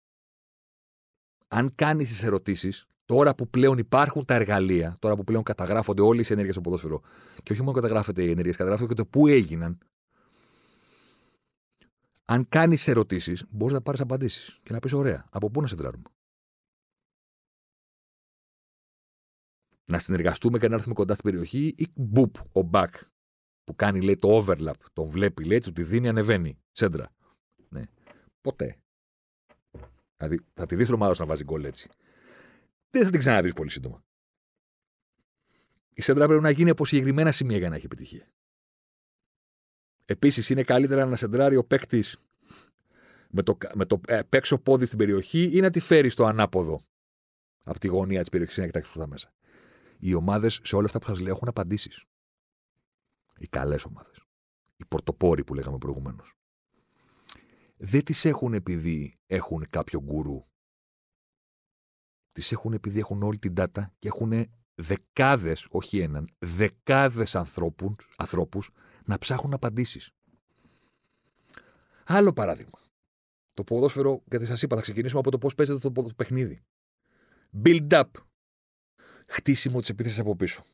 Αν 1.49 1.75
κάνεις 1.75 2.09
τις 2.09 2.23
ερωτήσεις, 2.23 2.87
τώρα 3.05 3.35
που 3.35 3.49
πλέον 3.49 3.79
υπάρχουν 3.79 4.25
τα 4.25 4.35
εργαλεία, 4.35 4.97
τώρα 4.99 5.16
που 5.16 5.25
πλέον 5.25 5.42
καταγράφονται 5.42 6.03
όλες 6.03 6.29
οι 6.29 6.33
ενέργειες 6.33 6.55
στο 6.55 6.64
ποδόσφαιρο, 6.64 7.03
και 7.42 7.53
όχι 7.53 7.62
μόνο 7.62 7.73
καταγράφεται 7.73 8.23
οι 8.23 8.31
ενέργειες, 8.31 8.57
καταγράφεται 8.57 8.95
και 8.95 9.03
το 9.03 9.07
πού 9.07 9.27
έγιναν. 9.27 9.79
Αν 12.25 12.49
κάνεις 12.49 12.88
ερωτήσεις, 12.88 13.45
μπορείς 13.51 13.75
να 13.75 13.83
πάρεις 13.83 14.01
απαντήσεις 14.01 14.61
και 14.62 14.73
να 14.73 14.79
πεις: 14.79 14.92
Ωραία, 14.92 15.27
από 15.31 15.51
πού 15.51 15.61
να 15.61 15.66
σε 15.66 15.77
τράρουμε; 15.77 16.09
Να 19.85 19.99
συνεργαστούμε 19.99 20.59
και 20.59 20.68
να 20.68 20.75
έρθουμε 20.75 20.95
κοντά 20.95 21.14
στην 21.14 21.31
περιοχή 21.31 21.75
ή 21.77 21.87
μπουπ, 21.95 22.35
ο 22.53 22.62
μπακ 22.62 22.95
που 23.64 23.77
κάνει 23.77 24.01
λέει, 24.01 24.16
το 24.16 24.44
overlap, 24.46 24.72
τον 24.92 25.07
βλέπει, 25.07 25.44
λέει, 25.44 25.59
του 25.59 25.72
τη 25.72 25.83
δίνει, 25.83 26.09
ανεβαίνει. 26.09 26.59
Σέντρα. 26.72 27.12
Ναι. 27.68 27.83
Ποτέ. 28.40 28.77
Δηλαδή 30.16 30.40
θα 30.55 30.66
τη 30.66 30.75
δεις 30.75 30.87
την 30.87 30.94
ομάδα 30.94 31.14
να 31.18 31.27
βάζει 31.27 31.44
γκολ 31.44 31.64
έτσι. 31.64 31.88
Δεν 32.90 33.05
θα 33.05 33.11
την 33.11 33.18
ξαναδείς 33.18 33.53
πολύ 33.53 33.70
σύντομα. 33.70 34.05
Η 35.94 36.03
σέντρα 36.03 36.27
πρέπει 36.27 36.42
να 36.42 36.51
γίνει 36.51 36.70
από 36.70 36.85
συγκεκριμένα 36.85 37.33
σημεία 37.33 37.59
για 37.59 37.68
να 37.68 37.75
έχει 37.75 37.85
επιτυχία. 37.85 38.33
Επίσης, 40.05 40.51
είναι 40.51 40.62
καλύτερα 40.62 41.07
να 41.07 41.16
σεντράρει 41.16 41.57
ο 41.57 41.64
παίκτης 41.64 42.18
με 43.31 43.42
το, 43.42 43.57
με 43.75 43.85
το 43.85 44.01
ε, 44.07 44.22
παίξω 44.29 44.59
πόδι 44.59 44.85
στην 44.85 44.98
περιοχή 44.98 45.51
ή 45.53 45.61
να 45.61 45.70
τη 45.70 45.81
φέρει 45.81 46.09
στο 46.09 46.25
ανάποδο 46.25 46.81
από 47.64 47.79
τη 47.79 47.88
γωνία 47.88 48.20
της 48.20 48.29
περιοχής 48.29 48.57
να 48.57 48.66
κοιτάξει 48.66 48.92
προ 48.92 49.01
τα 49.01 49.09
μέσα. 49.09 49.33
Οι 49.98 50.14
ομάδες 50.14 50.61
σε 50.62 50.77
όλα 50.77 50.85
αυτά 50.85 50.98
που 50.98 51.07
σας 51.07 51.20
λέω 51.20 51.33
έχουν 51.33 51.48
απαντήσεις. 51.48 52.05
Οι 53.42 53.46
καλές 53.48 53.85
ομάδες. 53.85 54.26
Οι 54.76 54.85
πορτοπόροι 54.85 55.44
που 55.44 55.55
λέγαμε 55.55 55.78
προηγουμένως. 55.78 56.35
Δεν 57.76 58.05
τις 58.05 58.24
έχουν 58.24 58.55
επειδή 58.55 59.18
έχουν 59.26 59.66
κάποιο 59.70 60.00
γκουρού. 60.00 60.44
Τις 62.33 62.52
έχουν 62.52 62.72
επειδή 62.72 62.98
έχουν 62.98 63.22
όλη 63.22 63.38
την 63.38 63.55
data 63.57 63.83
και 63.98 64.09
έχουν 64.09 64.50
δεκάδες, 64.74 65.66
όχι 65.70 65.98
έναν, 65.98 66.35
δεκάδες 66.38 67.37
ανθρώπους 68.16 68.70
να 69.05 69.18
ψάχνουν 69.18 69.55
απαντήσεις. 69.55 70.11
Άλλο 72.05 72.33
παράδειγμα. 72.33 72.81
Το 73.55 73.64
ποδόσφαιρο, 73.64 74.22
γιατί 74.31 74.46
σας 74.46 74.62
είπα, 74.62 74.76
θα 74.76 74.83
ξεκινήσουμε 74.83 75.20
από 75.20 75.31
το 75.31 75.38
πώς 75.38 75.55
παίζεται 75.55 75.90
το 75.90 76.12
παιχνίδι. 76.16 76.62
Build 77.64 77.88
up. 77.88 78.11
Χτίσιμο 79.26 79.81
της 79.81 79.88
επίθεσης 79.88 80.18
από 80.18 80.37
πίσω. 80.37 80.64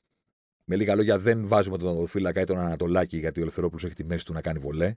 Με 0.71 0.77
λίγα 0.77 0.95
λόγια, 0.95 1.19
δεν 1.19 1.47
βάζουμε 1.47 1.79
τον 1.79 1.89
Ανατολφύλακα 1.89 2.41
ή 2.41 2.45
τον 2.45 2.59
Ανατολάκη 2.59 3.19
γιατί 3.19 3.39
ο 3.39 3.43
Ελευθερόπουλος 3.43 3.85
έχει 3.85 3.95
τη 3.95 4.05
μέση 4.05 4.25
του 4.25 4.33
να 4.33 4.41
κάνει 4.41 4.59
βολέ. 4.59 4.97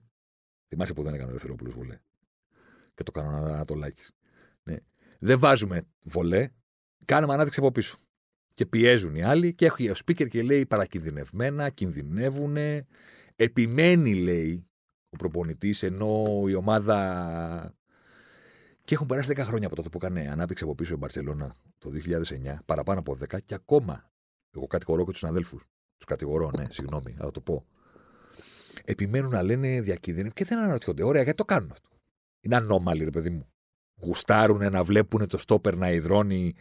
Θυμάσαι 0.67 0.93
που 0.93 1.03
δεν 1.03 1.13
έκανε 1.13 1.27
ο 1.27 1.29
Ελευθερόπουλος 1.29 1.73
βολέ. 1.73 1.99
Και 2.93 3.03
το 3.03 3.11
κάνω 3.11 3.29
ο 3.29 3.45
Ανατολάκης. 3.45 4.11
Ναι. 4.63 4.75
Δεν 5.19 5.39
βάζουμε 5.39 5.87
βολέ, 6.01 6.49
κάνουμε 7.05 7.33
ανάδειξη 7.33 7.59
από 7.59 7.71
πίσω. 7.71 7.97
Και 8.53 8.65
πιέζουν 8.65 9.15
οι 9.15 9.23
άλλοι 9.23 9.53
και 9.53 9.65
έχει 9.65 9.89
ο 9.89 9.93
speaker 10.05 10.27
και 10.27 10.41
λέει 10.41 10.65
παρακινδυνευμένα, 10.65 11.69
κινδυνεύουν. 11.69 12.57
Επιμένει, 13.35 14.15
λέει, 14.15 14.67
ο 15.09 15.15
προπονητής, 15.17 15.83
ενώ 15.83 16.43
η 16.47 16.53
ομάδα. 16.53 17.75
Και 18.83 18.93
έχουν 18.93 19.07
περάσει 19.07 19.33
10 19.35 19.41
χρόνια 19.43 19.67
από 19.67 19.75
τότε 19.75 19.89
που 19.89 19.97
έκανε 20.01 20.29
ανάδειξη 20.31 20.63
από 20.63 20.75
πίσω 20.75 20.93
η 20.93 20.97
Μπαρσελόνα 20.97 21.55
το 21.77 21.89
2009, 21.89 22.59
παραπάνω 22.65 22.99
από 22.99 23.17
10, 23.19 23.41
και 23.45 23.53
ακόμα 23.53 24.10
εγώ 24.55 24.67
κατηγορώ 24.67 25.03
και 25.05 25.09
τους 25.09 25.19
συναδέλφους. 25.19 25.63
Τους 25.97 26.05
κατηγορώ, 26.05 26.51
ναι, 26.57 26.65
συγγνώμη, 26.69 27.11
θα 27.11 27.31
το 27.31 27.41
πω. 27.41 27.65
Επιμένουν 28.85 29.31
να 29.31 29.43
λένε 29.43 29.81
διακίνδυνοι 29.81 30.31
και 30.31 30.45
δεν 30.45 30.57
αναρωτιόνται. 30.57 31.03
Ωραία, 31.03 31.21
γιατί 31.23 31.37
το 31.37 31.45
κάνουν 31.45 31.71
αυτό; 31.71 31.89
Είναι 32.41 32.55
ανώμαλοι, 32.55 33.03
ρε 33.03 33.09
παιδί 33.09 33.29
μου. 33.29 33.47
Γουστάρουν 34.01 34.71
να 34.71 34.83
βλέπουν 34.83 35.27
το 35.27 35.37
στόπερ 35.37 35.75
να 35.75 35.91
υδρώνει 35.91 36.53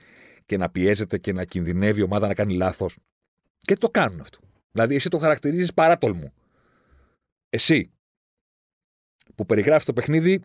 και 0.46 0.56
να 0.56 0.70
πιέζεται 0.70 1.18
και 1.18 1.32
να 1.32 1.44
κινδυνεύει 1.44 2.00
η 2.00 2.02
ομάδα 2.02 2.26
να 2.26 2.34
κάνει 2.34 2.54
λάθος. 2.54 2.98
Και 3.58 3.76
το 3.76 3.90
κάνουν 3.90 4.20
αυτό. 4.20 4.38
Δηλαδή, 4.72 4.94
εσύ 4.94 5.08
το 5.08 5.18
χαρακτηρίζεις 5.18 5.74
παράτολμο. 5.74 6.32
Εσύ 7.48 7.92
που 9.34 9.46
περιγράφεις 9.46 9.84
το 9.86 9.92
παιχνίδι 9.92 10.42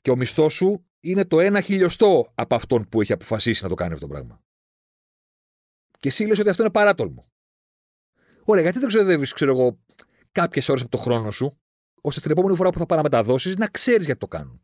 και 0.00 0.10
ο 0.10 0.16
μισθός 0.16 0.54
σου 0.54 0.84
είναι 1.00 1.24
το 1.24 1.40
ένα 1.40 1.60
χιλιοστό 1.60 2.32
από 2.34 2.54
αυτόν 2.54 2.88
που 2.88 3.00
έχει 3.00 3.12
αποφασίσει 3.12 3.62
να 3.62 3.68
το 3.68 3.74
κάνει 3.74 3.92
αυτό 3.92 4.06
το 4.06 4.12
πράγμα. 4.12 4.40
Και 5.98 6.08
εσύ 6.08 6.24
λες 6.24 6.38
ότι 6.38 6.48
αυτό 6.48 6.62
είναι 6.62 6.72
παράτολμο. 6.72 7.30
Ωραία, 8.44 8.62
γιατί 8.62 8.78
δεν 8.78 8.88
ξοδεύεις, 8.88 9.32
ξέρω 9.32 9.50
εγώ, 9.50 9.78
κάποιες 10.32 10.68
ώρες 10.68 10.82
από 10.82 10.90
το 10.90 10.96
χρόνο 10.96 11.30
σου, 11.30 11.58
ώστε 12.00 12.20
την 12.20 12.30
επόμενη 12.30 12.56
φορά 12.56 12.70
που 12.70 12.78
θα 12.78 12.86
πάει 12.86 12.98
να 12.98 13.04
μεταδώσει 13.04 13.54
να 13.58 13.66
ξέρεις 13.66 14.04
γιατί 14.04 14.20
το 14.20 14.26
κάνουν. 14.26 14.62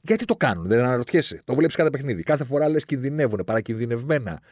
Γιατί 0.00 0.24
το 0.24 0.36
κάνουν, 0.36 0.64
δεν 0.64 0.84
αναρωτιέσαι. 0.84 1.42
Το 1.44 1.54
βλέπεις 1.54 1.76
κάθε 1.76 1.90
παιχνίδι. 1.90 2.22
Κάθε 2.22 2.44
φορά 2.44 2.68
λες 2.68 2.84
κινδυνεύουν, 2.84 3.44
παρακινδυνευμένα, 3.46 4.42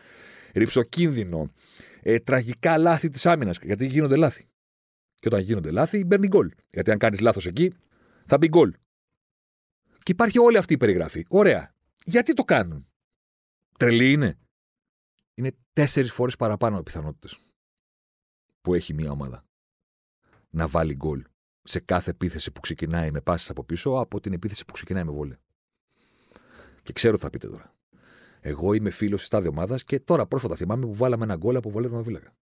ρηψοκίνδυνο, 0.53 1.53
ε, 2.03 2.19
τραγικά 2.19 2.79
λάθη 2.79 3.09
της 3.09 3.27
άμυνας. 3.27 3.59
Γιατί 3.63 3.87
γίνονται 3.87 4.17
λάθη. 4.17 4.49
Και 5.15 5.29
όταν 5.29 5.41
γίνονται 5.41 5.71
λάθη, 5.71 6.05
μπαίνει 6.05 6.27
γκολ. 6.27 6.51
Γιατί 6.71 6.91
αν 6.91 6.99
κάνεις 6.99 7.21
λάθος 7.21 7.47
εκεί, 7.47 7.73
θα 8.27 8.39
μπει 8.39 8.49
γκολ. 8.49 8.75
Και 10.03 10.13
υπάρχει 10.13 10.39
όλη 10.39 10.57
αυτή 10.57 10.73
η 10.73 10.77
περιγραφή. 10.77 11.25
Ωραία. 11.29 11.75
Γιατί 12.05 12.33
το 12.33 12.45
κάνουν. 12.45 12.89
Τρελή 13.79 14.13
είναι. 14.13 14.39
Είναι 15.35 15.53
τέσσερις 15.73 16.13
φορές 16.13 16.37
παραπάνω 16.37 16.79
οι 16.79 16.83
πιθανότητες 16.83 17.39
που 18.61 18.75
έχει 18.75 18.95
μία 18.95 19.11
ομάδα 19.11 19.45
να 20.51 20.67
βάλει 20.67 20.95
γκολ 20.95 21.25
σε 21.63 21.81
κάθε 21.81 22.11
επίθεση 22.11 22.53
που 22.53 22.61
ξεκινάει 22.61 23.11
με 23.11 23.21
πάσει 23.21 23.47
από 23.51 23.65
πίσω 23.65 23.91
από 23.91 24.21
την 24.21 24.33
επίθεση 24.33 24.65
που 24.65 24.73
ξεκινάει 24.73 25.05
με 25.05 25.13
βόλε. 25.13 25.37
Και 26.83 26.93
ξέρω 26.93 27.17
τι 27.17 27.23
θα 27.23 27.31
πείτε 27.31 27.49
τώρα. 27.49 27.75
Εγώ 28.41 28.73
είμαι 28.73 28.91
φίλος 28.91 29.19
της 29.21 29.29
τάδε 29.29 29.49
ομάδας 29.49 29.85
και 29.85 30.01
τώρα 30.01 30.27
πρόσφατα 30.27 30.57
θυμάμαι 30.57 30.87
που 30.87 30.95
βάλαμε 30.95 31.25
ένα 31.25 31.37
γκολ 31.37 31.57
από 31.57 31.71
βολέ 31.71 31.89
Βίλαγα. 31.89 32.35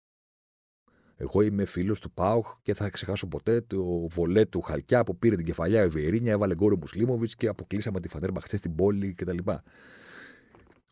Εγώ 1.16 1.40
είμαι 1.40 1.64
φίλος 1.64 2.00
του 2.00 2.12
Πάουχ 2.12 2.58
και 2.62 2.74
θα 2.74 2.90
ξεχάσω 2.90 3.26
ποτέ 3.26 3.60
το 3.60 4.08
βολέ 4.08 4.44
του 4.44 4.60
Χαλκιά 4.60 5.04
που 5.04 5.18
πήρε 5.18 5.36
την 5.36 5.44
κεφαλιά 5.44 5.82
η 5.82 5.88
Βιερίνια, 5.88 6.32
έβαλε 6.32 6.54
γκολ 6.54 6.72
ο 6.72 6.76
Μουσλίμοβιτς 6.76 7.34
και 7.34 7.48
αποκλείσαμε 7.48 8.00
τη 8.00 8.08
Φανέρ 8.08 8.30
χθες 8.42 8.58
στην 8.58 8.74
πόλη 8.74 9.14
κτλ. 9.14 9.38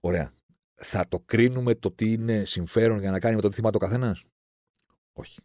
Ωραία. 0.00 0.32
Θα 0.74 1.08
το 1.08 1.20
κρίνουμε 1.20 1.74
το 1.74 1.90
τι 1.90 2.12
είναι 2.12 2.44
συμφέρον 2.44 2.98
για 2.98 3.10
να 3.10 3.18
κάνει 3.20 3.34
με 3.34 3.40
το 3.40 3.48
τι 3.48 3.54
θυμάται 3.54 3.76
ο 3.76 3.80
καθένας; 3.80 4.24
Όχι. 5.12 5.40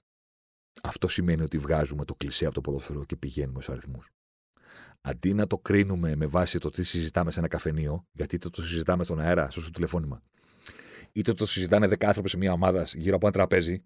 Αυτό 0.83 1.07
σημαίνει 1.07 1.41
ότι 1.41 1.57
βγάζουμε 1.57 2.05
το 2.05 2.15
κλισέ 2.15 2.45
από 2.45 2.53
το 2.53 2.61
ποδόσφαιρο 2.61 3.05
και 3.05 3.15
πηγαίνουμε 3.15 3.61
στους 3.61 3.75
αριθμούς. 3.75 4.09
Αντί 5.01 5.33
να 5.33 5.47
το 5.47 5.57
κρίνουμε 5.57 6.15
με 6.15 6.25
βάση 6.25 6.59
το 6.59 6.69
τι 6.69 6.83
συζητάμε 6.83 7.31
σε 7.31 7.39
ένα 7.39 7.47
καφενείο, 7.47 8.07
γιατί 8.11 8.35
είτε 8.35 8.49
το 8.49 8.61
συζητάμε 8.61 9.03
στον 9.03 9.19
αέρα, 9.19 9.49
στο 9.49 9.71
τηλεφώνημα, 9.71 10.21
είτε 11.11 11.33
το 11.33 11.45
συζητάνε 11.45 11.87
δέκα 11.87 12.07
άνθρωποι 12.07 12.29
σε 12.29 12.37
μια 12.37 12.51
ομάδα 12.51 12.83
γύρω 12.93 13.15
από 13.15 13.27
ένα 13.27 13.35
τραπέζι, 13.35 13.83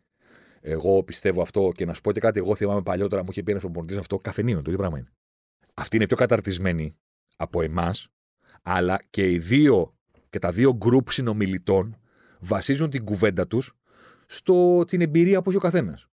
εγώ 0.62 1.04
πιστεύω 1.04 1.42
αυτό 1.42 1.72
και 1.76 1.86
να 1.86 1.94
σου 1.94 2.02
πω 2.02 2.12
και 2.12 2.20
κάτι, 2.20 2.40
εγώ 2.40 2.56
θυμάμαι 2.56 2.82
παλιότερα 2.82 3.24
μου 3.24 3.28
είχε 3.32 3.44
πει 3.44 3.52
ένας 3.52 3.64
προπονητής 3.64 3.98
αυτό, 3.98 4.18
καφενείο, 4.18 4.56
το 4.56 4.64
ίδιο 4.66 4.78
πράγμα 4.78 4.98
είναι. 4.98 5.14
Αυτοί 5.74 5.96
είναι 5.96 6.08
πιο 6.08 6.18
καταρτισμένοι 6.18 6.96
από 7.36 7.62
εμάς, 7.62 8.08
αλλά 8.62 9.00
και 9.10 9.32
οι 9.32 9.38
δύο 9.38 9.98
και 10.34 10.40
τα 10.40 10.52
δύο 10.52 10.74
γκρουπ 10.76 11.12
συνομιλητών 11.12 11.98
βασίζουν 12.40 12.90
την 12.90 13.04
κουβέντα 13.04 13.48
τους 13.48 13.74
στο 14.26 14.84
την 14.88 15.02
εμπειρία 15.02 15.42
που 15.42 15.50
έχει 15.50 15.58
ο 15.58 15.62
καθένας. 15.62 16.08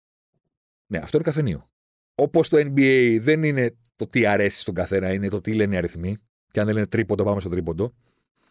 Ναι, 0.87 0.97
αυτό 0.97 1.17
είναι 1.17 1.25
καφενείο. 1.25 1.69
Όπως 2.15 2.49
το 2.49 2.57
NBA 2.57 3.17
δεν 3.21 3.43
είναι 3.43 3.75
το 3.95 4.07
τι 4.07 4.25
αρέσει 4.25 4.59
στον 4.59 4.73
καθένα, 4.73 5.13
είναι 5.13 5.29
το 5.29 5.41
τι 5.41 5.53
λένε 5.53 5.75
οι 5.75 5.77
αριθμοί. 5.77 6.17
Και 6.51 6.59
αν 6.59 6.65
δεν 6.65 6.75
λένε 6.75 6.87
τρίποντο, 6.87 7.23
πάμε 7.23 7.39
στο 7.39 7.49
τρίποντο. 7.49 7.93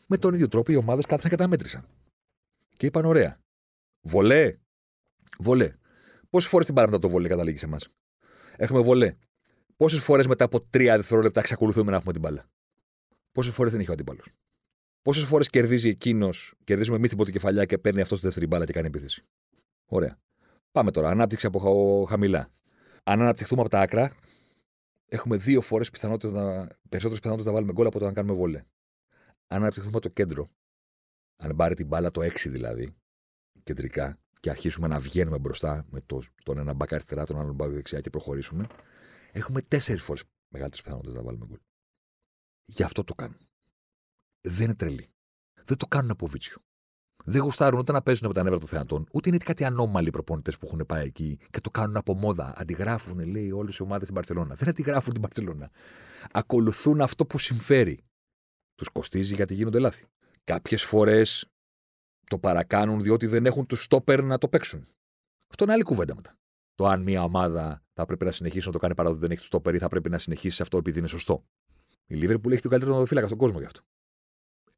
Με 0.06 0.18
τον 0.18 0.34
ίδιο 0.34 0.48
τρόπο 0.48 0.72
οι 0.72 0.76
ομάδες 0.76 1.06
κάθισαν 1.06 1.30
και 1.30 1.36
τα 1.36 1.48
μέτρησαν. 1.48 1.88
Και 2.76 2.86
είπαν: 2.86 3.04
Ωραία. 3.04 3.40
Βολέ. 4.00 4.58
Βολέ. 5.38 5.74
Πόσες 6.30 6.50
φορές 6.50 6.66
την 6.66 6.74
πάραμε 6.74 6.92
μετά 6.92 7.06
το 7.06 7.12
βολέ 7.12 7.28
καταλήγει 7.28 7.58
σε 7.58 7.66
εμάς; 7.66 7.88
Έχουμε 8.56 8.80
βολέ. 8.80 9.16
Πόσες 9.76 10.00
φορές 10.00 10.26
μετά 10.26 10.44
από 10.44 10.60
τρία 10.60 10.96
δευτερόλεπτα 10.96 11.40
εξακολουθούμε 11.40 11.90
να 11.90 11.96
έχουμε 11.96 12.12
την 12.12 12.20
μπάλα; 12.20 12.48
Πόσες 13.32 13.54
φορές 13.54 13.72
δεν 13.72 13.80
έχει 13.80 13.90
ο 13.90 13.92
αντίπαλο. 13.92 14.20
Πόσες 15.06 15.24
φορές 15.24 15.48
κερδίζει 15.48 15.88
εκείνος, 15.88 16.54
κερδίζουμε 16.64 16.96
εμείς 16.96 17.10
την 17.10 17.32
κεφαλιά 17.32 17.64
και 17.64 17.78
παίρνει 17.78 18.00
αυτός 18.00 18.18
τη 18.18 18.24
δεύτερη 18.24 18.46
μπάλα 18.46 18.64
και 18.64 18.72
κάνει 18.72 18.86
επίθεση. 18.86 19.24
Ωραία. 19.84 20.18
Πάμε 20.72 20.90
τώρα. 20.90 21.08
Ανάπτυξη 21.08 21.46
από 21.46 22.06
χαμηλά. 22.08 22.50
Αν 23.02 23.20
αναπτυχθούμε 23.20 23.60
από 23.60 23.70
τα 23.70 23.80
άκρα, 23.80 24.16
έχουμε 25.06 25.36
δύο 25.36 25.60
φορές 25.60 25.90
περισσότερες 25.90 27.18
πιθανότητες 27.18 27.46
να 27.46 27.52
βάλουμε 27.52 27.72
γκολ 27.72 27.86
από 27.86 27.98
το 27.98 28.04
να 28.04 28.12
κάνουμε 28.12 28.34
βολέ. 28.34 28.64
Αν 29.46 29.60
αναπτυχθούμε 29.60 29.96
από 29.96 30.00
το 30.00 30.08
κέντρο, 30.08 30.50
αν 31.36 31.56
πάρει 31.56 31.74
την 31.74 31.86
μπάλα 31.86 32.10
το 32.10 32.20
6 32.22 32.50
δηλαδή, 32.50 32.94
κεντρικά, 33.62 34.18
και 34.40 34.50
αρχίσουμε 34.50 34.88
να 34.88 35.00
βγαίνουμε 35.00 35.38
μπροστά 35.38 35.86
με 35.90 36.00
το, 36.06 36.22
τον 36.42 36.58
ένα 36.58 36.72
μπακ 36.72 36.92
αριστερά, 36.92 37.26
τον 37.26 37.38
άλλον 37.38 37.54
μπακ 37.54 37.70
δεξιά 37.70 38.00
και 38.00 38.10
προχωρήσουμε, 38.10 38.66
έχουμε 39.32 39.62
τέσσερις 39.62 40.02
φορές 40.02 40.22
μεγαλύτερες 40.48 40.84
πιθανότητες 40.84 41.16
να 41.16 41.22
βάλουμε 41.22 41.46
γκολ. 41.46 41.58
Γι' 42.64 42.82
αυτό 42.82 43.04
το 43.04 43.14
κάνουν. 43.14 43.45
Δεν 44.48 44.64
είναι 44.64 44.74
τρελή. 44.74 45.08
Δεν 45.64 45.76
το 45.76 45.86
κάνουν 45.86 46.10
από 46.10 46.26
βίτσιο 46.26 46.62
δεν 47.28 47.42
γουστάρουν 47.42 47.78
ούτε 47.78 47.92
να 47.92 48.02
παίζουν 48.02 48.28
με 48.28 48.34
τα 48.34 48.42
νεύρα 48.42 48.58
των 48.58 48.68
θεατών, 48.68 49.06
ούτε 49.12 49.28
είναι 49.28 49.38
κάτι 49.38 49.64
ανώμαλοι 49.64 50.10
προπονητές 50.10 50.58
που 50.58 50.66
έχουν 50.66 50.86
πάει 50.86 51.06
εκεί 51.06 51.38
και 51.50 51.60
το 51.60 51.70
κάνουν 51.70 51.96
από 51.96 52.14
μόδα. 52.14 52.52
Αντιγράφουν, 52.56 53.18
λέει, 53.18 53.50
όλες 53.50 53.76
οι 53.76 53.82
ομάδες 53.82 54.02
στην 54.02 54.14
Παρσελώνα. 54.14 54.54
Δεν 54.54 54.68
αντιγράφουν 54.68 55.12
την 55.12 55.22
Παρσελώνα. 55.22 55.70
Ακολουθούν 56.32 57.00
αυτό 57.00 57.26
που 57.26 57.38
συμφέρει. 57.38 58.04
Τους 58.74 58.88
κοστίζει 58.88 59.34
γιατί 59.34 59.54
γίνονται 59.54 59.78
λάθη. 59.78 60.04
Κάποιες 60.44 60.84
φορές 60.84 61.46
το 62.26 62.38
παρακάνουν 62.38 63.02
διότι 63.02 63.26
δεν 63.26 63.46
έχουν 63.46 63.66
τους 63.66 63.82
στόπερ 63.82 64.22
να 64.22 64.38
το 64.38 64.48
παίξουν. 64.48 64.86
Αυτό 65.50 65.64
είναι 65.64 65.72
άλλη 65.72 65.82
κουβέντα 65.82 66.14
μετά. 66.14 66.38
Το 66.74 66.86
αν 66.86 67.02
μια 67.02 67.22
ομάδα 67.22 67.82
θα 67.92 68.04
πρέπει 68.04 68.24
να 68.24 68.30
συνεχίσει 68.32 68.66
να 68.66 68.72
το 68.72 68.78
κάνει 68.78 68.94
παρά 68.94 69.08
ότι 69.08 69.18
δεν 69.18 69.30
έχει 69.30 69.38
τους 69.38 69.48
στόπερ 69.48 69.74
ή 69.74 69.78
θα 69.78 69.88
πρέπει 69.88 70.10
να 70.10 70.18
συνεχίσει 70.18 70.62
αυτό 70.62 70.76
επειδή 70.76 70.98
είναι 70.98 71.08
σωστό. 71.08 71.44
Η 72.06 72.14
Λίβερπουλ 72.14 72.52
έχει 72.52 72.62
τον 72.62 72.70
καλύτερο 72.70 73.04
φύλακα 73.04 73.26
στον 73.26 73.38
κόσμο 73.38 73.58
γι' 73.58 73.64
αυτό. 73.64 73.80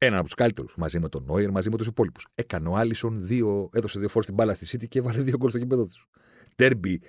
Έναν 0.01 0.17
από 0.17 0.25
τους 0.25 0.35
καλύτερους. 0.35 0.75
Μαζί 0.77 0.99
με 0.99 1.09
τον 1.09 1.23
Νόιερ, 1.23 1.51
μαζί 1.51 1.69
με 1.69 1.77
τους 1.77 1.87
υπόλοιπους. 1.87 2.27
Έκανε 2.35 2.69
ο 2.69 2.75
Άλισον 2.75 3.25
δύο, 3.25 3.69
έδωσε 3.73 3.99
δύο 3.99 4.09
φορές 4.09 4.25
την 4.25 4.35
μπάλα 4.35 4.53
στη 4.53 4.77
City 4.77 4.87
και 4.87 4.99
έβαλε 4.99 5.21
δύο 5.21 5.37
γκολ 5.37 5.49
στο 5.49 5.59
κήπεδο 5.59 5.85
τους. 5.85 6.07
Τέρμπι 6.55 7.01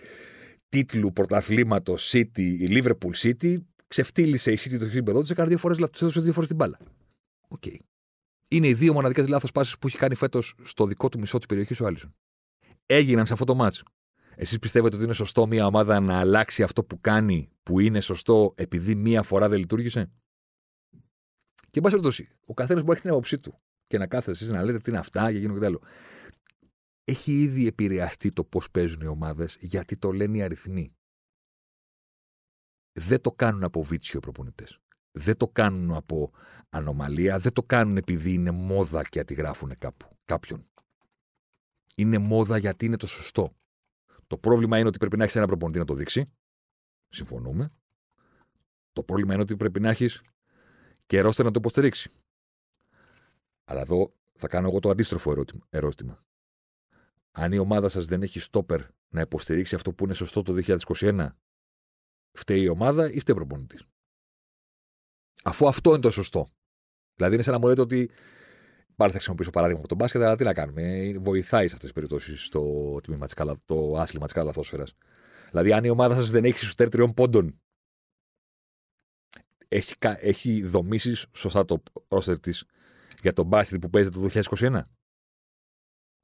τίτλου 0.69 1.13
πρωταθλήματος 1.13 2.13
City, 2.15 2.39
η 2.39 2.69
Liverpool 2.71 3.13
City, 3.23 3.57
ξεφτύλισε 3.87 4.53
η 4.53 4.59
City 4.61 4.79
το 4.79 4.89
γήπεδο 4.89 5.23
του, 5.23 5.33
έκανε 5.33 5.49
δύο 5.49 5.59
φορές 5.59 5.79
έδωσε 5.79 6.21
δύο 6.21 6.33
φορές 6.33 6.49
την 6.49 6.57
μπάλα. 6.57 6.79
Ok. 7.49 7.63
Okay. 7.67 7.77
Είναι 8.49 8.69
οι 8.69 8.75
δύο 8.75 8.93
μοναδικές 8.93 9.29
λάθος 9.29 9.53
πάσες 9.53 9.79
που 9.79 9.87
έχει 9.87 9.97
κάνει 9.97 10.15
φέτος 10.15 10.55
στο 10.63 10.87
δικό 10.87 11.09
του 11.09 11.19
μισό 11.19 11.37
της 11.37 11.47
περιοχής 11.47 11.81
ο 11.81 11.87
Άλισον. 11.87 12.15
Έγιναν 12.87 13.27
σε 13.27 13.33
αυτό 13.33 13.45
το 13.45 13.55
ματς. 13.55 13.83
Εσείς 14.35 14.59
πιστεύετε 14.59 14.97
ότι 14.97 15.05
είναι 15.05 15.15
σωστό 15.15 15.47
μια 15.47 15.67
ομάδα 15.67 16.01
να 16.01 16.19
αλλάξει 16.19 16.63
αυτό 16.63 16.85
που 16.85 17.01
κάνει, 17.01 17.51
που 17.63 17.81
είναι 17.81 18.01
σωστό, 18.01 18.55
επειδή 18.57 18.95
μία 18.95 19.23
φορά 19.23 19.49
δεν 19.49 19.59
λειτούργησε; 19.59 20.11
Και 21.71 21.79
εν 21.79 21.83
πάση 21.83 21.95
περιπτώσει, 21.95 22.29
ο 22.47 22.55
καθένας 22.55 22.83
μπορεί 22.83 22.87
να 22.87 22.93
έχει 22.93 23.03
την 23.03 23.11
άποψή 23.11 23.39
του 23.39 23.61
και 23.87 23.99
να 23.99 24.07
κάθεστε 24.07 24.31
εσείς 24.31 24.49
να 24.49 24.63
λέτε 24.63 24.79
τι 24.79 24.91
είναι 24.91 24.99
αυτά 24.99 25.33
και 25.33 25.39
γίνω 25.39 25.59
και 25.59 25.65
άλλο. 25.65 25.83
Έχει 27.05 27.43
ήδη 27.43 27.67
επηρεαστεί 27.67 28.33
το 28.33 28.45
πώς 28.45 28.71
παίζουν 28.71 29.01
οι 29.01 29.07
ομάδες 29.07 29.57
γιατί 29.61 29.97
το 29.97 30.13
λένε 30.13 30.37
οι 30.37 30.43
αριθμοί. 30.43 30.95
Δεν 32.93 33.21
το 33.21 33.33
κάνουν 33.33 33.65
από 33.65 33.83
βίτσιο 33.83 34.19
οι 34.19 34.23
προπονητές. 34.23 34.81
Δεν 35.13 35.37
το 35.37 35.49
κάνουν 35.49 35.93
από 35.93 36.33
ανομαλία. 36.69 37.39
Δεν 37.39 37.53
το 37.53 37.63
κάνουν 37.63 37.97
επειδή 37.97 38.33
είναι 38.33 38.51
μόδα 38.51 39.03
και 39.03 39.21
αντιγράφουν 39.21 39.79
κάπου, 39.79 40.17
κάποιον. 40.25 40.71
Είναι 41.95 42.19
μόδα 42.19 42.57
γιατί 42.57 42.87
είναι 42.87 42.97
το 42.97 43.07
σωστό. 43.07 43.55
Το 44.27 44.39
πρόβλημα 44.39 44.79
είναι 44.79 44.89
ότι 44.89 44.99
πρέπει 44.99 45.17
να 45.17 45.23
έχεις 45.23 45.37
ένα 45.37 45.47
προπονητή 45.47 45.79
να 45.79 45.85
το 45.85 45.95
δείξει. 45.95 46.25
Συμφωνούμε. 47.09 47.73
Το 48.93 49.03
πρόβλημα 49.03 49.33
είναι 49.33 49.43
ότι 49.43 49.57
πρέπει 49.57 49.81
να 49.81 49.89
έχεις 49.89 50.23
και 51.11 51.21
ρόστερ 51.21 51.45
να 51.45 51.51
το 51.51 51.59
υποστηρίξει. 51.59 52.11
Αλλά 53.65 53.81
εδώ 53.81 54.13
θα 54.35 54.49
κάνω 54.49 54.69
εγώ 54.69 54.81
το 54.81 54.91
αντίστροφο 54.91 55.45
ερώτημα. 55.71 56.25
Αν 57.31 57.53
η 57.53 57.59
ομάδα 57.59 57.89
σας 57.89 58.07
δεν 58.07 58.23
έχει 58.23 58.41
στόπερ 58.41 58.81
να 59.09 59.21
υποστηρίξει 59.21 59.75
αυτό 59.75 59.93
που 59.93 60.05
είναι 60.05 60.15
σωστό 60.15 60.43
το 60.43 60.55
2021, 60.89 61.29
φταίει 62.33 62.61
η 62.61 62.69
ομάδα 62.69 63.13
ή 63.13 63.21
φταίει 63.21 63.35
ο 63.35 63.39
προπονητής; 63.39 63.85
Αφού 65.45 65.69
αυτό 65.69 65.91
είναι 65.91 66.01
το 66.01 66.11
σωστό. 66.11 66.49
Δηλαδή 67.15 67.35
είναι 67.35 67.43
σαν 67.43 67.53
να 67.53 67.59
μου 67.59 67.67
λέτε 67.67 67.81
ότι. 67.81 68.11
Πάλι 68.97 69.11
θα 69.11 69.17
χρησιμοποιήσω 69.17 69.51
παράδειγμα 69.51 69.81
από 69.81 69.89
τον 69.89 69.99
μπάσκετ, 69.99 70.23
αλλά 70.23 70.37
τι 70.37 70.45
να 70.45 70.55
κάνουμε. 70.55 71.15
Βοηθάει 71.19 71.69
σε 71.69 71.75
αυτές 71.75 71.93
τις 71.93 71.93
περιπτώσεις 71.93 72.49
το, 72.49 73.01
το 73.65 73.97
άθλημα 73.97 74.25
της 74.25 74.35
καλαθόσφαιρας. 74.35 74.97
Δηλαδή, 75.51 75.73
αν 75.73 75.85
η 75.85 75.89
ομάδα 75.89 76.15
σας 76.15 76.31
δεν 76.31 76.45
έχει 76.45 76.59
στους 76.59 76.75
τριών 76.75 77.15
πόντων 77.15 77.61
έχει, 79.73 79.95
έχει 80.01 80.63
δομήσεις 80.63 81.27
σωστά 81.33 81.65
το 81.65 81.83
ρόστερ 82.09 82.41
της 82.41 82.65
για 83.21 83.33
τον 83.33 83.47
μπάσκετ 83.47 83.81
που 83.81 83.91
παίζεται 83.91 84.21
το 84.21 84.43
2021. 84.59 84.81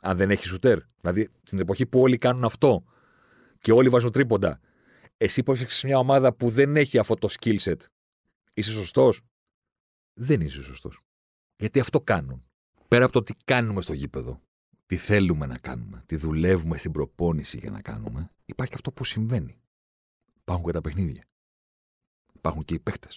Αν 0.00 0.16
δεν 0.16 0.30
έχει 0.30 0.46
σουτέρ. 0.46 0.78
Δηλαδή 1.01 1.28
στην 1.42 1.61
εποχή 1.61 1.86
που 1.86 2.01
όλοι 2.01 2.18
κάνουν 2.18 2.44
αυτό 2.44 2.84
και 3.61 3.72
όλοι 3.72 3.88
βάζουν 3.88 4.12
τρίποντα, 4.12 4.61
εσύ 5.16 5.42
που 5.42 5.53
έφτιαξες 5.53 5.82
μια 5.82 5.99
ομάδα 5.99 6.34
που 6.34 6.49
δεν 6.49 6.76
έχει 6.76 6.99
αυτό 6.99 7.14
το 7.14 7.28
skill 7.38 7.59
set, 7.59 7.80
είσαι 8.53 8.70
σωστός; 8.70 9.20
Δεν 10.14 10.40
είσαι 10.40 10.62
σωστός. 10.62 11.01
Γιατί 11.57 11.80
αυτό 11.80 12.01
κάνουν. 12.01 12.44
Πέρα 12.88 13.05
από 13.05 13.12
το 13.12 13.22
τι 13.22 13.32
κάνουμε 13.44 13.82
στο 13.82 13.92
γήπεδο, 13.92 14.40
τι 14.86 14.97
θέλουμε 14.97 15.47
να 15.47 15.59
κάνουμε, 15.59 16.03
τι 16.07 16.16
δουλεύουμε 16.16 16.76
στην 16.76 16.92
προπόνηση 16.92 17.59
για 17.59 17.70
να 17.70 17.80
κάνουμε, 17.80 18.30
υπάρχει 18.44 18.74
αυτό 18.74 18.92
που 18.92 19.05
συμβαίνει. 19.05 19.61
Υπάρχουν 20.40 20.66
και 20.66 20.72
τα 20.72 20.80
παιχνίδια. 20.80 21.24
Υπάρχουν 22.34 22.64
και 22.64 22.74
οι 22.74 22.78
παίχτε 22.78 23.09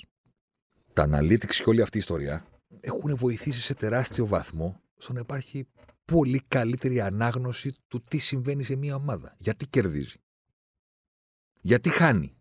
τα 0.99 1.09
analytics 1.11 1.55
και 1.55 1.63
όλη 1.65 1.81
αυτή 1.81 1.97
η 1.97 1.99
ιστορία 1.99 2.45
έχουν 2.79 3.15
βοηθήσει 3.15 3.61
σε 3.61 3.73
τεράστιο 3.73 4.25
βαθμό 4.25 4.81
στο 4.97 5.13
να 5.13 5.19
υπάρχει 5.19 5.67
πολύ 6.05 6.41
καλύτερη 6.47 7.01
ανάγνωση 7.01 7.75
του 7.87 8.03
τι 8.09 8.17
συμβαίνει 8.17 8.63
σε 8.63 8.75
μια 8.75 8.95
ομάδα. 8.95 9.35
Γιατί 9.37 9.67
κερδίζει. 9.67 10.17
Γιατί 11.61 11.89
χάνει. 11.89 12.37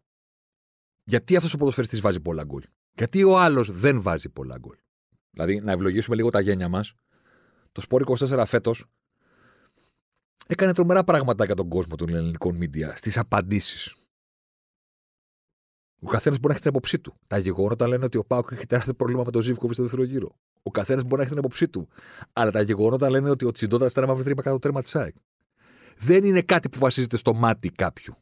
Γιατί 1.04 1.36
αυτός 1.36 1.54
ο 1.54 1.56
ποδοσφαιριστής 1.56 2.00
βάζει 2.00 2.20
πολλά 2.20 2.44
γκολ. 2.44 2.62
Γιατί 2.92 3.22
ο 3.22 3.38
άλλος 3.38 3.72
δεν 3.72 4.02
βάζει 4.02 4.28
πολλά 4.28 4.58
γκολ. 4.58 4.76
Δηλαδή, 5.30 5.60
να 5.60 5.72
ευλογήσουμε 5.72 6.16
λίγο 6.16 6.30
τα 6.30 6.40
γένια 6.40 6.68
μας. 6.68 6.94
Το 7.72 7.80
σπόρ 7.80 8.02
24 8.02 8.42
φέτος 8.46 8.86
Έκανε 10.46 10.72
τρομερά 10.72 11.04
πράγματα 11.04 11.44
για 11.44 11.54
τον 11.54 11.68
κόσμο 11.68 11.96
των 11.96 12.08
ελληνικών 12.08 12.56
μίντια 12.56 12.96
στις 12.96 13.18
απαντήσεις. 13.18 13.94
Ο 16.00 16.08
καθένας 16.08 16.38
μπορεί 16.38 16.46
να 16.46 16.52
έχει 16.52 16.60
την 16.60 16.70
άποψή 16.70 16.98
του. 16.98 17.14
Τα 17.26 17.38
γεγονότα 17.38 17.88
λένε 17.88 18.04
ότι 18.04 18.18
ο 18.18 18.24
Πάουκ 18.24 18.50
έχει 18.50 18.66
τεράστιο 18.66 18.94
πρόβλημα 18.94 19.22
με 19.24 19.30
τον 19.30 19.42
Ζήβκοβιτ 19.42 19.74
στο 19.74 19.82
δεύτερο 19.82 20.04
γύρο. 20.04 20.36
Ο 20.62 20.70
καθένας 20.70 21.02
μπορεί 21.02 21.16
να 21.16 21.22
έχει 21.22 21.30
την 21.30 21.38
άποψή 21.38 21.68
του. 21.68 21.88
Αλλά 22.32 22.50
τα 22.50 22.62
γεγονότα 22.62 23.10
λένε 23.10 23.30
ότι 23.30 23.44
ο 23.44 23.52
Τσιντότα 23.52 23.86
ήταν 23.86 24.04
μαύρη 24.04 24.24
τρύπα 24.24 24.42
κατά 24.42 24.54
το 24.54 24.60
τέρμα 24.60 24.82
της 24.82 24.96
ΑΕΚ. 24.96 25.14
Δεν 25.98 26.24
είναι 26.24 26.42
κάτι 26.42 26.68
που 26.68 26.78
βασίζεται 26.78 27.16
στο 27.16 27.34
μάτι 27.34 27.70
κάποιου. 27.70 28.14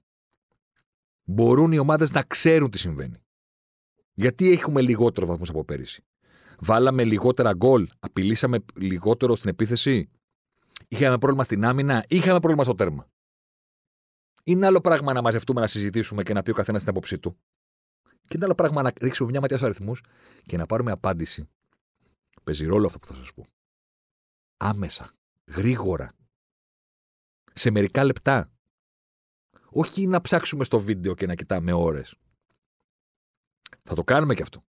Μπορούν 1.25 1.73
οι 1.73 1.79
ομάδες 1.79 2.11
να 2.13 2.23
ξέρουν 2.23 2.71
τι 2.71 2.79
συμβαίνει. 2.79 3.17
Γιατί 4.15 4.53
έχουμε 4.53 4.81
λιγότερο 4.81 5.27
βαθμούς 5.27 5.49
από 5.49 5.65
πέρυσι. 5.65 6.05
Βάλαμε 6.59 7.05
λιγότερα 7.05 7.53
γκολ, 7.53 7.89
απειλήσαμε 7.99 8.59
λιγότερο 8.75 9.37
στην 9.37 9.51
επίθεση. 9.51 10.09
Είχαμε 10.89 11.19
πρόβλημα 11.19 11.45
στην 11.45 11.65
άμυνα, 11.65 12.05
είχαμε 12.09 12.39
πρόβλημα 12.39 12.65
στο 12.65 12.75
τέρμα. 12.75 13.09
Είναι 14.45 14.67
άλλο 14.67 14.81
πράγμα 14.81 15.13
να 15.13 15.23
μαζευτούμε 15.23 15.61
να 15.61 15.67
συζητήσουμε 15.67 16.23
και 16.23 16.33
να 16.33 16.43
πει 16.43 16.51
ο 16.51 16.55
καθένας 16.55 16.81
την 16.81 16.91
άποψή 16.91 17.19
του. 17.19 17.37
Και 18.29 18.37
είναι 18.37 18.45
άλλο 18.45 18.55
πράγμα 18.55 18.83
να 18.83 18.93
ρίξουμε 19.01 19.31
μια 19.31 19.41
ματιά 19.41 19.57
στους 19.57 19.69
αριθμούς 19.69 20.03
και 20.47 20.57
να 20.57 20.67
πάρουμε 20.67 20.91
απάντηση. 20.91 21.49
Παίζει 22.45 22.67
ρόλο 22.67 22.87
αυτό 22.87 22.99
που 22.99 23.07
θα 23.07 23.15
σας 23.15 23.33
πω. 23.35 23.47
Άμεσα, 24.57 25.13
γρήγορα, 25.47 26.13
σε 27.53 27.71
μερικά 27.71 28.05
λεπτά. 28.05 28.51
Όχι 29.71 30.07
να 30.07 30.21
ψάξουμε 30.21 30.65
στο 30.65 30.81
βίντεο 30.81 31.15
και 31.15 31.27
να 31.27 31.35
κοιτάμε 31.35 31.73
ώρες. 31.73 32.15
Θα 33.83 33.95
το 33.95 34.05
κάνουμε 34.05 34.35
και 34.35 34.43
αυτό. 34.43 34.65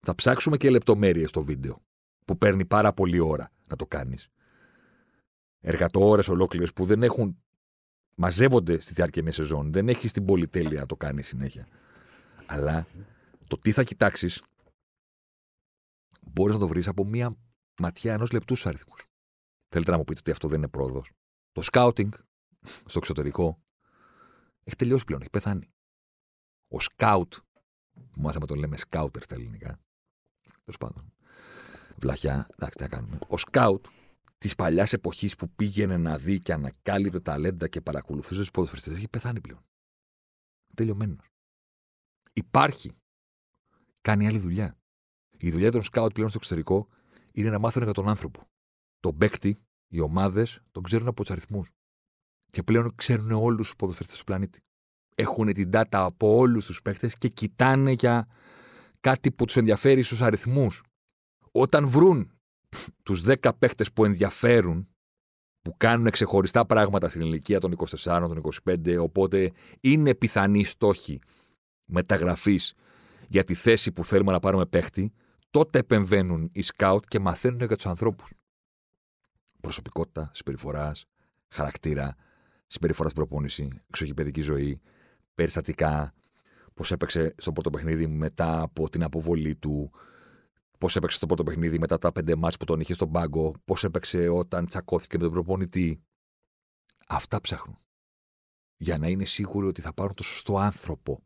Θα 0.00 0.14
ψάξουμε 0.14 0.56
και 0.56 0.70
λεπτομέρειες 0.70 1.28
στο 1.28 1.42
βίντεο. 1.42 1.82
Που 2.24 2.38
παίρνει 2.38 2.64
πάρα 2.64 2.92
πολύ 2.92 3.18
ώρα 3.18 3.50
να 3.66 3.76
το 3.76 3.86
κάνεις. 3.86 4.28
Εργατόρες 5.60 6.28
ολόκληρες 6.28 6.72
που 6.72 6.84
δεν 6.84 7.02
έχουν. 7.02 7.42
μαζεύονται 8.14 8.80
στη 8.80 8.92
διάρκεια 8.92 9.22
μιας 9.22 9.34
σεζόν. 9.34 9.72
Δεν 9.72 9.88
έχεις 9.88 10.12
την 10.12 10.24
πολυτέλεια 10.24 10.80
να 10.80 10.86
το 10.86 10.96
κάνεις 10.96 11.26
συνέχεια. 11.26 11.66
Αλλά 12.46 12.86
το 13.46 13.58
τι 13.58 13.72
θα 13.72 13.82
κοιτάξεις 13.82 14.42
μπορείς 16.20 16.54
να 16.54 16.60
το 16.60 16.68
βρεις 16.68 16.88
από 16.88 17.04
μία 17.04 17.36
ματιά 17.78 18.12
ενός 18.12 18.30
λεπτού 18.30 18.54
στους 18.54 18.66
αριθμούς. 18.66 19.04
Θέλετε 19.68 19.90
να 19.90 19.96
μου 19.96 20.04
πείτε 20.04 20.20
ότι 20.20 20.30
αυτό 20.30 20.48
δεν 20.48 20.58
είναι 20.58 20.68
πρόοδος. 20.68 21.10
Το 21.52 21.62
σκάουτινγκ 21.62 22.12
στο 22.62 22.98
εξωτερικό 22.98 23.62
έχει 24.64 24.76
τελειώσει 24.76 25.04
πλέον, 25.04 25.20
έχει 25.20 25.30
πεθάνει. 25.30 25.72
Ο 26.68 26.80
σκάουτ, 26.80 27.34
που 27.92 28.20
μάθαμε 28.20 28.46
το 28.46 28.54
λέμε 28.54 28.76
σκάουτερ 28.76 29.22
στα 29.22 29.34
ελληνικά. 29.34 29.80
Τέλος 30.42 30.78
πάντων. 30.78 31.12
Βλαχιά, 31.96 32.46
εντάξει, 32.52 32.76
τι 32.76 32.82
να 32.82 32.88
κάνουμε. 32.88 33.18
Ο 33.28 33.36
σκάουτ 33.36 33.86
της 34.38 34.54
παλιάς 34.54 34.92
εποχής 34.92 35.36
που 35.36 35.50
πήγαινε 35.50 35.96
να 35.96 36.18
δει 36.18 36.38
και 36.38 36.52
ανακάλυπτε 36.52 37.20
ταλέντα 37.20 37.68
και 37.68 37.80
παρακολουθούσε 37.80 38.40
τους 38.40 38.50
ποδοσφαιριστές 38.50 38.96
έχει 38.96 39.08
πεθάνει 39.08 39.40
πλέον. 39.40 39.64
Τελειωμένος. 40.74 41.33
Υπάρχει. 42.34 42.92
Κάνει 44.00 44.26
άλλη 44.26 44.38
δουλειά. 44.38 44.76
Η 45.36 45.50
δουλειά 45.50 45.70
των 45.70 45.82
σκάουτ 45.82 46.12
πλέον 46.12 46.28
στο 46.28 46.38
εξωτερικό 46.38 46.88
είναι 47.32 47.50
να 47.50 47.58
μάθουν 47.58 47.82
για 47.82 47.92
τον 47.92 48.08
άνθρωπο. 48.08 48.48
Τον 49.00 49.16
παίκτη, 49.16 49.58
οι 49.88 50.00
ομάδες 50.00 50.60
τον 50.70 50.82
ξέρουν 50.82 51.06
από 51.08 51.20
τους 51.22 51.30
αριθμούς. 51.30 51.70
Και 52.50 52.62
πλέον 52.62 52.94
ξέρουν 52.94 53.30
όλους 53.30 53.66
τους 53.66 53.76
ποδοσφαιριστές 53.76 54.18
του 54.18 54.24
πλανήτη. 54.24 54.60
Έχουν 55.14 55.52
την 55.52 55.70
data 55.72 55.86
από 55.90 56.36
όλους 56.36 56.66
τους 56.66 56.82
παίκτες 56.82 57.18
και 57.18 57.28
κοιτάνε 57.28 57.92
για 57.92 58.26
κάτι 59.00 59.30
που 59.30 59.44
τους 59.44 59.56
ενδιαφέρει 59.56 60.02
στους 60.02 60.22
αριθμούς. 60.22 60.82
Όταν 61.50 61.88
βρουν 61.88 62.30
τους 63.02 63.22
10 63.22 63.52
παίκτες 63.58 63.92
που 63.92 64.04
ενδιαφέρουν, 64.04 64.88
που 65.62 65.76
κάνουν 65.76 66.10
ξεχωριστά 66.10 66.66
πράγματα 66.66 67.08
στην 67.08 67.20
ηλικία 67.20 67.60
των 67.60 67.72
24, 67.72 68.28
των 68.28 68.42
25, 68.64 68.98
οπότε 69.00 69.52
είναι 69.80 70.14
πιθανή 70.14 70.64
στόχη 70.64 71.20
μεταγραφή 71.84 72.60
για 73.28 73.44
τη 73.44 73.54
θέση 73.54 73.92
που 73.92 74.04
θέλουμε 74.04 74.32
να 74.32 74.40
πάρουμε 74.40 74.66
παίκτη, 74.66 75.12
τότε 75.50 75.78
επεμβαίνουν 75.78 76.50
οι 76.52 76.62
σκάουτ 76.62 77.04
και 77.08 77.18
μαθαίνουν 77.18 77.58
για 77.58 77.76
τους 77.76 77.86
ανθρώπους. 77.86 78.32
Προσωπικότητα, 79.60 80.30
συμπεριφοράς, 80.34 81.04
χαρακτήρα, 81.48 82.14
συμπεριφορά 82.66 83.08
στην 83.08 83.20
προπόνηση, 83.20 83.68
εξωγηπαιδική 83.88 84.40
ζωή, 84.40 84.80
περιστατικά, 85.34 86.14
πώς 86.74 86.92
έπαιξε 86.92 87.34
στο 87.38 87.52
πρώτο 87.52 87.70
παιχνίδι 87.70 88.06
μετά 88.06 88.60
από 88.60 88.88
την 88.88 89.02
αποβολή 89.02 89.56
του, 89.56 89.90
πώς 90.78 90.96
έπαιξε 90.96 91.16
στο 91.16 91.26
πρώτο 91.26 91.42
παιχνίδι 91.42 91.78
μετά 91.78 91.98
τα 91.98 92.12
πέντε 92.12 92.36
μάτς 92.36 92.56
που 92.56 92.64
τον 92.64 92.80
είχε 92.80 92.94
στον 92.94 93.10
πάγκο, 93.10 93.54
πώς 93.64 93.84
έπαιξε 93.84 94.28
όταν 94.28 94.66
τσακώθηκε 94.66 95.16
με 95.16 95.22
τον 95.22 95.32
προπονητή. 95.32 96.02
Αυτά 97.08 97.40
ψάχνουν. 97.40 97.78
Για 98.76 98.98
να 98.98 99.08
είναι 99.08 99.24
σίγουροι 99.24 99.66
ότι 99.66 99.80
θα 99.80 99.92
πάρουν 99.92 100.14
το 100.14 100.22
σωστό 100.22 100.58
άνθρωπο. 100.58 101.22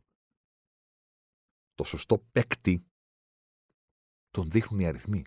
Το 1.79 1.85
σωστό 1.85 2.17
παίκτη 2.31 2.85
τον 4.29 4.49
δείχνουν 4.49 4.79
οι 4.79 4.85
αριθμοί. 4.85 5.23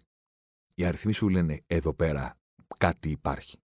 Οι 0.75 0.85
αριθμοί 0.85 1.13
σου 1.13 1.29
λένε 1.29 1.63
εδώ 1.67 1.95
πέρα 1.95 2.41
κάτι 2.79 3.11
υπάρχει. 3.11 3.57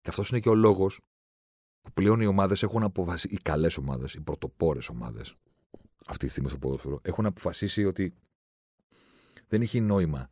Και 0.00 0.08
αυτός 0.08 0.30
είναι 0.30 0.40
και 0.40 0.48
ο 0.48 0.54
λόγος 0.54 1.00
που 1.80 1.92
πλέον 1.92 2.20
οι 2.20 2.26
ομάδες 2.26 2.62
έχουν 2.62 2.82
αποφασίσει, 2.82 3.34
οι 3.34 3.36
καλές 3.36 3.76
ομάδες, 3.76 4.14
οι 4.14 4.20
πρωτοπόρες 4.20 4.88
ομάδες, 4.88 5.34
αυτή 6.06 6.24
τη 6.24 6.30
στιγμή 6.30 6.48
στο 6.48 6.58
ποδόσφαιρο, 6.58 7.00
έχουν 7.02 7.26
αποφασίσει 7.26 7.84
ότι 7.84 8.14
δεν 9.48 9.60
έχει 9.60 9.80
νόημα 9.80 10.30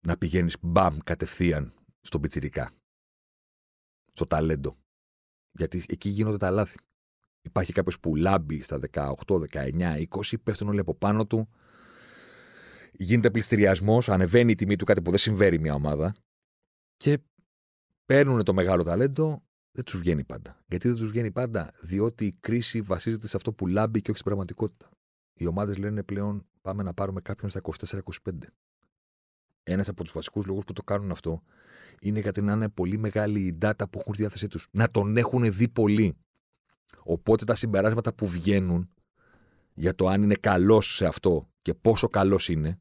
να 0.00 0.16
πηγαίνεις 0.16 0.56
μπαμ 0.60 0.98
κατευθείαν 1.04 1.74
στον 2.00 2.20
πιτσιρικά. 2.20 2.70
Στο 4.12 4.26
ταλέντο. 4.26 4.76
Γιατί 5.52 5.84
εκεί 5.88 6.08
γίνονται 6.08 6.38
τα 6.38 6.50
λάθη. 6.50 6.76
Υπάρχει 7.44 7.72
κάποιος 7.72 8.00
που 8.00 8.16
λάμπει 8.16 8.62
στα 8.62 8.80
18, 8.92 9.14
19, 9.52 10.06
20, 10.08 10.34
πέφτουν 10.42 10.68
όλοι 10.68 10.80
από 10.80 10.94
πάνω 10.94 11.26
του. 11.26 11.48
Γίνεται 12.92 13.30
πληστηριασμός, 13.30 14.08
ανεβαίνει 14.08 14.50
η 14.50 14.54
τιμή 14.54 14.76
του 14.76 14.84
κάτι 14.84 15.02
που 15.02 15.10
δεν 15.10 15.18
συμβαίνει 15.18 15.58
μια 15.58 15.74
ομάδα. 15.74 16.14
Και 16.96 17.18
παίρνουν 18.04 18.44
το 18.44 18.54
μεγάλο 18.54 18.82
ταλέντο, 18.82 19.42
δεν 19.70 19.84
τους 19.84 19.98
βγαίνει 19.98 20.24
πάντα. 20.24 20.58
Γιατί 20.66 20.88
δεν 20.88 20.96
τους 20.96 21.10
βγαίνει 21.10 21.30
πάντα, 21.30 21.72
διότι 21.80 22.26
η 22.26 22.36
κρίση 22.40 22.80
βασίζεται 22.80 23.26
σε 23.26 23.36
αυτό 23.36 23.52
που 23.52 23.66
λάμπει 23.66 24.00
και 24.00 24.10
όχι 24.10 24.18
στην 24.18 24.30
πραγματικότητα. 24.30 24.88
Οι 25.34 25.46
ομάδες 25.46 25.76
λένε 25.76 26.02
πλέον 26.02 26.46
πάμε 26.60 26.82
να 26.82 26.94
πάρουμε 26.94 27.20
κάποιον 27.20 27.50
στα 27.50 27.60
24-25. 28.22 28.32
Ένας 29.62 29.88
από 29.88 30.04
τους 30.04 30.12
βασικούς 30.12 30.46
λόγους 30.46 30.64
που 30.64 30.72
το 30.72 30.82
κάνουν 30.82 31.10
αυτό 31.10 31.42
είναι 32.00 32.20
γιατί 32.20 32.42
να 32.42 32.52
είναι 32.52 32.68
πολύ 32.68 32.98
μεγάλη 32.98 33.40
η 33.40 33.58
data 33.62 33.84
που 33.90 33.98
έχουν 33.98 34.14
στη 34.14 34.22
διάθεσή 34.22 34.48
τους. 34.48 34.68
Να 34.70 34.90
τον 34.90 35.16
έχουν 35.16 35.52
δει 35.52 35.68
πολύ. 35.68 36.16
Οπότε 37.04 37.44
τα 37.44 37.54
συμπεράσματα 37.54 38.14
που 38.14 38.26
βγαίνουν 38.26 38.90
για 39.74 39.94
το 39.94 40.08
αν 40.08 40.22
είναι 40.22 40.34
καλός 40.34 40.94
σε 40.94 41.06
αυτό 41.06 41.50
και 41.62 41.74
πόσο 41.74 42.08
καλός 42.08 42.48
είναι, 42.48 42.80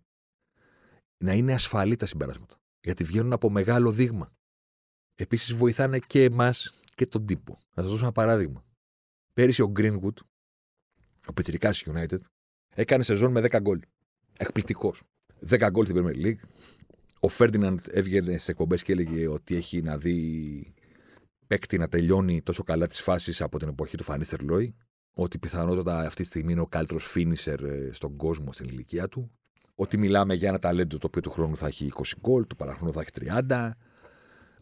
να 1.18 1.34
είναι 1.34 1.54
ασφαλή 1.54 1.96
τα 1.96 2.06
συμπεράσματα. 2.06 2.62
Γιατί 2.80 3.04
βγαίνουν 3.04 3.34
από 3.34 3.50
μεγάλο 3.50 3.92
δείγμα. 3.92 4.34
Επίσης 5.16 5.54
βοηθάνε 5.54 6.00
και 6.00 6.24
εμάς 6.24 6.74
και 6.96 7.06
τον 7.06 7.26
τύπο. 7.26 7.58
Να 7.76 7.82
σας 7.82 7.92
δώσω 7.92 8.04
ένα 8.04 8.14
παράδειγμα. 8.14 8.66
Πέρυσι 9.34 9.62
ο 9.62 9.72
Greenwood, 9.76 10.18
ο 11.28 11.34
Πετσυρικά 11.34 11.74
United, 11.74 12.20
έκανε 12.76 13.04
σεζόν 13.04 13.32
με 13.32 13.42
10 13.42 13.60
γκολ. 13.62 13.80
Εκπληκτικός. 14.38 15.04
10 15.50 15.68
γκολ 15.72 15.86
στην 15.86 16.04
Premier 16.06 16.26
League. 16.26 16.48
Ο 17.20 17.28
Φέρντιναντ 17.28 17.80
έβγαινε 17.90 18.38
σε 18.38 18.52
εκπομπές 18.52 18.84
και 18.84 18.92
έλεγε 18.92 19.28
ότι 19.28 19.56
έχει 19.56 19.82
να 19.82 19.98
δει 19.98 20.74
παίκτη 21.54 21.78
να 21.78 21.88
τελειώνει 21.88 22.41
τόσο 22.41 22.64
καλά 22.64 22.88
τις 22.88 23.01
φάσεις 23.01 23.41
από 23.41 23.60
την 23.60 23.68
εποχή 23.68 23.97
του 23.97 24.04
Φανίστερ 24.04 24.41
Λόι. 24.41 24.76
Ότι 25.14 25.38
πιθανότατα 25.38 25.99
αυτή 25.99 26.22
τη 26.22 26.28
στιγμή 26.28 26.51
είναι 26.51 26.62
ο 26.62 26.68
καλύτερος 26.68 27.06
φίνισερ 27.06 27.64
ε, 27.64 27.89
στον 27.91 28.16
κόσμο 28.16 28.51
στην 28.51 28.68
ηλικία 28.68 29.08
του. 29.08 29.32
Ότι 29.76 29.97
μιλάμε 29.97 30.34
για 30.34 30.49
ένα 30.49 30.60
ταλέντο 30.60 30.97
το 30.97 31.08
οποίο 31.08 31.22
του 31.22 31.32
χρόνου 31.32 31.58
θα 31.58 31.68
έχει 31.68 31.91
20 31.95 32.01
γκολ, 32.20 32.47
του 32.47 32.56
παραχρόνου 32.56 32.93
θα 32.93 33.01
έχει 33.01 33.10
30 33.49 33.72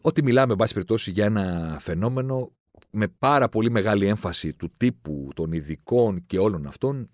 ότι 0.00 0.22
μιλάμε, 0.22 0.52
εν 0.52 0.58
πάση 0.58 0.72
περιπτώσει, 0.72 1.10
για 1.10 1.24
ένα 1.24 1.76
φαινόμενο 1.80 2.52
με 2.90 3.08
πάρα 3.08 3.48
πολύ 3.48 3.70
μεγάλη 3.70 4.06
έμφαση 4.06 4.52
του 4.52 4.72
τύπου, 4.76 5.28
των 5.34 5.52
ειδικών 5.52 6.26
και 6.26 6.38
όλων 6.38 6.66
αυτών, 6.66 7.10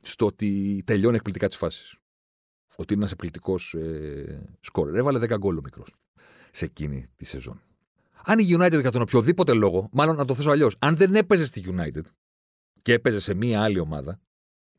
στο 0.00 0.26
ότι 0.26 0.82
τελειώνει 0.86 1.16
εκπληκτικά 1.16 1.48
τις 1.48 1.56
φάσεις. 1.56 1.96
Ότι 2.76 2.92
είναι 2.92 3.02
ένας 3.02 3.12
εκπληκτικός 3.12 3.74
ε, 3.74 4.56
σκόρ. 4.60 4.96
Έβαλε 4.96 5.18
10 5.18 5.38
γκολ 5.38 5.56
ο 5.56 5.60
μικρός 5.62 5.94
σε 6.50 6.64
εκείνη 6.64 7.04
τη 7.16 7.24
σεζόν. 7.24 7.60
Αν 8.26 8.38
η 8.38 8.46
United 8.48 8.80
για 8.80 8.90
τον 8.90 9.02
οποιοδήποτε 9.02 9.52
λόγο, 9.52 9.88
μάλλον 9.92 10.16
να 10.16 10.24
το 10.24 10.34
θέσω 10.34 10.50
αλλιώς, 10.50 10.76
αν 10.78 10.96
δεν 10.96 11.14
έπαιζε 11.14 11.44
στη 11.44 11.64
United 11.66 12.02
και 12.82 12.92
έπαιζε 12.92 13.20
σε 13.20 13.34
μία 13.34 13.62
άλλη 13.62 13.78
ομάδα, 13.78 14.20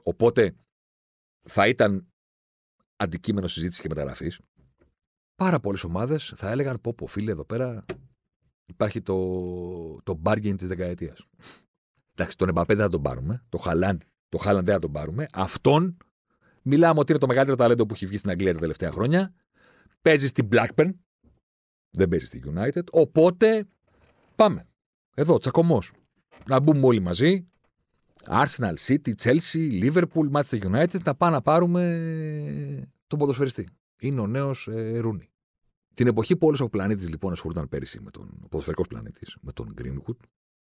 οπότε 0.03 0.55
θα 1.41 1.67
ήταν 1.67 2.07
αντικείμενο 2.95 3.47
συζήτησης 3.47 3.81
και 3.81 3.87
μεταγραφής, 3.89 4.39
πάρα 5.35 5.59
πολλές 5.59 5.83
ομάδες 5.83 6.33
θα 6.35 6.51
έλεγαν: 6.51 6.81
Πω, 6.81 6.93
πω, 6.93 7.07
φίλε, 7.07 7.31
εδώ 7.31 7.45
πέρα 7.45 7.85
υπάρχει 8.65 9.01
το, 9.01 10.01
το 10.03 10.21
bargain 10.23 10.53
της 10.57 10.67
δεκαετίας. 10.67 11.27
Εντάξει, 12.13 12.37
τον 12.37 12.49
Εμπαπέ 12.49 12.73
δεν 12.73 12.83
θα 12.83 12.91
τον 12.91 13.01
πάρουμε. 13.01 13.45
Το 13.49 13.57
Χαλάντ, 13.57 14.01
το 14.29 14.37
Χάλαντ 14.37 14.65
δεν 14.65 14.73
θα 14.73 14.79
τον 14.79 14.91
πάρουμε. 14.91 15.27
Αυτόν 15.33 15.97
μιλάμε 16.61 16.99
ότι 16.99 17.11
είναι 17.11 17.21
το 17.21 17.27
μεγαλύτερο 17.27 17.57
ταλέντο 17.57 17.85
που 17.85 17.93
έχει 17.93 18.05
βγει 18.05 18.17
στην 18.17 18.29
Αγγλία 18.29 18.53
τα 18.53 18.59
τελευταία 18.59 18.91
χρόνια. 18.91 19.33
Παίζει 20.01 20.27
στην 20.27 20.47
Blackburn. 20.51 20.93
Δεν 21.95 22.09
παίζει 22.09 22.25
στην 22.25 22.41
United. 22.55 22.83
Οπότε 22.91 23.67
Πάμε. 24.35 24.67
Εδώ, 25.15 25.37
τσακωμός. 25.37 25.91
Να 26.47 26.59
μπούμε 26.59 26.85
όλοι 26.85 26.99
μαζί. 26.99 27.47
Arsenal, 28.27 28.73
City, 28.87 29.13
Chelsea, 29.23 29.83
Liverpool, 29.83 30.31
Manchester 30.31 30.59
United, 30.61 31.01
να 31.03 31.15
πάμε 31.15 31.31
να 31.35 31.41
πάρουμε 31.41 32.91
τον 33.07 33.19
ποδοσφαιριστή. 33.19 33.69
Είναι 33.99 34.19
ο 34.19 34.27
νέος 34.27 34.67
ε, 34.67 34.97
Ρούνι. 34.99 35.29
Την 35.93 36.07
εποχή 36.07 36.35
που 36.35 36.47
όλος 36.47 36.59
ο 36.59 36.69
πλανήτης 36.69 37.09
λοιπόν 37.09 37.31
ασχολούνταν 37.31 37.67
πέρυσι 37.69 38.01
με 38.01 38.11
τον 38.11 38.47
ποδοσφαιρικός 38.49 38.87
πλανήτης, 38.87 39.37
με 39.41 39.51
τον 39.51 39.73
Greenwood 39.77 40.17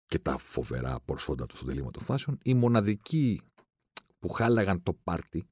και 0.05 0.19
τα 0.19 0.37
φοβερά 0.37 0.99
πορσόντα 1.05 1.45
του 1.45 1.55
στο 1.55 1.65
τελείωμα 1.65 1.91
των 1.91 2.03
φάσεων, 2.03 2.37
οι 2.43 2.53
μοναδικοί 2.53 3.41
που 4.19 4.29
χάλαγαν 4.29 4.83
το 4.83 4.93
πάρτι 4.93 5.47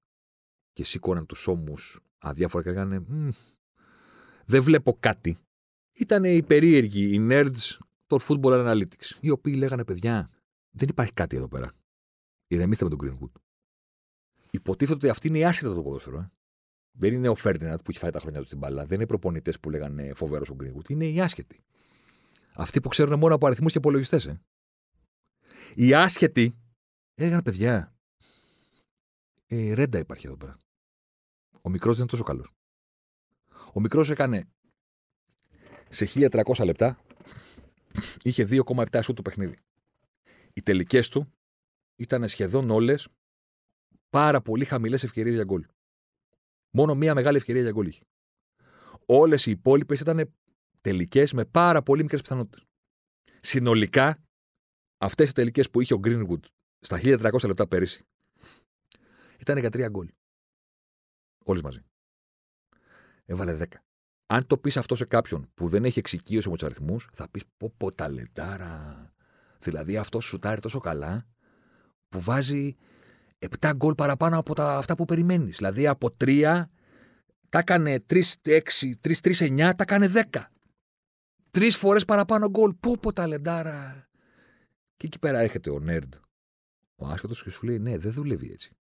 και 0.74 0.84
σήκωναν 0.84 1.26
τους 1.26 1.47
ώμους 1.47 1.99
αδιάφορα 2.17 2.63
και 2.63 2.69
λέγανε 2.69 3.05
Δεν 4.45 4.63
βλέπω 4.63 4.97
κάτι. 4.99 5.38
Ήταν 6.02 6.24
οι 6.24 6.43
περίεργοι, 6.43 7.16
οι 7.16 7.28
nerds 7.32 7.78
των 8.08 8.20
Football 8.22 8.66
Analytics, 8.66 9.18
οι 9.20 9.30
οποίοι 9.30 9.54
λέγανε 9.58 9.84
παιδιά, 9.84 10.30
δεν 10.72 10.89
υπάρχει 10.89 11.14
κάτι 11.14 11.36
εδώ 11.36 11.47
πέρα. 11.47 11.72
Ηρεμήστε 12.47 12.84
με 12.84 12.89
τον 12.89 12.99
Greenwood. 13.02 13.41
Υποτίθεται 14.52 14.95
ότι 14.97 15.10
αυτή 15.10 15.28
είναι 15.28 15.38
η 15.38 15.45
άσχετα 15.45 15.74
το 15.74 15.82
ποδόσφαιρο. 15.82 16.18
Ε. 16.18 16.32
Δεν 16.91 17.14
είναι 17.14 17.30
ο 17.30 17.36
Φέρντιναντ 17.36 17.78
που 17.78 17.86
έχει 17.89 17.99
φάει 17.99 18.12
τα 18.12 18.20
χρόνια 18.20 18.39
του 18.39 18.45
στην 18.45 18.58
μπάλα. 18.58 18.86
Δεν 18.86 18.93
είναι 18.93 19.04
οι 19.04 19.06
προπονητές 19.06 19.60
που 19.60 19.70
λέγανε 19.70 20.14
φοβερός 20.14 20.49
ο 20.49 20.56
Greenwood. 20.60 20.89
Είναι 20.89 21.06
οι 21.06 21.22
άσχετοι. 21.22 21.64
Αυτοί 22.54 22.82
που 22.82 22.89
ξέρουν 22.89 23.20
μόνο 23.20 23.36
από 23.36 23.47
αριθμούς 23.47 23.72
και 23.72 23.78
υπολογιστέ. 23.78 24.22
Ε. 24.30 24.34
Οι 25.76 25.93
άσχετοι 25.93 26.58
έλεγαν 27.14 27.41
παιδιά. 27.41 27.95
Ε, 29.47 29.74
ρέντα 29.74 29.99
υπάρχει 29.99 30.28
εδώ 30.28 30.38
πέρα. 30.38 30.58
Ο 31.62 31.70
μικρός 31.70 31.91
δεν 31.97 32.02
είναι 32.02 32.12
τόσο 32.12 32.24
καλός. 32.24 32.54
Ο 33.74 33.80
μικρός 33.80 34.10
έκανε 34.10 34.49
σε 35.92 36.30
1300 36.30 36.66
λεπτά 36.66 37.00
είχε 38.24 38.48
2,7 38.50 39.00
σου 39.04 39.14
το 39.14 39.22
παιχνίδι. 39.22 39.58
Οι 40.54 40.62
τελικές 40.62 41.10
του 41.10 41.34
ήταν 41.96 42.28
σχεδόν 42.28 42.70
όλες 42.70 43.08
πάρα 44.10 44.42
πολύ 44.42 44.66
χαμηλές 44.66 45.04
ευκαιρίες 45.04 45.36
για 45.36 45.44
γκολ. 45.44 45.66
Μόνο 46.72 46.96
μία 46.96 47.14
μεγάλη 47.14 47.38
ευκαιρία 47.38 47.62
για 47.62 47.72
γκολ 47.72 47.88
είχε. 47.88 48.04
Όλες 49.06 49.46
οι 49.46 49.52
υπόλοιπες 49.52 50.00
ήταν 50.00 50.34
τελικές 50.82 51.34
με 51.34 51.46
πάρα 51.46 51.82
πολύ 51.82 52.02
μικρές 52.02 52.22
πιθανότητες. 52.22 52.66
Συνολικά, 53.39 54.24
αυτές 54.98 55.30
οι 55.30 55.34
τελικές 55.34 55.70
που 55.70 55.82
είχε 55.82 55.94
ο 55.94 56.00
Greenwood 56.04 56.39
στα 56.80 57.00
1300 57.04 57.48
λεπτά 57.48 57.68
πέρυσι 57.68 58.04
ήταν 59.39 59.58
για 59.58 59.70
τρία 59.70 59.88
γκολ. 59.88 60.10
Όλες 61.46 61.62
μαζί. 61.62 61.82
Έβαλε 63.26 63.54
10. 63.54 63.66
Αν 64.34 64.48
το 64.48 64.58
πεις 64.58 64.78
αυτό 64.78 64.96
σε 64.96 65.06
κάποιον 65.06 65.52
που 65.54 65.68
δεν 65.68 65.86
έχει 65.86 66.00
εξοικείωση 66.00 66.50
με 66.50 66.54
τους 66.54 66.64
αριθμούς, 66.64 67.10
θα 67.14 67.30
πεις 67.30 67.44
πω 67.58 67.74
πω 67.78 67.92
ταλεντάρα. 67.92 69.14
Δηλαδή 69.60 69.98
αυτός 69.98 70.26
σουτάρει 70.26 70.62
τόσο 70.62 70.80
καλά 70.80 71.28
που 72.10 72.22
βάζει 72.22 72.76
7 73.60 73.72
γκολ 73.76 73.96
παραπάνω 73.96 74.38
από 74.38 74.56
τα, 74.56 74.78
αυτά 74.78 74.96
που 74.96 75.06
περιμένεις. 75.06 75.58
Δηλαδή 75.58 75.88
από 75.88 76.16
3 76.20 76.64
τα 77.50 77.60
έκανε 77.60 78.06
3-6, 78.10 78.22
3-3-9, 79.02 79.58
τα 79.58 79.76
έκανε 79.78 80.12
10. 80.32 80.44
Τρεις 81.52 81.78
φορές 81.78 82.06
παραπάνω 82.06 82.50
γκολ. 82.50 82.74
Πω 82.80 82.98
πω 82.98 83.14
ταλεντάρα. 83.14 84.10
Και 84.98 85.06
εκεί 85.06 85.20
πέρα 85.20 85.40
έρχεται 85.40 85.70
ο 85.70 85.80
Νέρντ, 85.80 86.14
ο 86.96 87.06
άσχετος 87.08 87.44
και 87.44 87.50
σου 87.50 87.66
λέει: 87.66 87.80
Ναι, 87.80 87.98
δεν 87.98 88.12
δουλεύει 88.12 88.52
έτσι. 88.52 88.76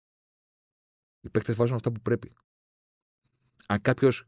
Οι 1.21 1.29
παίκτες 1.29 1.57
βάζουν 1.57 1.77
αυτά 1.77 1.93
που 1.93 2.01
πρέπει. 2.01 2.33
Αν 3.67 3.81
κάποιος. 3.81 4.25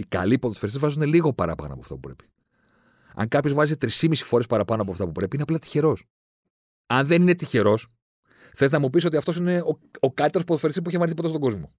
Οι 0.00 0.04
καλοί 0.08 0.38
ποδοσφαιριστές 0.38 0.82
βάζουν 0.82 1.02
λίγο 1.02 1.32
παραπάνω 1.32 1.72
από 1.72 1.80
αυτά 1.80 1.94
που 1.94 2.00
πρέπει. 2.00 2.24
Αν 3.14 3.28
κάποιος 3.28 3.54
βάζει 3.54 3.74
3,5 3.80 4.14
φορές 4.14 4.46
παραπάνω 4.46 4.82
από 4.82 4.90
αυτά 4.90 5.04
που 5.04 5.12
πρέπει, 5.12 5.34
είναι 5.34 5.42
απλά 5.42 5.58
τυχερός. 5.58 6.04
Αν 6.86 7.06
δεν 7.06 7.22
είναι 7.22 7.34
τυχερός, 7.34 7.92
θες 8.54 8.70
να 8.70 8.78
μου 8.78 8.90
πεις 8.90 9.04
ότι 9.04 9.16
αυτός 9.16 9.36
είναι 9.36 9.60
ο, 9.60 9.78
ο 10.00 10.12
καλύτερος 10.12 10.46
ποδοσφαιριστής 10.46 10.82
που 10.82 10.88
έχει 10.88 10.98
βάλει 10.98 11.14
ποτέ 11.14 11.28
στον 11.28 11.40
κόσμο. 11.40 11.72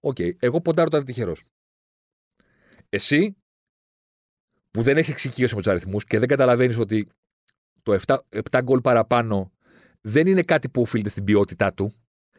Ok, 0.00 0.16
okay, 0.18 0.30
εγώ 0.38 0.60
ποντάρω 0.60 0.88
ότι 0.92 0.97
ήταν 0.97 1.04
τυχερός. 1.04 1.44
Εσύ, 2.88 3.36
που 4.70 4.82
δεν 4.82 4.96
έχεις 4.96 5.10
εξοικείωση 5.10 5.54
με 5.54 5.62
τους 5.62 5.70
αριθμούς 5.70 6.04
και 6.04 6.18
δεν 6.18 6.28
καταλαβαίνεις 6.28 6.78
ότι 6.78 7.08
το 7.82 7.98
7, 8.06 8.18
7 8.50 8.60
γκολ 8.62 8.80
παραπάνω 8.80 9.52
δεν 10.00 10.26
είναι 10.26 10.42
κάτι 10.42 10.68
που 10.68 10.80
οφείλεται 10.80 11.08
στην 11.08 11.24
ποιότητά 11.24 11.72
του, 11.72 11.92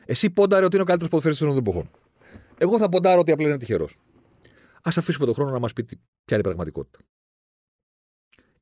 εσύ 0.06 0.30
πόνταρε 0.30 0.66
ότι 0.66 0.74
είναι 0.74 0.84
ο 0.84 0.88
καλύτερος 0.88 1.10
ποδοσφαιριστής 1.10 1.48
των 1.48 1.58
εποχών. 1.58 1.92
Εγώ 2.58 2.78
θα 2.78 2.90
ποντάρω 2.90 3.20
ότι 3.20 3.32
απλά 3.32 3.48
είναι 3.48 3.58
τυχερός. 3.58 3.98
Ας 4.84 4.92
αφήσουμε 4.96 5.26
τον 5.26 5.34
χρόνο 5.34 5.52
να 5.52 5.60
μας 5.60 5.74
πει 5.74 5.84
ποια 5.86 5.98
είναι 6.28 6.40
η 6.40 6.42
πραγματικότητα. 6.42 7.00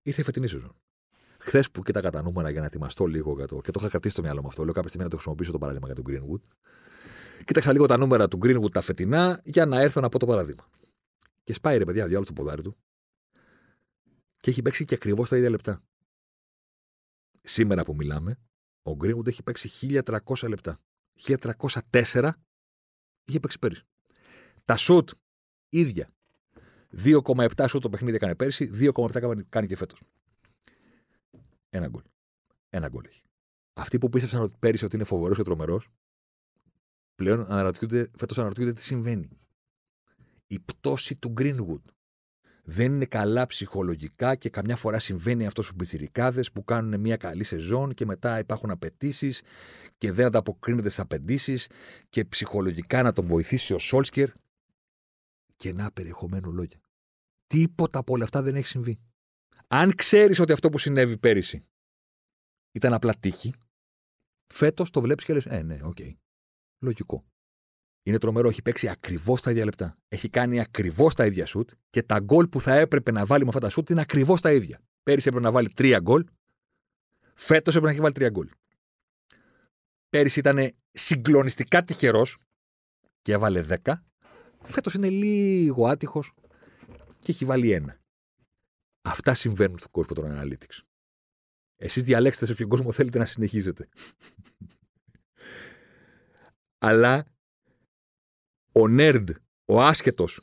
Ήρθε 0.01 0.21
η 0.21 0.23
φετινή 0.23 0.47
σεζόν. 0.47 0.75
Χθες 1.39 1.71
που 1.71 1.83
κοίταγα 1.83 2.09
τα 2.09 2.21
νούμερα 2.21 2.49
για 2.49 2.59
να 2.59 2.65
ετοιμαστώ 2.65 3.05
λίγο 3.05 3.33
για 3.35 3.47
το. 3.47 3.61
και 3.61 3.71
το 3.71 3.79
είχα 3.79 3.89
κρατήσει 3.89 4.13
στο 4.13 4.21
μυαλό 4.21 4.41
μου 4.41 4.47
αυτό. 4.47 4.63
Λέω 4.63 4.73
κάποια 4.73 4.87
στιγμή 4.87 5.03
να 5.03 5.09
το 5.09 5.15
χρησιμοποιήσω 5.15 5.51
το 5.51 5.57
παράδειγμα 5.57 5.87
για 5.87 5.95
τον 5.95 6.05
Greenwood. 6.07 6.41
Κοίταξα 7.45 7.71
λίγο 7.71 7.85
τα 7.85 7.97
νούμερα 7.97 8.27
του 8.27 8.39
Greenwood 8.41 8.71
τα 8.71 8.81
φετινά 8.81 9.41
για 9.43 9.65
να 9.65 9.79
έρθω 9.79 10.01
να 10.01 10.09
πω 10.09 10.19
το 10.19 10.25
παράδειγμα. 10.25 10.69
Και 11.43 11.53
σπάει 11.53 11.77
ρε 11.77 11.85
παιδιά, 11.85 12.03
διάλογο 12.03 12.25
το 12.25 12.33
ποδάρι 12.33 12.61
του. 12.61 12.77
Και 14.37 14.49
έχει 14.49 14.61
παίξει 14.61 14.85
και 14.85 14.95
ακριβώς 14.95 15.29
τα 15.29 15.37
ίδια 15.37 15.49
λεπτά. 15.49 15.83
Σήμερα 17.41 17.83
που 17.83 17.95
μιλάμε, 17.95 18.39
ο 18.83 18.91
Greenwood 19.01 19.27
έχει 19.27 19.43
παίξει 19.43 20.01
1300 20.03 20.47
λεπτά. 20.47 20.79
1304 21.91 22.31
είχε 23.25 23.39
παίξει 23.39 23.59
πέρυσι. 23.59 23.83
Τα 24.65 24.77
σουτ 24.77 25.09
ίδια. 25.69 26.09
2,7 27.03 27.65
σουτ 27.67 27.81
το 27.81 27.89
παιχνίδι 27.89 28.15
έκανε 28.15 28.35
πέρυσι, 28.35 28.69
2,7 28.73 29.41
κάνει 29.49 29.67
και 29.67 29.75
φέτος. 29.75 30.01
Ένα 31.69 31.87
γκολ. 31.87 32.01
Ένα 32.69 32.87
γκολ 32.89 33.03
έχει. 33.07 33.21
Αυτοί 33.73 33.97
που 33.97 34.09
πίστεψαν 34.09 34.41
ότι 34.41 34.55
πέρυσι 34.59 34.85
ότι 34.85 34.95
είναι 34.95 35.05
φοβερός 35.05 35.37
και 35.37 35.43
τρομερός, 35.43 35.89
πλέον 37.15 37.45
αναρωτιούνται, 37.51 38.11
φέτος 38.17 38.37
αναρωτιούνται 38.37 38.73
τι 38.73 38.83
συμβαίνει. 38.83 39.29
Η 40.47 40.59
πτώση 40.59 41.15
του 41.15 41.33
Greenwood. 41.37 41.81
Δεν 42.63 42.93
είναι 42.93 43.05
καλά 43.05 43.45
ψυχολογικά 43.45 44.35
και 44.35 44.49
καμιά 44.49 44.75
φορά 44.75 44.99
συμβαίνει 44.99 45.45
αυτό 45.45 45.61
στους 45.61 45.75
πιτσιρικάδε 45.75 46.43
που 46.53 46.63
κάνουν 46.63 46.99
μια 46.99 47.17
καλή 47.17 47.43
σεζόν 47.43 47.93
και 47.93 48.05
μετά 48.05 48.39
υπάρχουν 48.39 48.71
απαιτήσεις 48.71 49.41
και 49.97 50.11
δεν 50.11 50.25
ανταποκρίνονται 50.25 50.89
στις 50.89 50.99
απαιτήσεις 50.99 51.67
και 52.09 52.25
ψυχολογικά 52.25 53.03
να 53.03 53.11
τον 53.11 53.27
βοηθήσει 53.27 53.73
ο 53.73 53.77
Σόλσκερ. 53.77 54.29
Και 55.59 55.73
να 55.73 55.91
περιεχομένου 55.91 56.53
λόγια. 56.53 56.79
Τίποτα 57.47 57.99
από 57.99 58.13
όλα 58.13 58.23
αυτά 58.23 58.41
δεν 58.41 58.55
έχει 58.55 58.67
συμβεί. 58.67 58.99
Αν 59.67 59.95
ξέρεις 59.95 60.39
ότι 60.39 60.51
αυτό 60.51 60.69
που 60.69 60.77
συνέβη 60.77 61.17
πέρυσι 61.17 61.65
ήταν 62.71 62.93
απλά 62.93 63.15
τύχη, 63.19 63.53
φέτος 64.53 64.89
το 64.89 65.01
βλέπεις 65.01 65.25
και 65.25 65.33
λες: 65.33 65.45
Ε, 65.45 65.61
ναι, 65.61 65.79
ok. 65.83 65.97
Okay. 65.99 66.15
Λογικό. 66.83 67.25
Είναι 68.03 68.17
τρομερό, 68.17 68.49
έχει 68.49 68.61
παίξει 68.61 68.87
ακριβώς 68.87 69.41
τα 69.41 69.51
ίδια 69.51 69.65
λεπτά. 69.65 69.97
Έχει 70.07 70.29
κάνει 70.29 70.59
ακριβώς 70.59 71.13
τα 71.15 71.25
ίδια 71.25 71.45
σουτ 71.45 71.69
και 71.89 72.03
τα 72.03 72.19
γκολ 72.19 72.47
που 72.47 72.61
θα 72.61 72.73
έπρεπε 72.73 73.11
να 73.11 73.25
βάλει 73.25 73.43
με 73.43 73.49
αυτά 73.49 73.59
τα 73.59 73.69
σουτ 73.69 73.89
είναι 73.89 74.01
ακριβώς 74.01 74.41
τα 74.41 74.53
ίδια. 74.53 74.81
Πέρυσι 75.03 75.27
έπρεπε 75.27 75.45
να 75.45 75.51
βάλει 75.51 75.69
τρία 75.69 75.99
γκολ, 75.99 76.25
φέτος 77.33 77.75
έπρεπε 77.75 77.85
να 77.85 77.91
έχει 77.91 78.01
βάλει 78.01 78.13
τρία 78.13 78.29
γκολ. 78.29 78.49
Πέρυσι 80.09 80.39
ήταν 80.39 80.71
συγκλονιστικά 80.91 81.83
τυχερός 81.83 82.37
και 83.21 83.31
έβαλε 83.31 83.65
10. 83.83 83.93
Φέτος 84.63 84.93
είναι 84.93 85.09
λίγο 85.09 85.87
άτυχος 85.87 86.33
και 87.19 87.31
έχει 87.31 87.45
βάλει 87.45 87.71
ένα. 87.71 87.99
Αυτά 89.01 89.33
συμβαίνουν 89.33 89.77
στον 89.77 89.91
κόσμο 89.91 90.15
των 90.15 90.25
Analytics. 90.31 90.79
Εσείς 91.75 92.03
διαλέξτε 92.03 92.45
σε 92.45 92.53
ποιον 92.53 92.69
κόσμο 92.69 92.91
θέλετε 92.91 93.17
να 93.17 93.25
συνεχίζετε. 93.25 93.89
Αλλά 96.77 97.25
ο 98.71 98.87
Νέρντ, 98.87 99.29
ο 99.65 99.81
άσχετος, 99.81 100.41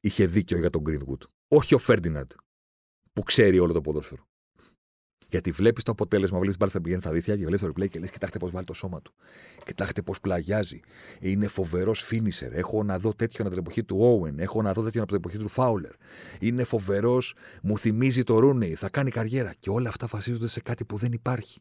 είχε 0.00 0.26
δίκιο 0.26 0.58
για 0.58 0.70
τον 0.70 0.82
Greenwood. 0.86 1.22
Όχι 1.48 1.74
ο 1.74 1.78
Φέρντιναντ, 1.78 2.32
που 3.12 3.22
ξέρει 3.22 3.58
όλο 3.58 3.72
το 3.72 3.80
ποδόσφαιρο. 3.80 4.27
Γιατί 5.30 5.50
βλέπεις 5.50 5.82
το 5.82 5.92
αποτέλεσμα, 5.92 6.38
βλέπεις 6.38 6.56
την 6.56 6.68
θα 6.68 6.80
πηγαίνει 6.80 7.00
στα 7.00 7.10
δίθια 7.10 7.36
και 7.36 7.44
βλέπεις 7.44 7.60
το 7.60 7.68
replay 7.68 7.88
και 7.88 7.98
λες: 7.98 8.10
Κοιτάξτε 8.10 8.38
πώς 8.38 8.50
βάλει 8.50 8.64
το 8.64 8.72
σώμα 8.72 9.02
του. 9.02 9.14
Κοιτάξτε 9.64 10.02
πώς 10.02 10.20
πλαγιάζει. 10.20 10.80
Είναι 11.20 11.46
φοβερός 11.46 12.02
φίνισερ. 12.02 12.52
Έχω 12.52 12.82
να 12.82 12.98
δω 12.98 13.14
τέτοιον 13.14 13.46
από 13.46 13.56
την 13.56 13.64
εποχή 13.64 13.84
του 13.84 13.96
Όουεν. 13.98 14.38
Έχω 14.38 14.62
να 14.62 14.72
δω 14.72 14.82
τέτοιον 14.82 15.02
από 15.02 15.12
την 15.12 15.20
εποχή 15.24 15.38
του 15.38 15.48
Φάουλερ. 15.48 15.92
Είναι 16.40 16.64
φοβερός, 16.64 17.34
μου 17.62 17.78
θυμίζει 17.78 18.22
το 18.22 18.38
Ρούνεϊ. 18.38 18.74
Θα 18.74 18.88
κάνει 18.88 19.10
καριέρα. 19.10 19.54
Και 19.58 19.70
όλα 19.70 19.88
αυτά 19.88 20.06
βασίζονται 20.06 20.48
σε 20.48 20.60
κάτι 20.60 20.84
που 20.84 20.96
δεν 20.96 21.12
υπάρχει. 21.12 21.60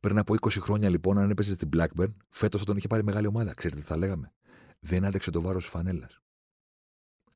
Πριν 0.00 0.18
από 0.18 0.34
20 0.34 0.48
χρόνια 0.60 0.88
λοιπόν, 0.88 1.18
αν 1.18 1.30
έπαιζες 1.30 1.54
στην 1.54 1.68
Blackburn, 1.76 2.12
φέτος 2.28 2.60
θα 2.60 2.66
τον 2.66 2.76
είχε 2.76 2.86
πάρει 2.86 3.04
μεγάλη 3.04 3.26
ομάδα. 3.26 3.52
Ξέρετε 3.54 3.80
τι 3.80 3.86
θα 3.86 3.96
λέγαμε; 3.96 4.32
Δεν 4.80 5.04
άντεξε 5.04 5.30
το 5.30 5.40
βάρος 5.40 5.62
της 5.62 5.72
φανέλας 5.72 6.21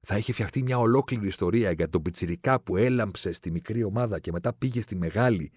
θα 0.08 0.16
είχε 0.16 0.32
φτιαχτεί 0.32 0.62
μια 0.62 0.78
ολόκληρη 0.78 1.26
ιστορία 1.26 1.70
για 1.70 1.88
τον 1.88 2.02
Πιτσιρικά 2.02 2.60
που 2.60 2.76
έλαμψε 2.76 3.32
στη 3.32 3.50
μικρή 3.50 3.84
ομάδα 3.84 4.18
και 4.18 4.32
μετά 4.32 4.54
πήγε 4.54 4.80
στη 4.80 4.96
μεγάλη 4.96 5.52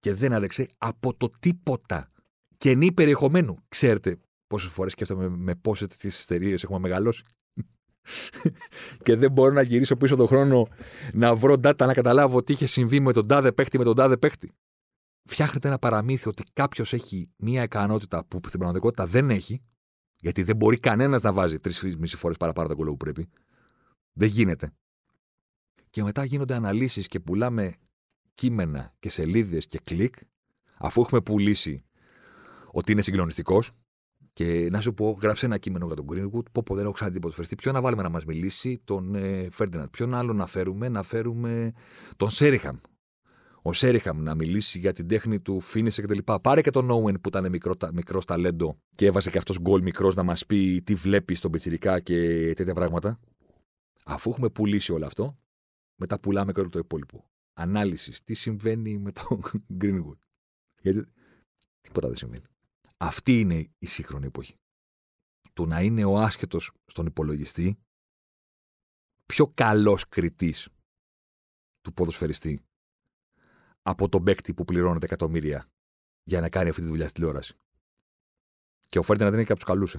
και 0.00 0.14
δεν 0.14 0.32
άλεξε 0.32 0.66
από 0.78 1.14
το 1.14 1.28
τίποτα. 1.38 2.10
Κενή 2.56 2.92
περιεχομένου. 2.92 3.58
Ξέρετε 3.68 4.18
πόσες 4.46 4.70
φορές 4.70 4.92
σκέφτομαι 4.92 5.28
με 5.28 5.54
πόσες 5.54 5.88
τέτοιες 5.88 6.22
εταιρείε 6.22 6.54
έχουμε 6.62 6.78
μεγαλώσει. 6.78 7.22
και 9.04 9.16
δεν 9.16 9.32
μπορώ 9.32 9.52
να 9.52 9.62
γυρίσω 9.62 9.96
πίσω 9.96 10.16
τον 10.16 10.26
χρόνο 10.26 10.68
να 11.12 11.34
βρω 11.34 11.54
data 11.54 11.86
να 11.86 11.92
καταλάβω 11.94 12.42
τι 12.42 12.52
είχε 12.52 12.66
συμβεί 12.66 13.00
με 13.00 13.12
τον 13.12 13.26
τάδε 13.26 13.52
παίχτη 13.52 13.78
με 13.78 13.84
τον 13.84 13.96
τάδε 13.96 14.16
παίχτη. 14.16 14.52
Φτιάχνετε 15.28 15.68
ένα 15.68 15.78
παραμύθι 15.78 16.28
ότι 16.28 16.42
κάποιος 16.52 16.92
έχει 16.92 17.30
μία 17.36 17.62
ικανότητα 17.62 18.24
που 18.24 18.40
στην 18.46 18.58
πραγματικότητα 18.58 19.06
δεν 19.06 19.30
έχει, 19.30 19.62
γιατί 20.20 20.42
δεν 20.42 20.56
μπορεί 20.56 20.78
κανένας 20.78 21.22
να 21.22 21.32
βάζει 21.32 21.58
τρεις 21.58 21.96
μισή 21.98 22.16
φορές 22.16 22.36
παραπάνω 22.36 22.68
τα 22.68 22.74
κόλλο 22.74 22.90
που 22.90 22.96
πρέπει. 22.96 23.28
Δεν 24.12 24.28
γίνεται. 24.28 24.72
Και 25.90 26.02
μετά 26.02 26.24
γίνονται 26.24 26.54
αναλύσεις 26.54 27.08
και 27.08 27.20
πουλάμε 27.20 27.74
κείμενα 28.34 28.94
και 28.98 29.08
σελίδες 29.08 29.66
και 29.66 29.80
κλικ, 29.84 30.14
αφού 30.78 31.00
έχουμε 31.00 31.20
πουλήσει 31.20 31.84
ότι 32.70 32.92
είναι 32.92 33.02
συγκλονιστικός. 33.02 33.72
Και 34.32 34.68
να 34.70 34.80
σου 34.80 34.94
πω, 34.94 35.18
γράψε 35.22 35.46
ένα 35.46 35.58
κείμενο 35.58 35.86
για 35.86 35.96
τον 35.96 36.06
Greenwood. 36.10 36.44
Πω, 36.52 36.62
πω 36.62 36.74
δεν 36.74 36.84
έχω 36.84 36.92
ξαναδεί 36.92 37.18
ποδοσφαιριστή. 37.18 37.54
Ποιον 37.54 37.74
να 37.74 37.80
βάλουμε 37.80 38.02
να 38.02 38.08
μας 38.08 38.24
μιλήσει, 38.24 38.80
τον 38.84 39.14
ε, 39.14 39.48
Φέρντιναντ. 39.50 39.88
Ποιον 39.88 40.14
άλλο 40.14 40.32
να 40.32 40.46
φέρουμε, 40.46 40.88
να 40.88 41.02
φέρουμε 41.02 41.72
τον 42.16 42.30
Σέριχαμ. 42.30 42.76
Ο 43.62 43.72
Σέριχαμ 43.72 44.22
να 44.22 44.34
μιλήσει 44.34 44.78
για 44.78 44.92
την 44.92 45.08
τέχνη 45.08 45.40
του, 45.40 45.60
Φίνισε 45.60 46.02
κτλ. 46.02 46.18
Πάρε 46.42 46.60
και 46.60 46.70
τον 46.70 46.90
Όουεν 46.90 47.20
που 47.20 47.28
ήταν 47.28 47.50
μικρό, 47.50 47.74
μικρός 47.92 48.24
ταλέντο 48.24 48.78
και 48.94 49.06
έβασε 49.06 49.30
και 49.30 49.38
αυτός 49.38 49.60
γκολ 49.60 49.82
μικρός 49.82 50.14
να 50.14 50.22
μας 50.22 50.46
πει 50.46 50.82
τι 50.84 50.94
βλέπεις 50.94 51.38
στον 51.38 51.50
Πιτσυρικά 51.50 52.00
και 52.00 52.52
τέτοια 52.56 52.74
πράγματα. 52.74 53.18
Αφού 54.04 54.30
έχουμε 54.30 54.50
πουλήσει 54.50 54.92
όλο 54.92 55.06
αυτό, 55.06 55.38
μετά 56.00 56.20
πουλάμε 56.20 56.52
και 56.52 56.60
όλο 56.60 56.70
το 56.70 56.78
υπόλοιπο. 56.78 57.30
Ανάλυσης. 57.52 58.22
Τι 58.22 58.34
συμβαίνει 58.34 58.98
με 58.98 59.12
τον 59.12 59.42
Greenwood. 59.80 60.18
Γιατί 60.80 61.12
τίποτα 61.80 62.06
δεν 62.06 62.16
συμβαίνει. 62.16 62.44
Αυτή 62.96 63.40
είναι 63.40 63.70
η 63.78 63.86
σύγχρονη 63.86 64.26
εποχή. 64.26 64.56
Το 65.52 65.66
να 65.66 65.80
είναι 65.82 66.04
ο 66.04 66.18
άσχετος 66.18 66.72
στον 66.86 67.06
υπολογιστή 67.06 67.78
πιο 69.26 69.48
καλός 69.54 70.08
κριτής 70.08 70.68
του 71.80 71.92
ποδοσφαιριστή 71.92 72.64
από 73.82 74.08
τον 74.08 74.24
παίκτη 74.24 74.54
που 74.54 74.64
πληρώνεται 74.64 75.04
εκατομμύρια 75.04 75.70
για 76.22 76.40
να 76.40 76.48
κάνει 76.48 76.68
αυτή 76.68 76.80
τη 76.80 76.86
δουλειά 76.86 77.04
στη 77.08 77.14
τηλεόραση. 77.14 77.54
Και 78.88 78.98
ο 78.98 79.02
Φέρντιναντ 79.02 79.32
είναι 79.32 79.44
και 79.44 79.52
από 79.52 79.60
τους 79.60 79.70
καλούς. 79.70 79.96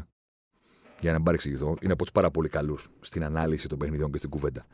Ε. 1.04 1.10
Για 1.10 1.12
να 1.12 1.18
μην 1.18 1.26
παρεξηγηθώ, 1.26 1.78
είναι 1.82 1.94
από 1.94 2.04
τους 2.04 2.12
πάρα 2.12 2.32
πολύ 2.32 2.50
καλούς 2.50 2.90
στην 3.02 3.24
ανάλυση 3.24 3.68
των 3.68 3.78
παιχνιδιών 3.78 4.12
και 4.12 4.18
στην 4.18 4.30
κουβέντα. 4.30 4.66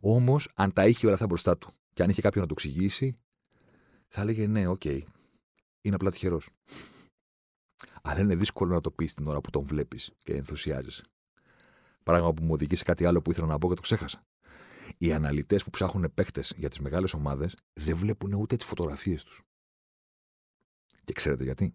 Όμως, 0.00 0.48
αν 0.54 0.72
τα 0.72 0.86
είχε 0.86 1.06
όλα 1.06 1.14
αυτά 1.14 1.26
μπροστά 1.26 1.58
του 1.58 1.70
και 1.92 2.02
αν 2.02 2.08
είχε 2.10 2.20
κάποιον 2.20 2.42
να 2.42 2.48
το 2.48 2.54
εξηγήσει, 2.58 3.18
θα 4.08 4.20
έλεγε 4.20 4.46
ναι, 4.46 4.66
ok. 4.66 4.80
Okay. 4.84 5.02
Είναι 5.80 5.94
απλά 5.94 6.10
τυχερός. 6.10 6.50
Αλλά 8.02 8.20
είναι 8.20 8.34
δύσκολο 8.34 8.74
να 8.74 8.80
το 8.80 8.90
πεις 8.90 9.14
την 9.14 9.26
ώρα 9.26 9.40
που 9.40 9.50
τον 9.50 9.64
βλέπεις 9.64 10.12
και 10.18 10.34
ενθουσιάζεσαι. 10.34 11.04
Πράγμα 12.02 12.32
που 12.32 12.42
μου 12.42 12.52
οδηγεί 12.52 12.76
σε 12.76 12.84
κάτι 12.84 13.04
άλλο 13.04 13.22
που 13.22 13.30
ήθελα 13.30 13.46
να 13.46 13.58
πω 13.58 13.68
και 13.68 13.74
το 13.74 13.80
ξέχασα. 13.80 14.26
Οι 14.98 15.12
αναλυτές 15.12 15.64
που 15.64 15.70
ψάχνουν 15.70 16.14
παίκτες 16.14 16.52
για 16.56 16.68
τις 16.68 16.78
μεγάλες 16.78 17.12
ομάδες 17.14 17.56
δεν 17.72 17.96
βλέπουν 17.96 18.32
ούτε 18.32 18.56
τις 18.56 18.66
φωτογραφίες 18.66 19.24
τους. 19.24 19.42
Και 21.04 21.12
ξέρετε 21.12 21.44
γιατί; 21.44 21.74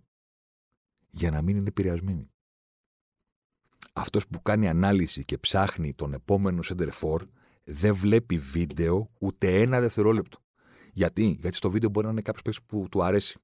Για 1.09 1.31
να 1.31 1.41
μην 1.41 1.55
είναι 1.55 1.67
επηρεασμένοι. 1.67 2.32
Αυτός 3.93 4.27
που 4.27 4.41
κάνει 4.41 4.69
ανάλυση 4.69 5.25
και 5.25 5.37
ψάχνει 5.37 5.93
τον 5.93 6.13
επόμενο 6.13 6.59
center 6.63 6.89
for 7.01 7.17
δεν 7.63 7.95
βλέπει 7.95 8.37
βίντεο 8.37 9.11
ούτε 9.19 9.61
ένα 9.61 9.79
δευτερόλεπτο. 9.79 10.37
Γιατί, 10.93 11.37
Γιατί 11.41 11.55
στο 11.55 11.69
βίντεο 11.69 11.89
μπορεί 11.89 12.05
να 12.05 12.11
είναι 12.11 12.21
κάποιος 12.21 12.43
παίκτης 12.43 12.63
που 12.63 12.87
του 12.89 13.03
αρέσει 13.03 13.37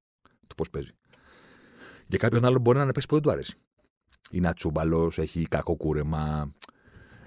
το 0.46 0.54
πώς 0.54 0.70
παίζει. 0.70 0.90
Για 2.06 2.18
κάποιον 2.18 2.44
άλλο 2.44 2.58
μπορεί 2.58 2.76
να 2.76 2.82
είναι 2.82 2.92
παίκτης 2.92 3.08
που 3.08 3.14
δεν 3.14 3.22
του 3.22 3.30
αρέσει. 3.30 3.56
Είναι 4.30 4.48
ατσούμπαλος, 4.48 5.18
έχει 5.18 5.46
κακό 5.46 5.76
κούρεμα, 5.76 6.54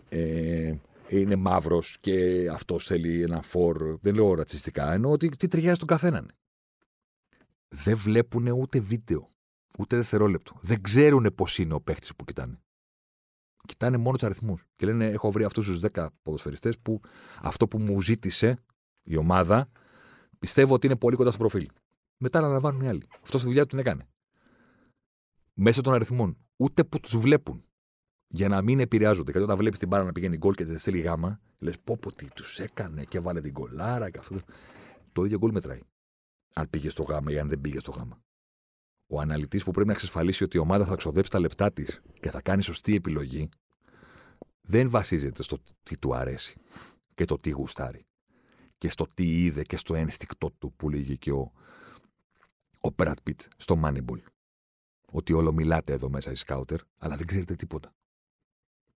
ε, 0.09 0.75
είναι 1.07 1.35
μαύρος 1.35 1.97
και 1.99 2.47
αυτός 2.51 2.85
θέλει 2.85 3.21
ένα 3.21 3.41
φόρ. 3.41 3.97
Δεν 4.01 4.15
λέω 4.15 4.33
ρατσιστικά, 4.33 4.93
εννοώ 4.93 5.11
ότι 5.11 5.29
τι 5.29 5.47
ταιριάζει 5.47 5.79
τον 5.79 5.87
καθέναν. 5.87 6.31
Δεν 7.67 7.97
βλέπουν 7.97 8.47
ούτε 8.47 8.79
βίντεο, 8.79 9.29
ούτε 9.77 9.95
δευτερόλεπτο. 9.95 10.55
Δεν 10.61 10.81
ξέρουν 10.81 11.33
πώς 11.35 11.57
είναι 11.57 11.73
ο 11.73 11.81
παίχτη 11.81 12.09
που 12.17 12.23
κοιτάνε. 12.23 12.57
Κοιτάνε 13.67 13.97
μόνο 13.97 14.17
τους 14.17 14.23
αριθμούς. 14.23 14.65
Και 14.75 14.85
λένε: 14.85 15.05
Έχω 15.05 15.31
βρει 15.31 15.43
αυτούς 15.43 15.65
τους 15.65 15.79
10 15.93 16.07
ποδοσφαιριστές 16.23 16.79
που 16.79 17.01
αυτό 17.41 17.67
που 17.67 17.79
μου 17.79 18.01
ζήτησε 18.01 18.57
η 19.03 19.15
ομάδα 19.15 19.69
πιστεύω 20.39 20.73
ότι 20.73 20.85
είναι 20.85 20.95
πολύ 20.95 21.15
κοντά 21.15 21.29
στο 21.29 21.39
προφίλ. 21.39 21.67
Μετά 22.17 22.39
αναλαμβάνουν 22.39 22.81
οι 22.81 22.87
άλλοι. 22.87 23.07
Αυτό 23.23 23.37
τη 23.37 23.43
δουλειά 23.43 23.61
του 23.61 23.67
την 23.67 23.79
έκανε. 23.79 24.07
Μέσω 25.53 25.81
των 25.81 25.93
αριθμών. 25.93 26.37
Ούτε 26.55 26.83
που 26.83 26.99
τους 26.99 27.17
βλέπουν 27.17 27.65
για 28.27 28.47
να 28.47 28.61
μην 28.61 28.79
επηρεάζονται. 28.79 29.31
Γιατί 29.31 29.45
όταν 29.45 29.57
βλέπεις 29.57 29.79
την 29.79 29.87
μπάρα 29.87 30.03
να 30.03 30.11
πηγαίνει 30.11 30.37
γκολ 30.37 30.53
και 30.53 30.65
δεν 30.65 30.77
στέλνει 30.77 30.99
γάμα, 30.99 31.39
λες 31.59 31.79
πω 31.79 31.97
πω 31.97 32.11
τι 32.11 32.27
τους 32.29 32.59
έκανε 32.59 33.03
και 33.03 33.19
βάλε 33.19 33.41
την 33.41 33.51
γκολάρα 33.51 34.09
και 34.09 34.17
αυτό. 34.17 34.39
Το 35.11 35.23
ίδιο 35.23 35.37
γκολ 35.37 35.51
μετράει. 35.51 35.79
Αν 36.53 36.69
πήγε 36.69 36.89
στο 36.89 37.03
γάμα 37.03 37.31
ή 37.31 37.39
αν 37.39 37.47
δεν 37.47 37.61
πήγε 37.61 37.79
στο 37.79 37.91
γάμα. 37.91 38.21
Ο 39.07 39.19
αναλυτής 39.19 39.63
που 39.63 39.71
πρέπει 39.71 39.87
να 39.87 39.93
εξασφαλίσει 39.93 40.43
ότι 40.43 40.57
η 40.57 40.59
ομάδα 40.59 40.85
θα 40.85 40.95
ξοδέψει 40.95 41.31
τα 41.31 41.39
λεπτά 41.39 41.71
της 41.71 42.01
και 42.19 42.29
θα 42.29 42.41
κάνει 42.41 42.63
σωστή 42.63 42.95
επιλογή, 42.95 43.49
δεν 44.61 44.89
βασίζεται 44.89 45.43
στο 45.43 45.57
τι 45.83 45.97
του 45.97 46.15
αρέσει 46.15 46.57
και 47.15 47.25
το 47.25 47.39
τι 47.39 47.49
γουστάρει. 47.49 48.05
Και 48.77 48.89
στο 48.89 49.07
τι 49.13 49.43
είδε 49.43 49.63
και 49.63 49.77
στο 49.77 49.95
ένστικτό 49.95 50.51
του 50.51 50.73
που 50.73 50.89
λέγει 50.89 51.17
και 51.17 51.31
ο, 51.31 51.51
ο 52.81 52.89
Brad 52.97 53.15
Pitt 53.27 53.47
στο 53.57 53.81
Moneyball. 53.83 54.21
Ότι 55.11 55.33
όλο 55.33 55.53
μιλάτε 55.53 55.93
εδώ 55.93 56.09
μέσα 56.09 56.31
οι 56.31 56.35
σκάουτερ, 56.35 56.79
αλλά 56.97 57.17
δεν 57.17 57.27
ξέρετε 57.27 57.55
τίποτα. 57.55 57.93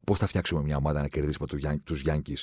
Πώς 0.06 0.20
θα 0.20 0.28
φτιάξουμε 0.28 0.62
μια 0.62 0.78
ομάδα 0.78 1.02
να 1.02 1.08
κερδίσουμε 1.08 1.48
τους 1.84 2.02
Γιάνκη 2.02 2.38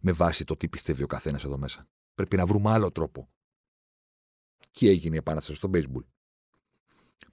με 0.00 0.12
βάση 0.12 0.44
το 0.44 0.56
τι 0.56 0.68
πιστεύει 0.68 1.02
ο 1.02 1.06
καθένας 1.06 1.44
εδώ 1.44 1.58
μέσα. 1.58 1.88
Πρέπει 2.14 2.36
να 2.36 2.46
βρούμε 2.46 2.70
άλλο 2.70 2.90
τρόπο. 2.90 3.28
Και 4.70 4.88
έγινε 4.88 5.14
η 5.14 5.18
επάνασταση 5.18 5.56
στο 5.56 5.70
baseball. 5.72 6.04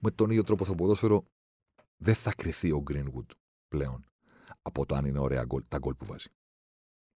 Με 0.00 0.10
τον 0.10 0.30
ίδιο 0.30 0.42
τρόπο 0.42 0.64
στο 0.64 0.74
ποδόσφαιρο 0.74 1.24
δεν 1.96 2.14
θα 2.14 2.34
κρυθεί 2.34 2.72
ο 2.72 2.82
Greenwood 2.90 3.26
πλέον 3.68 4.04
από 4.62 4.86
το 4.86 4.94
αν 4.94 5.04
είναι 5.04 5.18
ωραία 5.18 5.44
γκολ, 5.44 5.62
τα 5.68 5.78
γκολ 5.78 5.94
που 5.94 6.04
βάζει. 6.04 6.28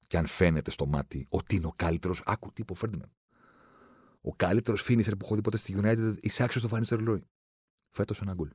Και 0.07 0.18
αν 0.18 0.27
φαίνεται 0.27 0.71
στο 0.71 0.87
μάτι 0.87 1.27
ότι 1.31 1.57
είναι 1.57 1.66
ο 1.66 1.73
καλύτερος, 1.77 2.23
άκου 2.27 2.53
τύπο 2.53 2.75
Φέρντιναν. 2.75 3.12
Ο 4.21 4.31
καλύτερος 4.31 4.83
φίνισερ 4.83 5.16
που 5.16 5.25
έχω 5.25 5.35
δει 5.35 5.41
ποτέ 5.41 5.57
στη 5.57 5.75
United 5.83 6.14
εισάξιο 6.21 6.61
στο 6.61 6.68
Φάνιστερ 6.68 7.01
Λόι. 7.01 7.27
Φέτος 7.91 8.21
ένα 8.21 8.35
γκολ. 8.35 8.51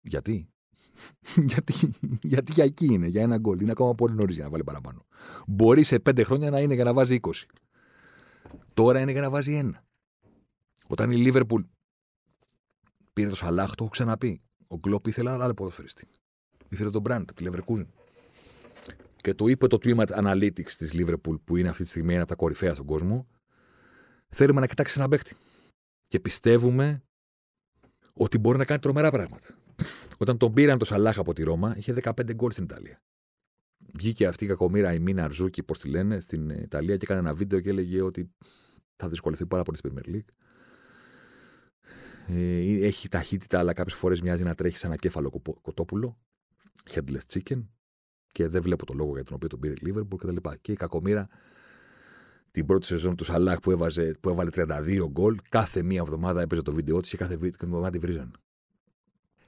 Γιατί; 0.00 0.48
γιατί, 1.50 1.74
γιατί 2.22 2.52
για 2.52 2.64
εκεί 2.64 2.86
είναι, 2.86 3.06
για 3.06 3.22
ένα 3.22 3.38
γκολ. 3.38 3.60
Είναι 3.60 3.70
ακόμα 3.70 3.94
πολύ 3.94 4.14
νωρίς 4.14 4.34
για 4.34 4.44
να 4.44 4.50
βάλει 4.50 4.64
παραπάνω. 4.64 5.06
Μπορεί 5.46 5.82
σε 5.82 5.98
πέντε 5.98 6.22
χρόνια 6.22 6.50
να 6.50 6.60
είναι 6.60 6.74
για 6.74 6.84
να 6.84 6.92
βάζει 6.92 7.20
20. 7.22 7.30
Τώρα 8.74 9.00
είναι 9.00 9.12
για 9.12 9.20
να 9.20 9.30
βάζει 9.30 9.54
ένα. 9.54 9.84
Όταν 10.88 11.10
η 11.10 11.16
Λίβερπουλ 11.16 11.62
πήρε 13.14 13.28
το 13.28 13.36
Σαλάχ, 13.36 13.68
το 13.68 13.74
έχω 13.78 13.88
ξαναπεί. 13.88 14.42
Ο 14.66 14.78
Κλόπ 14.80 15.06
ήθελε 15.06 15.30
άλλο 15.30 15.54
ποδοσφαιριστή. 15.54 16.08
Ήθελε 16.68 16.90
τον 16.90 17.00
Μπραντ, 17.00 17.30
τη 17.30 17.44
Leverkusen. 17.48 17.86
Και 19.16 19.34
το 19.34 19.46
είπε 19.46 19.66
το 19.66 19.78
τμήμα 19.78 20.04
Analytics 20.08 20.70
της 20.70 20.92
Liverpool, 20.94 21.40
που 21.44 21.56
είναι 21.56 21.68
αυτή 21.68 21.82
τη 21.82 21.88
στιγμή 21.88 22.12
ένα 22.12 22.22
από 22.22 22.30
τα 22.30 22.36
κορυφαία 22.36 22.74
στον 22.74 22.86
κόσμο. 22.86 23.26
Θέλουμε 24.28 24.60
να 24.60 24.66
κοιτάξει 24.66 24.98
ένα 24.98 25.08
παίκτη. 25.08 25.36
Και 26.08 26.20
πιστεύουμε 26.20 27.02
ότι 28.12 28.38
μπορεί 28.38 28.58
να 28.58 28.64
κάνει 28.64 28.80
τρομερά 28.80 29.10
πράγματα. 29.10 29.48
Όταν 30.18 30.38
τον 30.38 30.52
πήραν 30.52 30.78
το 30.78 30.84
Σαλάχ 30.84 31.18
από 31.18 31.32
τη 31.32 31.42
Ρώμα, 31.42 31.76
είχε 31.76 31.94
15 32.02 32.34
γκολ 32.34 32.50
στην 32.50 32.64
Ιταλία. 32.64 33.02
Βγήκε 33.92 34.26
αυτή 34.26 34.44
η 34.44 34.48
κακομήρα 34.48 34.92
η 34.92 34.98
Μίνα 34.98 35.24
Αρζούκη, 35.24 35.62
πώς 35.62 35.78
τη 35.78 35.88
λένε, 35.88 36.20
στην 36.20 36.50
Ιταλία 36.50 36.96
και 36.96 37.04
έκανε 37.04 37.20
ένα 37.20 37.34
βίντεο 37.34 37.60
και 37.60 37.68
έλεγε 37.68 38.02
ότι 38.02 38.30
θα 38.96 39.08
δυσκολευτεί 39.08 39.46
πάρα 39.46 39.62
πολύ 39.62 39.76
στην 39.76 39.94
Premier 39.94 40.14
League. 40.14 40.34
Ε, 42.26 42.86
έχει 42.86 43.08
ταχύτητα, 43.08 43.58
αλλά 43.58 43.72
κάποιες 43.72 43.98
φορές 43.98 44.20
μοιάζει 44.20 44.42
να 44.42 44.54
τρέχει 44.54 44.76
σε 44.76 44.86
ένα 44.86 44.96
κέφαλο 44.96 45.42
κοτόπουλο. 45.62 46.18
Headless 46.90 47.26
chicken. 47.32 47.64
Και 48.32 48.48
δεν 48.48 48.62
βλέπω 48.62 48.86
το 48.86 48.94
λόγο 48.94 49.14
για 49.14 49.24
τον 49.24 49.34
οποίο 49.34 49.48
τον 49.48 49.60
πήρε 49.60 49.72
η 49.72 49.78
Liverpool 49.86 50.16
κτλ. 50.18 50.36
Και, 50.36 50.58
και 50.60 50.72
η 50.72 50.76
κακομήρα 50.76 51.28
την 52.54 52.66
πρώτη 52.66 52.86
σεζόν 52.86 53.16
του 53.16 53.24
Σαλάχ 53.24 53.58
που, 53.58 53.70
έβαζε, 53.70 54.14
που 54.20 54.28
έβαλε 54.28 54.50
32 54.54 55.06
γκολ, 55.10 55.38
κάθε 55.48 55.82
μία 55.82 56.00
εβδομάδα 56.00 56.40
έπαιζε 56.40 56.62
το 56.62 56.72
βίντεο 56.72 57.00
της 57.00 57.10
και 57.10 57.16
κάθε 57.16 57.34
εβδομάδα 57.34 57.90
τη 57.90 57.98
βρίζαν. 57.98 58.32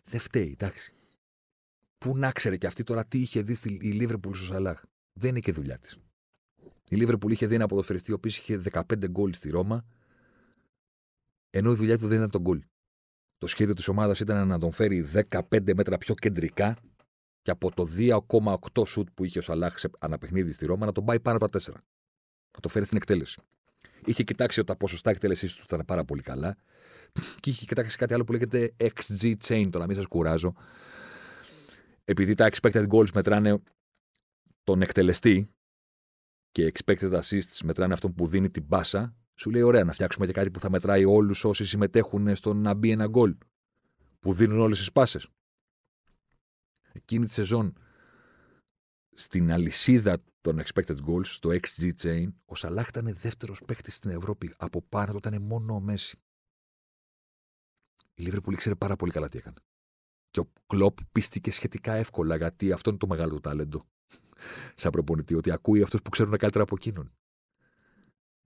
Δεν 0.05 0.20
φταίει, 0.20 0.51
εντάξει. 0.53 0.95
Πού 1.99 2.16
να 2.16 2.33
ξέρει 2.33 2.59
και 2.59 2.66
αυτή 2.66 2.83
τώρα 2.83 3.05
τι 3.05 3.18
είχε 3.18 3.43
δει 3.43 3.55
στη 3.55 3.79
η 3.83 3.91
Λίβερπουλ 3.91 4.37
στο 4.37 4.45
Σαλάχ. 4.45 4.83
Δεν 5.12 5.31
είναι 5.31 5.41
και 5.41 5.53
δουλειά 5.53 5.79
της. 5.79 5.99
Η 6.89 6.97
Λίβερπουλ 6.97 7.33
είχε 7.33 7.47
δει 7.47 7.55
ένα 7.55 7.66
ποδοσφαιριστή 7.66 8.12
ο 8.12 8.14
οποίος 8.14 8.39
είχε 8.39 8.62
15 8.72 8.83
γκολ 9.11 9.33
στη 9.33 9.51
Ρώμα, 9.51 9.85
ενώ 11.57 11.70
η 11.70 11.74
δουλειά 11.74 11.98
του 11.98 12.07
δεν 12.07 12.16
ήταν 12.16 12.30
τον 12.30 12.40
γκολ. 12.40 12.62
Το 13.38 13.46
σχέδιο 13.46 13.74
της 13.74 13.88
ομάδας 13.88 14.20
ήταν 14.20 14.48
να 14.48 14.59
τον 14.59 14.72
φέρει 14.72 15.11
15 15.30 15.74
μέτρα 15.74 15.98
πιο 15.98 16.14
κεντρικά 16.14 16.76
και 17.42 17.50
από 17.50 17.74
το 17.74 17.88
2,8 17.96 18.86
σουτ 18.86 19.09
που 19.14 19.24
είχε 19.24 19.38
ο 19.38 19.42
Σαλάχ 19.42 19.78
σε 19.78 19.90
αναπαιχνίδι 19.98 20.52
στη 20.52 20.66
Ρώμα 20.66 20.86
να 20.86 20.92
τον 20.92 21.04
πάει 21.04 21.20
πάνω 21.20 21.36
από 21.36 21.48
τα 21.48 21.59
4. 21.59 21.74
Να 22.54 22.61
το 22.61 22.68
φέρει 22.68 22.84
στην 22.84 22.96
εκτέλεση. 22.96 23.40
Είχε 24.04 24.22
κοιτάξει 24.22 24.61
ότι 24.61 24.68
τα 24.68 24.76
ποσοστά 24.76 25.11
εκτέλεσής 25.11 25.54
του 25.54 25.62
ήταν 25.66 25.84
πάρα 25.86 26.04
πολύ 26.04 26.22
καλά 26.22 26.57
και 27.40 27.50
είχε 27.50 27.66
κοιτάξει 27.66 27.96
κάτι 27.96 28.14
άλλο 28.14 28.24
που 28.24 28.32
λέγεται 28.32 28.74
XG 28.78 29.34
chain, 29.44 29.68
τώρα 29.70 29.86
μην 29.86 29.96
σας 29.96 30.07
κουράζω. 30.07 30.54
Επειδή 32.04 32.34
τα 32.34 32.48
expected 32.52 32.88
goals 32.88 33.11
μετράνε 33.14 33.62
τον 34.64 34.82
εκτελεστή 34.82 35.50
και 36.50 36.72
expected 36.74 37.20
assists 37.20 37.59
μετράνε 37.64 37.92
αυτόν 37.92 38.14
που 38.14 38.26
δίνει 38.26 38.50
την 38.50 38.66
πάσα, 38.66 39.14
σου 39.37 39.51
λέει: 39.51 39.62
Ωραία, 39.62 39.84
να 39.84 39.93
φτιάξουμε 39.93 40.26
και 40.26 40.32
κάτι 40.32 40.51
που 40.51 40.61
θα 40.61 40.70
μετράει 40.70 41.05
όλους 41.05 41.45
όσοι 41.45 41.64
συμμετέχουν 41.64 42.34
στο 42.34 42.55
να 42.55 42.74
μπει 42.74 42.91
ένα 42.91 43.07
γκολ. 43.07 43.37
Που 44.20 44.32
δίνουν 44.32 44.61
όλες 44.61 44.78
τις 44.78 44.93
πάσες. 44.93 45.28
Εκείνη 46.93 47.26
τη 47.26 47.32
σεζόν, 47.32 47.74
στην 49.14 49.53
αλυσίδα 49.53 50.22
των 50.41 50.61
expected 50.61 50.97
goals, 51.07 51.24
στο 51.24 51.51
XG 51.51 51.91
chain, 52.03 52.28
ο 52.45 52.55
Σαλάχ 52.55 52.89
ήταν 52.89 53.16
δεύτερος 53.16 53.62
παίκτης 53.66 53.95
στην 53.95 54.11
Ευρώπη. 54.11 54.55
Από 54.57 54.82
πάνω 54.82 55.12
του 55.12 55.16
ήταν 55.16 55.43
μόνο 55.43 55.74
ο 55.74 55.80
Μέση. 55.80 56.18
Η 58.14 58.22
Λίβερπουλ 58.22 58.55
ήξερε 58.55 58.74
πάρα 58.74 58.97
πολύ 58.97 59.12
καλά 59.12 59.28
τι 59.28 59.39
έκανε. 59.39 59.57
Και 60.30 60.41
ο 60.41 60.53
Κλοπ 60.66 60.99
πίστηκε 61.12 61.51
σχετικά 61.51 61.93
εύκολα, 61.93 62.37
γιατί 62.37 62.72
αυτό 62.72 62.91
είναι 62.91 62.99
το 62.99 63.07
μεγάλο 63.07 63.34
του 63.34 63.41
τάλεντο. 63.41 63.87
Σαν 64.74 64.91
προπονητή, 64.91 65.34
ότι 65.34 65.51
ακούει 65.51 65.82
αυτούς 65.82 66.03
που 66.03 66.11
ξέρουν 66.11 66.37
καλύτερα 66.37 66.64
από 66.64 66.74
εκείνον. 66.78 67.12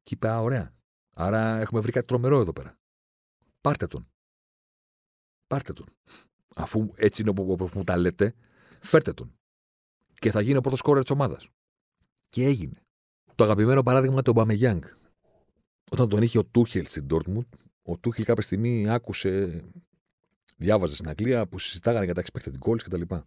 Και 0.03 0.15
είπε, 0.15 0.29
ωραία. 0.31 0.75
Άρα 1.15 1.59
έχουμε 1.59 1.81
βρει 1.81 1.93
κάτι 1.93 2.07
τρομερό 2.07 2.41
εδώ 2.41 2.53
πέρα. 2.53 2.79
Πάρτε 3.61 3.87
τον. 3.87 4.09
Πάρτε 5.47 5.73
τον. 5.73 5.87
Αφού 6.55 6.91
έτσι 6.95 7.23
είναι 7.23 7.33
όπως 7.37 7.73
μου 7.73 7.85
τα 7.85 7.97
λέτε, 7.97 8.35
φέρτε 8.81 9.13
τον. 9.13 9.35
Και 10.15 10.31
θα 10.31 10.41
γίνει 10.41 10.57
ο 10.57 10.61
πρώτος 10.61 10.81
κόρε 10.81 11.01
της 11.01 11.11
ομάδας. 11.11 11.49
Και 12.29 12.45
έγινε. 12.45 12.83
Το 13.35 13.45
αγαπημένο 13.45 13.83
παράδειγμα 13.83 14.23
του 14.23 14.33
Μπαμεγιάνγκ. 14.33 14.83
Όταν 15.91 16.09
τον 16.09 16.23
είχε 16.23 16.39
ο 16.39 16.45
Τούχελ 16.45 16.87
στην 16.87 17.07
Ντόρτμουντ, 17.07 17.47
ο 17.83 17.99
Τούχελ 17.99 18.25
κάποια 18.25 18.43
στιγμή 18.43 18.89
άκουσε, 18.89 19.65
διάβαζε 20.57 20.95
στην 20.95 21.09
Αγγλία 21.09 21.47
που 21.47 21.59
συζητάγανε 21.59 22.05
για 22.05 22.15
τα 22.15 22.23
expected 22.23 22.53
goals 22.61 22.83
κτλ. 22.83 23.03
Και, 23.03 23.23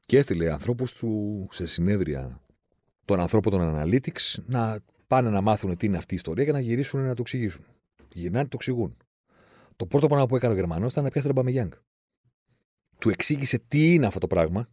και 0.00 0.16
έστειλε 0.16 0.52
ανθρώπους 0.52 0.92
του 0.92 1.48
σε 1.50 1.66
συνέδρια 1.66 2.40
των 3.04 3.20
ανθρώπων 3.20 3.52
των 3.52 3.74
analytics 3.76 4.42
να 4.46 4.80
πάνε 5.06 5.30
να 5.30 5.40
μάθουν 5.40 5.76
τι 5.76 5.86
είναι 5.86 5.96
αυτή 5.96 6.12
η 6.12 6.16
ιστορία 6.16 6.44
και 6.44 6.52
να 6.52 6.60
γυρίσουν 6.60 7.00
να 7.00 7.14
το 7.14 7.22
εξηγήσουν. 7.22 7.64
Γυρνάνε 8.12 8.44
το 8.44 8.56
εξηγούν. 8.56 8.96
Το 9.76 9.86
πρώτο 9.86 10.06
πράγμα 10.06 10.26
που 10.26 10.36
έκανε 10.36 10.52
ο 10.52 10.56
Γερμανός 10.56 10.90
ήταν 10.90 11.04
να 11.04 11.10
πιάσει 11.10 11.26
τον 11.26 11.36
Μπαμεγιάνγκ. 11.36 11.72
Του 12.98 13.10
εξήγησε 13.10 13.58
τι 13.58 13.94
είναι 13.94 14.06
αυτό 14.06 14.18
το 14.18 14.26
πράγμα 14.26 14.68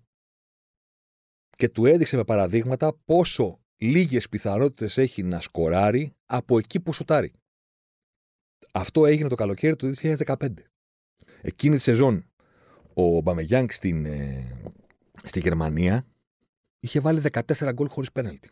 και 1.58 1.70
του 1.70 1.86
έδειξε 1.86 2.16
με 2.16 2.24
παραδείγματα 2.24 2.94
πόσο 3.06 3.60
λίγες 3.78 4.30
πιθανότητες 4.30 4.98
έχει 4.98 5.24
να 5.24 5.42
σκοράρει 5.42 6.16
από 6.26 6.58
εκεί 6.58 6.80
που 6.80 6.94
σουτάρει. 6.94 7.32
Αυτό 8.72 9.06
έγινε 9.06 9.30
το 9.30 9.36
καλοκαίρι 9.36 9.76
του 9.76 9.94
2015. 10.02 10.48
Εκείνη 11.42 11.76
τη 11.76 11.82
σεζόν 11.82 12.26
ο 12.94 13.22
Μπαμεγιάνγκ 13.22 13.70
στην, 13.70 14.06
ε, 14.06 14.58
στη 15.24 15.40
Γερμανία 15.40 16.06
είχε 16.80 17.00
βάλει 17.00 17.22
14 17.32 17.72
γκολ 17.74 17.88
χωρίς 17.88 18.12
πέναλτι. 18.12 18.50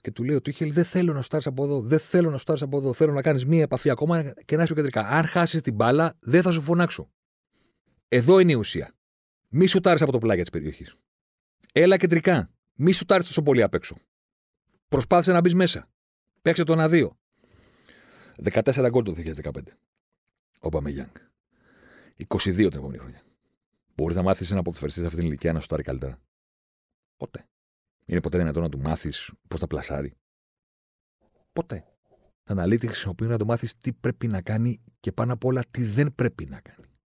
Και 0.00 0.10
του 0.10 0.24
λέει 0.24 0.36
ο 0.36 0.40
Τούχελ: 0.40 0.72
Δεν 0.72 0.84
θέλω 0.84 1.12
να 1.12 1.22
στάρεις 1.22 1.46
από 1.46 1.64
εδώ, 1.64 1.80
δεν 1.80 1.98
θέλω 1.98 2.30
να 2.30 2.38
στάρεις 2.38 2.62
από 2.62 2.76
εδώ. 2.76 2.92
Θέλω 2.92 3.12
να 3.12 3.22
κάνεις 3.22 3.46
μία 3.46 3.62
επαφή 3.62 3.90
ακόμα 3.90 4.32
και 4.44 4.56
να 4.56 4.62
είσαι 4.62 4.74
κεντρικά. 4.74 5.08
Αν 5.08 5.26
χάσεις 5.26 5.60
την 5.60 5.74
μπάλα, 5.74 6.16
δεν 6.20 6.42
θα 6.42 6.50
σου 6.50 6.60
φωνάξω. 6.60 7.10
Εδώ 8.08 8.38
είναι 8.38 8.52
η 8.52 8.54
ουσία. 8.54 8.94
Μη 9.48 9.66
σουτάρει 9.66 10.02
από 10.02 10.12
το 10.12 10.18
πλάγια 10.18 10.42
της 10.42 10.52
περιοχής. 10.52 10.96
Έλα 11.72 11.96
κεντρικά. 11.96 12.50
Μη 12.74 12.92
σουτάρει 12.92 13.24
τόσο 13.24 13.42
πολύ 13.42 13.62
απ' 13.62 13.74
έξω. 13.74 13.96
Προσπάθησε 14.88 15.32
να 15.32 15.40
μπεις 15.40 15.54
μέσα. 15.54 15.88
Παίξε 16.42 16.64
το 16.64 16.72
ένα-δύο. 16.72 17.18
14 18.42 18.88
γκολ 18.90 19.04
το 19.04 19.12
2015. 19.12 19.50
Ο 20.60 20.68
Παμεγιάνγκ. 20.68 21.14
22 22.16 22.54
την 22.54 22.78
επόμενη 22.78 22.98
χρονιά. 22.98 23.22
Μπορείς 23.94 24.16
να 24.16 24.22
μάθεις 24.22 24.50
ένα 24.50 24.62
ποδοσφαιριστή 24.62 25.00
σε 25.00 25.06
αυτήν 25.06 25.20
την 25.22 25.30
ηλικία 25.30 25.52
να 25.52 25.60
σουτάρει 25.60 25.82
καλύτερα. 25.82 26.18
Ποτέ. 27.16 27.49
Είναι 28.10 28.20
ποτέ 28.20 28.38
δυνατόν 28.38 28.62
να 28.62 28.68
του 28.68 28.78
μάθεις 28.78 29.32
πώς 29.48 29.60
θα 29.60 29.66
πλασάρει; 29.66 30.16
Ποτέ. 31.52 31.84
Τα 32.42 32.52
αναλύτη 32.52 32.86
χρησιμοποιούν 32.86 33.30
να 33.30 33.38
το 33.38 33.44
μάθεις 33.44 33.80
τι 33.80 33.92
πρέπει 33.92 34.26
να 34.26 34.42
κάνει 34.42 34.82
και 35.00 35.12
πάνω 35.12 35.32
απ' 35.32 35.44
όλα 35.44 35.64
τι 35.70 35.84
δεν 35.84 36.14
πρέπει 36.14 36.46
να 36.46 36.60
κάνει. 36.60 36.98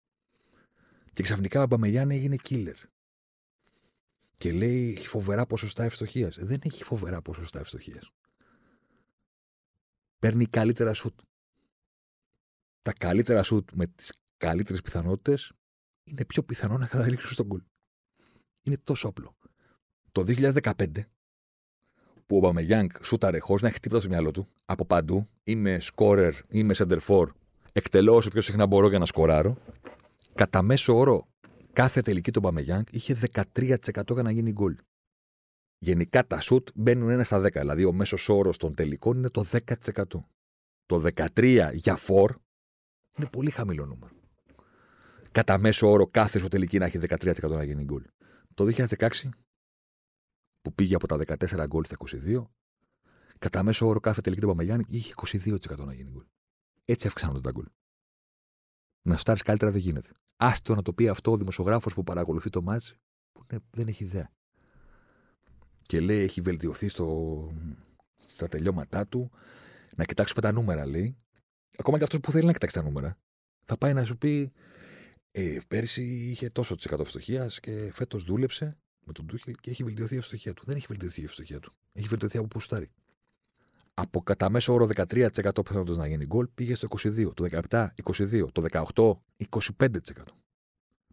Και 1.12 1.22
ξαφνικά 1.22 1.62
ο 1.62 1.66
Μπαμεγιάννη 1.66 2.14
έγινε 2.14 2.36
killer. 2.48 2.74
Και 4.34 4.52
λέει 4.52 4.90
έχει 4.90 5.06
φοβερά 5.06 5.46
ποσοστά 5.46 5.84
ευστοχίας. 5.84 6.36
Δεν 6.38 6.60
έχει 6.62 6.84
φοβερά 6.84 7.22
ποσοστά 7.22 7.58
ευστοχίας. 7.58 8.10
Παίρνει 10.18 10.46
καλύτερα 10.46 10.94
σουτ. 10.94 11.20
Τα 12.82 12.92
καλύτερα 12.92 13.42
σουτ 13.42 13.70
με 13.72 13.86
τις 13.86 14.12
καλύτερες 14.36 14.82
πιθανότητες 14.82 15.52
είναι 16.04 16.24
πιο 16.24 16.42
πιθανό 16.42 16.78
να 16.78 16.86
καταλήξουν 16.86 17.30
στον 17.30 17.46
γκολ. 17.46 17.62
Είναι 18.62 18.76
τόσο 18.76 19.08
απλό. 19.08 19.36
Το 20.12 20.24
2015, 20.26 20.86
που 22.26 22.36
ο 22.36 22.40
Μπαμεγιάνγκ 22.40 22.90
σούταρε 23.02 23.38
χωρίς 23.38 23.62
να 23.62 23.68
έχει 23.68 23.80
τίποτα 23.80 24.00
στο 24.00 24.10
μυαλό 24.10 24.30
του, 24.30 24.48
από 24.64 24.84
παντού, 24.84 25.28
είμαι 25.42 25.78
σκόρερ, 25.78 26.34
είμαι 26.48 26.74
σεντερφόρ, 26.74 27.32
εκτελώ 27.72 28.14
όσο 28.14 28.30
πιο 28.30 28.40
συχνά 28.40 28.66
μπορώ 28.66 28.88
για 28.88 28.98
να 28.98 29.06
σκοράρω, 29.06 29.56
κατά 30.34 30.62
μέσο 30.62 30.96
όρο 30.96 31.28
κάθε 31.72 32.00
τελική 32.00 32.30
του 32.30 32.40
Μπαμεγιάνγκ 32.40 32.84
είχε 32.90 33.16
13% 33.32 34.12
για 34.12 34.22
να 34.22 34.30
γίνει 34.30 34.52
γκολ. 34.52 34.76
Γενικά 35.78 36.26
τα 36.26 36.40
σουτ 36.40 36.68
μπαίνουν 36.74 37.10
ένα 37.10 37.24
στα 37.24 37.40
10, 37.40 37.50
δηλαδή 37.52 37.84
ο 37.84 37.92
μέσος 37.92 38.28
όρος 38.28 38.56
των 38.56 38.74
τελικών 38.74 39.16
είναι 39.16 39.28
το 39.28 39.44
10%. 39.50 40.02
Το 40.86 41.02
13 41.34 41.70
για 41.72 41.96
φορ 41.96 42.36
είναι 43.18 43.28
πολύ 43.28 43.50
χαμηλό 43.50 43.86
νούμερο. 43.86 44.14
Κατά 45.32 45.58
μέσο 45.58 45.90
όρο 45.90 46.06
κάθε 46.06 46.38
σου 46.38 46.48
τελική 46.48 46.78
να 46.78 46.84
έχει 46.84 46.98
13% 47.08 47.50
να 47.50 47.64
γίνει 47.64 47.84
γκολ. 47.84 48.02
Το 48.54 48.64
2016 48.64 49.08
που 50.62 50.74
πήγε 50.74 50.94
από 50.94 51.06
τα 51.06 51.18
14 51.38 51.64
γκολ 51.66 51.84
στα 51.84 51.96
22, 52.24 52.44
κατά 53.38 53.62
μέσο 53.62 53.86
όρο 53.86 54.00
κάθε 54.00 54.20
τελική 54.20 54.40
του 54.40 54.46
Παμαγιάννη 54.46 54.84
είχε 54.88 55.14
22% 55.16 55.84
να 55.84 55.94
γίνει 55.94 56.10
γκολ. 56.10 56.24
Έτσι 56.84 57.06
αυξάνονται 57.06 57.40
τα 57.40 57.50
γκολ. 57.50 57.66
Να 59.02 59.16
στάρεις 59.16 59.42
καλύτερα 59.42 59.70
δεν 59.70 59.80
γίνεται. 59.80 60.10
Άστο 60.36 60.74
να 60.74 60.82
το 60.82 60.92
πει 60.92 61.08
αυτό 61.08 61.30
ο 61.30 61.36
δημοσιογράφος 61.36 61.94
που 61.94 62.04
παρακολουθεί 62.04 62.50
το 62.50 62.62
μάτς 62.62 62.94
που 63.32 63.46
δεν 63.70 63.88
έχει 63.88 64.04
ιδέα. 64.04 64.30
Και 65.82 66.00
λέει 66.00 66.22
έχει 66.22 66.40
βελτιωθεί 66.40 66.88
στο, 66.88 67.48
στα 68.18 68.48
τελειώματά 68.48 69.06
του. 69.06 69.30
Να 69.96 70.04
κοιτάξουμε 70.04 70.40
τα 70.40 70.52
νούμερα, 70.52 70.86
λέει. 70.86 71.16
Ακόμα 71.76 71.96
και 71.96 72.02
αυτός 72.02 72.20
που 72.20 72.32
θέλει 72.32 72.46
να 72.46 72.52
κοιτάξει 72.52 72.74
τα 72.76 72.82
νούμερα. 72.82 73.18
Θα 73.64 73.78
πάει 73.78 73.92
να 73.92 74.04
σου 74.04 74.18
πει 74.18 74.52
ε, 75.30 75.58
πέρσι 75.68 76.02
είχε 76.04 76.50
τόσο 76.50 76.74
τη 76.74 76.82
εκατό 76.86 77.04
και 77.60 77.92
φέτος 77.92 78.24
δούλεψε 78.24 78.78
με 79.04 79.12
τον 79.12 79.26
Τούχελ 79.26 79.54
και 79.60 79.70
έχει 79.70 79.84
βελτιωθεί 79.84 80.14
η 80.14 80.18
ευστοχία 80.18 80.54
του. 80.54 80.62
Δεν 80.66 80.76
έχει 80.76 80.86
βελτιωθεί 80.88 81.20
η 81.20 81.24
ευστοχία 81.24 81.60
του. 81.60 81.72
Έχει 81.92 82.08
βελτιωθεί 82.08 82.38
από 82.38 82.46
πουστάρι. 82.46 82.90
Από 83.94 84.22
κατά 84.22 84.50
μέσο 84.50 84.72
όρο 84.72 84.88
13% 84.94 85.28
πιθανότητας 85.64 85.96
να 85.96 86.06
γίνει 86.06 86.26
γκολ 86.26 86.48
πήγε 86.54 86.74
στο 86.74 86.88
22%. 86.88 87.34
Το 87.34 87.44
17, 87.70 87.88
22%. 88.02 88.52
Το 88.52 88.62
18, 88.62 89.22
25%. 89.48 90.34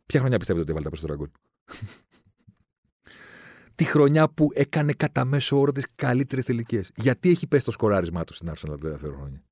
Ποια 0.05 0.19
χρονιά 0.19 0.37
πιστεύετε 0.37 0.71
ότι 0.71 0.71
έβαλε 0.71 0.83
τα 0.83 0.89
περισσότερα 0.89 1.15
γκολ; 1.15 1.29
Τη 3.75 3.83
χρονιά 3.83 4.29
που 4.29 4.49
έκανε 4.53 4.93
κατά 4.93 5.25
μέσο 5.25 5.59
όρο 5.59 5.71
τις 5.71 5.85
καλύτερες 5.95 6.45
τελικές. 6.45 6.91
Γιατί 6.95 7.29
έχει 7.29 7.47
πέσει 7.47 7.65
το 7.65 7.71
σκοράρισμά 7.71 8.23
του 8.23 8.33
στην 8.33 8.49
Arsenal 8.49 8.69
τα 8.69 8.77
τελευταία 8.77 9.11
χρόνια; 9.11 9.43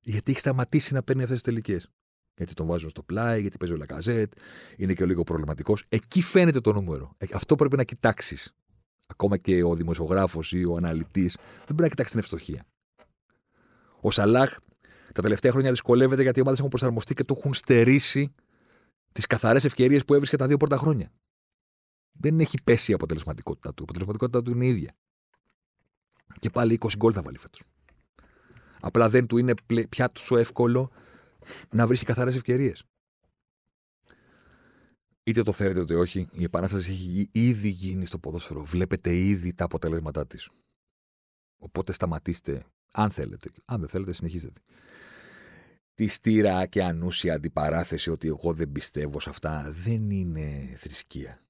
Γιατί 0.00 0.30
έχει 0.30 0.40
σταματήσει 0.40 0.94
να 0.94 1.02
παίρνει 1.02 1.22
αυτές 1.22 1.42
τις 1.42 1.52
τελικές; 1.52 1.90
Γιατί 2.40 2.54
τον 2.54 2.66
βάζουν 2.66 2.90
στο 2.90 3.02
πλάι, 3.02 3.40
γιατί 3.40 3.56
παίζει 3.56 3.74
ο 3.74 3.76
Λακαζέτ, 3.76 4.32
είναι 4.76 4.94
και 4.94 5.06
λίγο 5.06 5.22
προβληματικός. 5.22 5.84
Εκεί 5.88 6.22
φαίνεται 6.22 6.60
το 6.60 6.72
νούμερο. 6.72 7.14
Ε, 7.18 7.26
αυτό 7.32 7.54
πρέπει 7.54 7.76
να 7.76 7.84
κοιτάξεις. 7.84 8.54
Ακόμα 9.06 9.36
και 9.36 9.62
ο 9.62 9.74
δημοσιογράφος 9.74 10.52
ή 10.52 10.64
ο 10.64 10.76
αναλυτής 10.76 11.36
δεν 11.36 11.64
πρέπει 11.64 11.82
να 11.82 11.88
κοιτάξει 11.88 12.12
την 12.12 12.20
ευστοχία. 12.20 12.64
Ο 14.00 14.10
Σαλάχ 14.10 14.56
τα 15.12 15.22
τελευταία 15.22 15.52
χρόνια 15.52 15.70
δυσκολεύεται 15.70 16.22
γιατί 16.22 16.38
οι 16.38 16.42
ομάδες 16.42 16.58
έχουν 16.58 16.70
προσαρμοστεί 16.70 17.14
και 17.14 17.24
το 17.24 17.34
έχουν 17.38 17.54
στερήσει 17.54 18.34
τις 19.12 19.26
καθαρές 19.26 19.64
ευκαιρίες 19.64 20.04
που 20.04 20.14
έβρισκε 20.14 20.36
τα 20.36 20.46
δύο 20.46 20.56
πρώτα 20.56 20.76
χρόνια. 20.76 21.12
Δεν 22.12 22.40
έχει 22.40 22.56
πέσει 22.64 22.90
η 22.90 22.94
αποτελεσματικότητά 22.94 23.68
του. 23.68 23.76
Η 23.78 23.82
αποτελεσματικότητά 23.82 24.42
του 24.42 24.50
είναι 24.50 24.64
η 24.64 24.68
ίδια. 24.68 24.94
Και 26.38 26.50
πάλι 26.50 26.78
20 26.80 26.88
γκολ 26.96 27.12
θα 27.14 27.22
βάλει 27.22 27.38
φέτος. 27.38 27.62
Απλά 28.80 29.08
δεν 29.08 29.26
του 29.26 29.36
είναι 29.36 29.54
πια 29.88 30.10
τόσο 30.10 30.36
εύκολο 30.36 30.90
να 31.70 31.86
βρει 31.86 31.96
καθαρές 31.96 32.34
ευκαιρίες. 32.34 32.84
Είτε 35.22 35.42
το 35.42 35.52
θέλετε 35.52 35.80
είτε 35.80 35.94
όχι, 35.94 36.28
η 36.32 36.42
επανάσταση 36.42 36.90
έχει 36.90 37.28
ήδη 37.32 37.68
γίνει 37.68 38.06
στο 38.06 38.18
ποδόσφαιρο. 38.18 38.64
Βλέπετε 38.64 39.16
ήδη 39.16 39.54
τα 39.54 39.64
αποτελέσματά 39.64 40.26
της. 40.26 40.50
Οπότε 41.58 41.92
σταματήστε, 41.92 42.64
αν 42.92 43.10
θέλετε. 43.10 43.50
Αν 43.64 43.80
δεν 43.80 43.88
θέλετε, 43.88 44.12
συνεχίζετε. 44.12 44.60
Τη 45.94 46.06
στήρα 46.06 46.66
και 46.66 46.82
ανούσια 46.82 47.34
αντιπαράθεση 47.34 48.10
ότι 48.10 48.28
εγώ 48.28 48.52
δεν 48.52 48.72
πιστεύω 48.72 49.20
σε 49.20 49.30
αυτά 49.30 49.70
δεν 49.72 50.10
είναι 50.10 50.74
θρησκεία. 50.76 51.44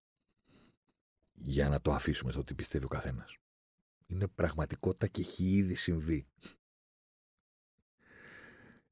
Για 1.33 1.69
να 1.69 1.81
το 1.81 1.93
αφήσουμε 1.93 2.31
στο 2.31 2.41
ότι 2.41 2.55
πιστεύει 2.55 2.85
ο 2.85 2.89
καθένας. 2.89 3.37
Είναι 4.07 4.27
πραγματικότητα 4.27 5.07
και 5.07 5.21
έχει 5.21 5.45
ήδη 5.45 5.75
συμβεί 5.75 6.25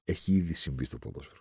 έχει 0.09 0.32
ήδη 0.32 0.52
συμβεί 0.52 0.84
στο 0.84 0.98
ποδόσφαιρο. 0.98 1.40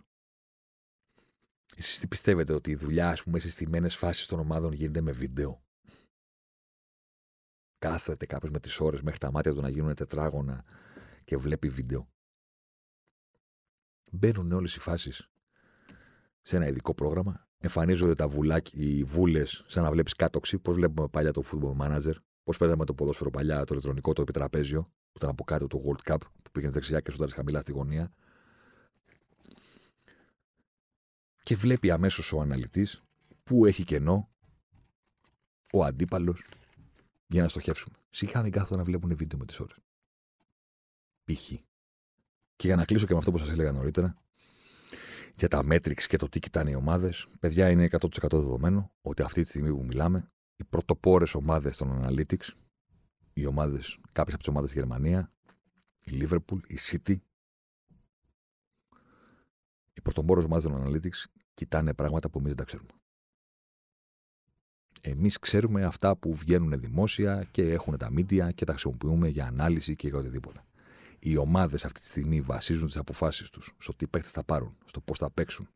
Εσείς 1.75 1.99
τι 1.99 2.07
πιστεύετε 2.07 2.53
ότι 2.53 2.71
η 2.71 2.75
δουλειά, 2.75 3.09
ας 3.09 3.23
πούμε, 3.23 3.39
σε 3.39 3.49
στιμένες 3.49 3.95
φάσεις 3.95 4.25
των 4.25 4.39
ομάδων 4.39 4.71
γίνεται 4.71 5.01
με 5.01 5.11
βίντεο; 5.11 5.65
Κάθεται 7.79 8.25
κάποιος 8.25 8.51
με 8.51 8.59
τις 8.59 8.79
ώρες 8.79 9.01
μέχρι 9.01 9.19
τα 9.19 9.31
μάτια 9.31 9.53
του 9.53 9.61
να 9.61 9.69
γίνουν 9.69 9.95
τετράγωνα 9.95 10.63
και 11.23 11.37
βλέπει 11.37 11.69
βίντεο. 11.69 12.09
Μπαίνουν 14.11 14.51
όλες 14.51 14.75
οι 14.75 14.79
φάσεις 14.79 15.29
σε 16.41 16.55
ένα 16.55 16.67
ειδικό 16.67 16.93
πρόγραμμα. 16.93 17.47
Εμφανίζονται 17.57 18.15
τα 18.15 18.27
βουλάκια, 18.27 18.83
οι 18.83 19.03
βούλες, 19.03 19.63
σαν 19.67 19.83
να 19.83 19.91
βλέπεις 19.91 20.13
κάτοξη. 20.13 20.59
Πώς 20.59 20.75
βλέπουμε 20.75 21.07
παλιά 21.07 21.31
το 21.31 21.43
football 21.51 21.77
manager. 21.81 22.13
Πώς 22.43 22.57
παίζαμε 22.57 22.85
το 22.85 22.93
ποδόσφαιρο 22.93 23.29
παλιά, 23.29 23.63
το 23.63 23.73
ηλεκτρονικό, 23.73 24.13
το 24.13 24.21
επιτραπέζιο, 24.21 24.81
που 24.81 25.17
ήταν 25.17 25.29
από 25.29 25.43
κάτω 25.43 25.67
το 25.67 25.83
World 25.85 26.11
Cup, 26.11 26.19
που 26.43 26.51
πήγαινε 26.51 26.71
δεξιά 26.71 26.99
και 26.99 27.11
σου 27.11 27.27
χαμηλά 27.29 27.59
στη 27.59 27.71
γωνία. 27.71 28.11
Και 31.47 31.55
βλέπει 31.55 31.91
αμέσως 31.91 32.33
ο 32.33 32.41
αναλυτής 32.41 33.03
που 33.43 33.65
έχει 33.65 33.83
κενό 33.83 34.29
ο 35.73 35.83
αντίπαλος 35.83 36.43
για 37.27 37.41
να 37.41 37.47
στοχεύσουμε. 37.47 37.95
Σιγά 38.09 38.41
μην 38.41 38.51
κάθονται 38.51 38.75
να 38.75 38.83
βλέπουν 38.83 39.15
βίντεο 39.15 39.39
με 39.39 39.45
τις 39.45 39.59
ώρες. 39.59 39.77
Π.χ. 41.23 41.47
Και 42.55 42.67
για 42.67 42.75
να 42.75 42.85
κλείσω 42.85 43.05
και 43.05 43.11
με 43.11 43.19
αυτό 43.19 43.31
που 43.31 43.37
σας 43.37 43.49
έλεγα 43.49 43.71
νωρίτερα, 43.71 44.17
για 45.35 45.47
τα 45.47 45.59
metrics 45.69 46.03
και 46.07 46.17
το 46.17 46.29
τι 46.29 46.39
κοιτάνε 46.39 46.69
οι 46.69 46.75
ομάδες, 46.75 47.27
παιδιά 47.39 47.69
είναι 47.69 47.89
100% 47.91 48.07
δεδομένο 48.31 48.91
ότι 49.01 49.21
αυτή 49.21 49.41
τη 49.41 49.47
στιγμή 49.47 49.69
που 49.73 49.83
μιλάμε, 49.83 50.31
οι 50.55 50.63
πρωτοπόρες 50.63 51.33
ομάδες 51.33 51.77
των 51.77 52.05
Analytics, 52.05 52.49
οι 53.33 53.45
ομάδες, 53.45 53.97
κάποιες 54.11 54.33
από 54.33 54.43
τις 54.43 54.47
ομάδες 54.47 54.69
στη 54.69 54.79
Γερμανία, 54.79 55.31
η 55.99 56.11
Liverpool, 56.21 56.59
η 56.67 56.77
City, 56.79 57.15
οι 59.97 60.01
πρωτοπόρε 60.01 60.41
ομάδε 60.41 60.69
των 60.69 60.83
Analytics 60.85 61.25
κοιτάνε 61.53 61.93
πράγματα 61.93 62.29
που 62.29 62.37
εμείς 62.37 62.49
δεν 62.49 62.57
τα 62.57 62.63
ξέρουμε. 62.63 62.89
Εμείς 65.01 65.39
ξέρουμε 65.39 65.83
αυτά 65.83 66.17
που 66.17 66.35
βγαίνουν 66.35 66.79
δημόσια 66.79 67.43
και 67.51 67.71
έχουν 67.71 67.97
τα 67.97 68.09
media 68.11 68.53
και 68.53 68.65
τα 68.65 68.71
χρησιμοποιούμε 68.71 69.27
για 69.27 69.45
ανάλυση 69.45 69.95
και 69.95 70.07
για 70.07 70.17
οτιδήποτε. 70.17 70.63
Οι 71.19 71.37
ομάδες 71.37 71.85
αυτή 71.85 71.99
τη 71.99 72.05
στιγμή 72.05 72.41
βασίζουν 72.41 72.85
τις 72.85 72.97
αποφάσεις 72.97 73.49
τους 73.49 73.73
στο 73.77 73.93
τι 73.95 74.07
παίχτε 74.07 74.29
θα 74.29 74.43
πάρουν, 74.43 74.77
στο 74.85 75.01
πώς 75.01 75.17
θα 75.17 75.31
παίξουν, 75.31 75.69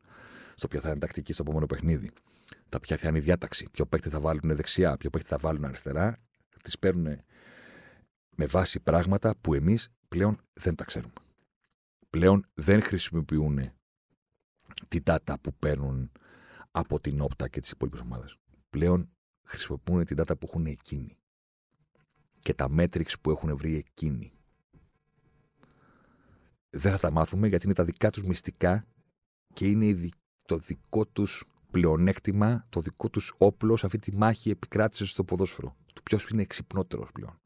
στο 0.54 0.68
ποια 0.68 0.80
θα 0.80 0.88
είναι 0.88 0.98
τακτική 0.98 1.32
στο 1.32 1.42
επόμενο 1.46 1.66
παιχνίδι, 1.66 2.10
τα 2.68 2.80
ποια 2.80 2.96
θα 2.96 3.08
είναι 3.08 3.18
η 3.18 3.20
διάταξη, 3.20 3.68
ποιο 3.70 3.86
παίχτη 3.86 4.08
θα 4.08 4.20
βάλουν 4.20 4.56
δεξιά, 4.56 4.96
ποιο 4.96 5.10
παίχτη 5.10 5.28
θα 5.28 5.38
βάλουν 5.38 5.64
αριστερά. 5.64 6.18
Τις 6.62 6.78
παίρνουν 6.78 7.20
με 8.36 8.46
βάση 8.46 8.80
πράγματα 8.80 9.36
που 9.40 9.54
εμείς 9.54 9.88
πλέον 10.08 10.40
δεν 10.52 10.74
τα 10.74 10.84
ξέρουμε. 10.84 11.12
Πλέον 12.10 12.46
δεν 12.54 12.82
χρησιμοποιούν 12.82 13.72
την 14.88 15.02
data 15.06 15.34
που 15.40 15.54
παίρνουν 15.54 16.10
από 16.70 17.00
την 17.00 17.20
όπτα 17.20 17.48
και 17.48 17.60
τις 17.60 17.70
υπόλοιπες 17.70 18.00
ομάδες. 18.00 18.36
Πλέον 18.70 19.10
χρησιμοποιούν 19.42 20.04
την 20.04 20.16
data 20.20 20.38
που 20.38 20.46
έχουν 20.48 20.66
εκείνοι 20.66 21.16
και 22.40 22.54
τα 22.54 22.68
metrics 22.76 23.12
που 23.20 23.30
έχουν 23.30 23.56
βρει 23.56 23.76
εκείνοι. 23.76 24.32
Δεν 26.70 26.92
θα 26.92 26.98
τα 26.98 27.10
μάθουμε 27.10 27.48
γιατί 27.48 27.64
είναι 27.64 27.74
τα 27.74 27.84
δικά 27.84 28.10
τους 28.10 28.22
μυστικά 28.22 28.86
και 29.54 29.66
είναι 29.66 30.08
το 30.46 30.56
δικό 30.56 31.06
τους 31.06 31.44
πλεονέκτημα, 31.70 32.66
το 32.68 32.80
δικό 32.80 33.10
τους 33.10 33.34
όπλο 33.38 33.76
σε 33.76 33.86
αυτή 33.86 33.98
τη 33.98 34.16
μάχη 34.16 34.50
επικράτησης 34.50 35.10
στο 35.10 35.24
ποδόσφαιρο. 35.24 35.76
Το 35.92 36.00
ποιος 36.02 36.28
είναι 36.28 36.42
εξυπνότερος 36.42 37.12
πλέον. 37.12 37.40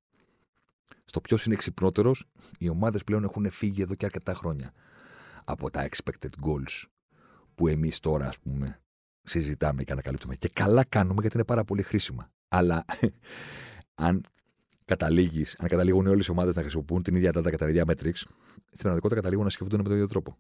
Στο 1.05 1.21
ποιος 1.21 1.45
είναι 1.45 1.55
εξυπνότερο, 1.55 2.15
οι 2.59 2.69
ομάδες 2.69 3.05
πλέον 3.05 3.25
έχουν 3.25 3.51
φύγει 3.51 3.83
εδώ 3.83 3.95
και 3.95 4.05
αρκετά 4.05 4.35
χρόνια 4.35 4.73
από 5.45 5.71
τα 5.71 5.89
expected 5.89 6.31
goals 6.47 6.85
που 7.57 7.69
εμείς 7.69 8.01
τώρα, 8.01 8.27
ας 8.29 8.39
πούμε, 8.39 8.81
συζητάμε 9.23 9.85
και 9.85 9.93
ανακαλύπτουμε. 9.93 10.35
Και 10.35 10.49
καλά 10.53 10.85
κάνουμε 10.85 11.21
γιατί 11.21 11.37
είναι 11.37 11.45
πάρα 11.45 11.65
πολύ 11.65 11.83
χρήσιμα. 11.83 12.31
Αλλά 12.49 12.85
αν 14.07 14.25
καταλήγεις, 14.85 15.57
αν 15.59 15.69
καταλήγουν 15.69 16.07
όλες 16.07 16.27
οι 16.27 16.31
ομάδες 16.31 16.57
να 16.57 16.61
χρησιμοποιούν 16.61 17.03
την 17.03 17.15
ίδια 17.15 17.31
data 17.35 17.51
και 17.51 17.57
τα 17.57 17.69
ίδια 17.69 17.85
metrics, 17.87 18.23
στην 18.57 18.79
πραγματικότητα 18.79 19.15
καταλήγουν 19.15 19.45
να 19.45 19.51
σκεφτούν 19.51 19.79
με 19.79 19.85
τον 19.85 19.93
ίδιο 19.93 20.07
τρόπο. 20.07 20.37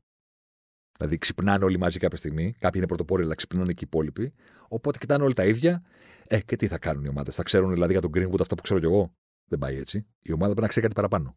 Δηλαδή 0.98 1.18
ξυπνάνε 1.18 1.64
όλοι 1.64 1.78
μαζί 1.78 1.98
κάποια 1.98 2.18
στιγμή, 2.18 2.52
κάποιοι 2.52 2.72
είναι 2.74 2.86
πρωτοπόροι, 2.86 3.22
αλλά 3.22 3.34
ξυπνάνε 3.34 3.72
και 3.72 3.84
οι 3.84 3.88
υπόλοιποι. 3.92 4.32
Οπότε 4.68 4.98
κοιτάνε 4.98 5.24
όλοι 5.24 5.34
τα 5.34 5.44
ίδια. 5.44 5.82
Ε, 6.26 6.40
και 6.40 6.56
τι 6.56 6.66
θα 6.66 6.78
κάνουν 6.78 7.04
οι 7.04 7.08
ομάδες. 7.08 7.34
Θα 7.34 7.42
ξέρουν 7.42 7.72
δηλαδή 7.72 7.92
για 7.92 8.00
τον 8.00 8.10
Greenwood 8.14 8.40
αυτά 8.40 8.54
που 8.54 8.62
ξέρω 8.62 8.80
κι 8.80 8.86
εγώ. 8.86 9.14
Δεν 9.48 9.58
πάει 9.58 9.76
έτσι. 9.76 10.06
Η 10.22 10.32
ομάδα 10.32 10.46
πρέπει 10.46 10.60
να 10.60 10.68
ξέρει 10.68 10.86
κάτι 10.86 10.94
παραπάνω. 10.94 11.36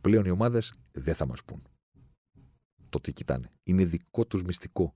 Πλέον 0.00 0.24
οι 0.24 0.30
ομάδες 0.30 0.74
δεν 0.92 1.14
θα 1.14 1.26
μας 1.26 1.44
πούν 1.44 1.62
το 2.88 3.00
τι 3.00 3.12
κοιτάνε. 3.12 3.50
Είναι 3.62 3.84
δικό 3.84 4.26
τους 4.26 4.42
μυστικό 4.42 4.94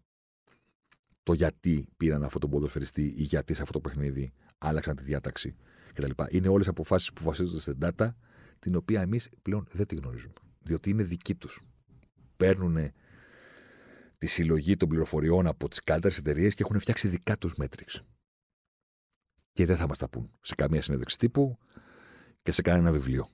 το 1.23 1.33
γιατί 1.33 1.87
πήραν 1.97 2.25
αυτόν 2.25 2.41
τον 2.41 2.51
ποδοσφαιριστή 2.51 3.15
ή 3.17 3.23
γιατί 3.23 3.55
σε 3.55 3.63
αυτό 3.63 3.81
το 3.81 3.89
παιχνίδι 3.89 4.33
άλλαξαν 4.59 4.97
τη 4.97 5.03
διάταξη 5.03 5.57
κτλ. 5.93 6.11
Είναι 6.29 6.49
όλες 6.49 6.69
αποφάσεις 6.69 7.13
που 7.13 7.23
βασίζονται 7.25 7.61
στην 7.61 7.79
data, 7.81 8.11
την 8.59 8.77
οποία 8.77 9.01
εμείς 9.01 9.31
πλέον 9.43 9.67
δεν 9.71 9.87
τη 9.87 9.95
γνωρίζουμε. 9.95 10.35
Διότι 10.59 10.91
είναι 10.91 11.03
δική 11.03 11.35
τους. 11.35 11.63
Παίρνουν 12.37 12.93
τη 14.19 14.27
συλλογή 14.27 14.77
των 14.77 14.89
πληροφοριών 14.89 15.47
από 15.47 15.69
τις 15.69 15.81
καλύτερες 15.81 16.19
εταιρείες 16.19 16.55
και 16.55 16.63
έχουν 16.63 16.81
φτιάξει 16.81 17.09
δικά 17.09 17.39
τους 17.39 17.55
metrics. 17.59 18.01
Και 19.53 19.67
δεν 19.67 19.77
θα 19.77 19.87
μας 19.87 19.99
τα 19.99 20.09
πούν 20.09 20.31
σε 20.41 20.55
καμία 20.55 20.83
συνέντευξη 20.83 21.19
τύπου 21.19 21.59
και 22.43 22.53
σε 22.53 22.63
κανένα 22.63 22.93
βιβλίο. 22.93 23.29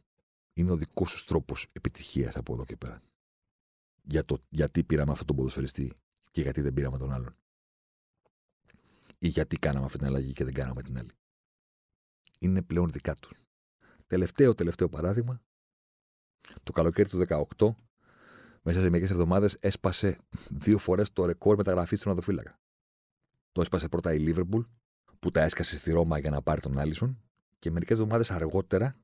Είναι 0.52 0.70
ο 0.70 0.76
δικός 0.76 1.10
τους 1.10 1.24
τρόπος 1.24 1.66
επιτυχίας 1.72 2.36
από 2.36 2.52
εδώ 2.52 2.64
και 2.64 2.76
πέρα. 2.76 3.02
Για 4.08 4.24
το 4.24 4.38
γιατί 4.48 4.84
πήραμε 4.84 5.12
αυτόν 5.12 5.26
τον 5.26 5.36
ποδοσφαιριστή 5.36 5.92
και 6.30 6.42
γιατί 6.42 6.60
δεν 6.60 6.72
πήραμε 6.72 6.98
τον 6.98 7.12
άλλον 7.12 7.36
ή 9.18 9.28
γιατί 9.28 9.56
κάναμε 9.56 9.84
αυτή 9.84 9.98
την 9.98 10.06
αλλαγή 10.06 10.32
και 10.32 10.44
δεν 10.44 10.54
κάναμε 10.54 10.82
την 10.82 10.98
άλλη. 10.98 11.10
Είναι 12.38 12.62
πλέον 12.62 12.88
δικά 12.90 13.14
τους. 13.14 13.32
Τελευταίο, 14.06 14.54
τελευταίο 14.54 14.88
παράδειγμα. 14.88 15.42
Το 16.62 16.72
καλοκαίρι 16.72 17.08
του 17.08 17.18
18, 17.58 17.74
μέσα 18.62 18.80
σε 18.80 18.88
μερικές 18.88 19.10
εβδομάδες, 19.10 19.56
έσπασε 19.60 20.18
δύο 20.50 20.78
φορές 20.78 21.12
το 21.12 21.24
ρεκόρ 21.24 21.56
μεταγραφής 21.56 21.98
στον 21.98 22.12
Οδοφύλακα. 22.12 22.60
Το 23.52 23.60
έσπασε 23.60 23.88
πρώτα 23.88 24.14
η 24.14 24.18
Λίβερπουλ, 24.18 24.62
που 25.18 25.30
τα 25.30 25.42
έσκασε 25.42 25.76
στη 25.76 25.92
Ρώμα 25.92 26.18
για 26.18 26.30
να 26.30 26.42
πάρει 26.42 26.60
τον 26.60 26.78
Άλισον, 26.78 27.22
και 27.58 27.70
μερικές 27.70 27.98
εβδομάδες 27.98 28.30
αργότερα 28.30 28.98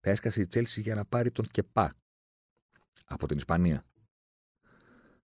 τα 0.00 0.10
έσκασε 0.10 0.40
η 0.40 0.46
Τσέλση 0.46 0.80
για 0.80 0.94
να 0.94 1.04
πάρει 1.04 1.30
τον 1.30 1.46
Κεπά 1.46 1.94
από 3.04 3.26
την 3.26 3.36
Ισπανία. 3.36 3.84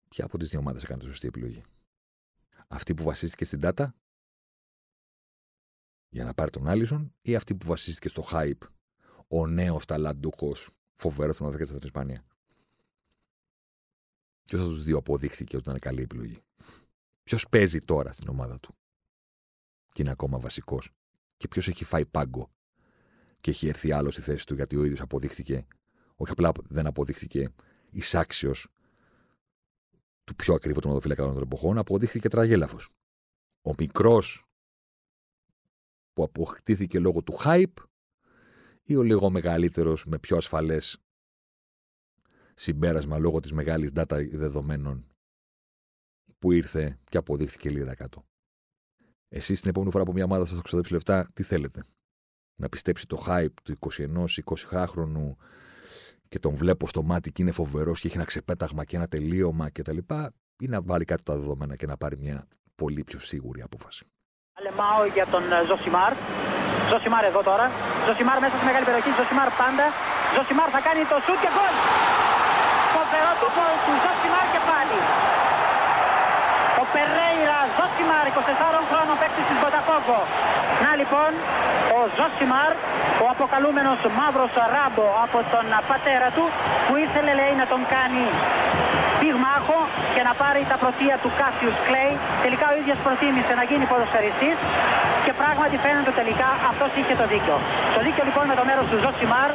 Ποια 0.09 0.24
από 0.24 0.38
τις 0.38 0.48
δύο 0.48 0.59
ομάδες 0.59 0.82
έκανε 0.82 1.02
τη 1.02 1.06
σωστή 1.09 1.26
επιλογή; 1.26 1.62
Αυτή 2.68 2.94
που 2.94 3.02
βασίστηκε 3.02 3.44
στην 3.44 3.61
data 3.62 3.88
για 6.09 6.24
να 6.24 6.34
πάρει 6.34 6.50
τον 6.50 6.68
Άλισον 6.68 7.14
ή 7.22 7.34
αυτή 7.34 7.54
που 7.54 7.66
βασίστηκε 7.66 8.09
στο 8.09 8.26
hype 8.30 8.68
ο 9.28 9.46
νέος 9.46 9.84
ταλαντούχος 9.84 10.70
φοβερός 10.94 11.34
στον 11.34 11.46
Αδερφέ 11.46 11.64
στην 11.66 11.80
Ισπανία; 11.82 12.24
Ποιος 14.44 14.61
από 14.61 14.70
τους 14.70 14.82
δύο 14.82 14.98
αποδείχθηκε 14.98 15.56
ότι 15.56 15.68
ήταν 15.68 15.80
καλή 15.80 16.02
επιλογή; 16.02 16.42
Ποιος 17.22 17.48
παίζει 17.48 17.78
τώρα 17.78 18.12
στην 18.12 18.28
ομάδα 18.28 18.61
του 18.61 18.76
και 19.92 20.02
είναι 20.02 20.11
ακόμα 20.11 20.38
βασικός; 20.38 20.90
Και 21.36 21.48
ποιος 21.48 21.68
έχει 21.68 21.84
φάει 21.84 22.06
πάγκο 22.06 22.50
και 23.40 23.50
έχει 23.50 23.68
έρθει 23.68 23.92
άλλος 23.92 24.12
στη 24.12 24.22
θέση 24.22 24.46
του 24.46 24.54
γιατί 24.54 24.76
ο 24.76 24.84
ίδιος 24.84 25.00
αποδείχθηκε, 25.00 25.66
όχι 26.16 26.32
απλά 26.32 26.52
δεν 26.62 26.86
αποδείχθηκε 26.86 27.52
εισάξιος 27.90 28.68
του 30.28 30.36
πιο 30.36 30.54
ακριβού 30.54 30.80
τερματοφύλακα 30.80 31.22
των 31.22 31.42
εποχών, 31.42 31.78
αποδείχθηκε 31.78 32.28
τραγέλαφο. 32.28 32.76
Ο 33.62 33.74
μικρός 33.78 34.44
που 36.12 36.22
αποκτήθηκε 36.22 36.98
λόγω 36.98 37.22
του 37.22 37.38
hype 37.44 37.84
ή 38.82 38.96
ο 38.96 39.02
λίγο 39.02 39.30
μεγαλύτερος 39.30 40.04
με 40.06 40.18
πιο 40.18 40.36
ασφαλές 40.36 41.02
συμπέρασμα 42.54 43.18
λόγω 43.18 43.40
της 43.40 43.52
μεγάλης 43.52 43.90
data 43.94 44.28
δεδομένων 44.32 45.06
που 46.38 46.52
ήρθε 46.52 46.98
και 47.04 47.16
αποδείχθηκε 47.16 47.70
λίγα 47.70 47.94
κάτω. 47.94 48.24
Εσείς 49.28 49.60
την 49.60 49.70
επόμενη 49.70 49.90
φορά 49.92 50.04
που 50.04 50.12
μια 50.12 50.24
ομάδα 50.24 50.44
σας 50.44 50.60
ξοδέψει 50.60 50.92
λεφτά, 50.92 51.30
τι 51.32 51.42
θέλετε; 51.42 51.84
Να 52.60 52.68
πιστέψει 52.68 53.06
το 53.06 53.24
hype 53.26 53.52
του 53.62 53.78
21-20χρονου 53.90 55.36
και 56.28 56.38
τον 56.38 56.54
βλέπω 56.54 56.84
στο 56.88 57.02
μάτι 57.02 57.32
και 57.32 57.42
είναι 57.42 57.52
φοβερός 57.60 58.00
και 58.00 58.06
έχει 58.06 58.16
ένα 58.16 58.26
ξεπέταγμα 58.26 58.84
και 58.84 58.96
ένα 58.96 59.08
τελείωμα 59.08 59.70
κτλ. 59.70 59.98
Ή 60.64 60.66
να 60.66 60.78
βάλει 60.82 61.04
κάτι 61.04 61.22
τα 61.22 61.34
δεδομένα 61.34 61.74
και 61.76 61.86
να 61.86 61.96
πάρει 61.96 62.16
μια 62.24 62.46
πολύ 62.74 63.02
πιο 63.04 63.18
σίγουρη 63.18 63.60
απόφαση. 63.68 64.04
Αλεμάο 64.59 65.02
για 65.16 65.26
τον 65.32 65.42
ε, 65.52 65.58
Ζωσιμάρ. 65.68 66.12
Ζωσιμάρ 66.90 67.24
εδώ 67.30 67.40
τώρα. 67.50 67.66
Ζωσιμάρ 68.06 68.38
μέσα 68.44 68.54
στη 68.58 68.64
μεγάλη 68.68 68.84
περιοχή. 68.88 69.10
Ζωσιμάρ 69.18 69.48
πάντα. 69.62 69.86
Ζωσιμάρ 70.34 70.68
θα 70.76 70.80
κάνει 70.86 71.02
το 71.12 71.16
σουτ 71.24 71.38
και 71.44 71.50
γκολ. 71.54 71.74
Φοβερό 72.96 73.32
το 73.42 73.48
γκολ 73.54 73.74
του 73.84 73.92
Ζωσιμάρ 74.04 74.46
και 74.54 74.60
πάλι. 74.70 74.98
Ο 76.82 76.84
Περέιρα 76.92 77.60
Ζωσιμάρ, 77.99 78.26
24 78.26 78.80
χρόνων 78.90 79.16
παίκτης 79.20 79.42
της 79.48 79.54
Μποταφόγκο. 79.62 80.18
Να 80.84 80.90
λοιπόν 81.01 81.30
ο 81.96 81.99
Ζωσιμάρ, 82.16 82.72
ο 83.24 83.26
αποκαλούμενος 83.34 83.99
μαύρος 84.18 84.53
ράμπο 84.74 85.07
από 85.24 85.38
τον 85.53 85.66
πατέρα 85.90 86.28
του 86.36 86.44
που 86.86 86.94
ήθελε 87.05 87.32
λέει 87.40 87.55
να 87.62 87.66
τον 87.72 87.80
κάνει 87.94 88.24
πυγμάχο 89.20 89.78
και 90.14 90.22
να 90.28 90.32
πάρει 90.42 90.62
τα 90.72 90.76
πρωτεία 90.82 91.14
του 91.22 91.30
Κάσιους 91.38 91.76
Κλέη. 91.86 92.12
Τελικά 92.44 92.66
ο 92.72 92.74
ίδιος 92.80 92.99
προτίμησε 93.07 93.53
να 93.61 93.64
γίνει 93.70 93.84
ποδοσφαιριστής 93.92 94.57
και 95.24 95.32
πράγματι 95.40 95.76
φαίνεται 95.84 96.12
τελικά 96.20 96.49
αυτός 96.70 96.90
είχε 96.99 97.14
το 97.20 97.26
δίκιο. 97.32 97.57
Το 97.94 98.01
δίκιο 98.07 98.22
λοιπόν 98.28 98.44
με 98.51 98.55
το 98.59 98.64
μέρος 98.68 98.86
του 98.90 98.99
Ζωσιμάρ. 99.05 99.51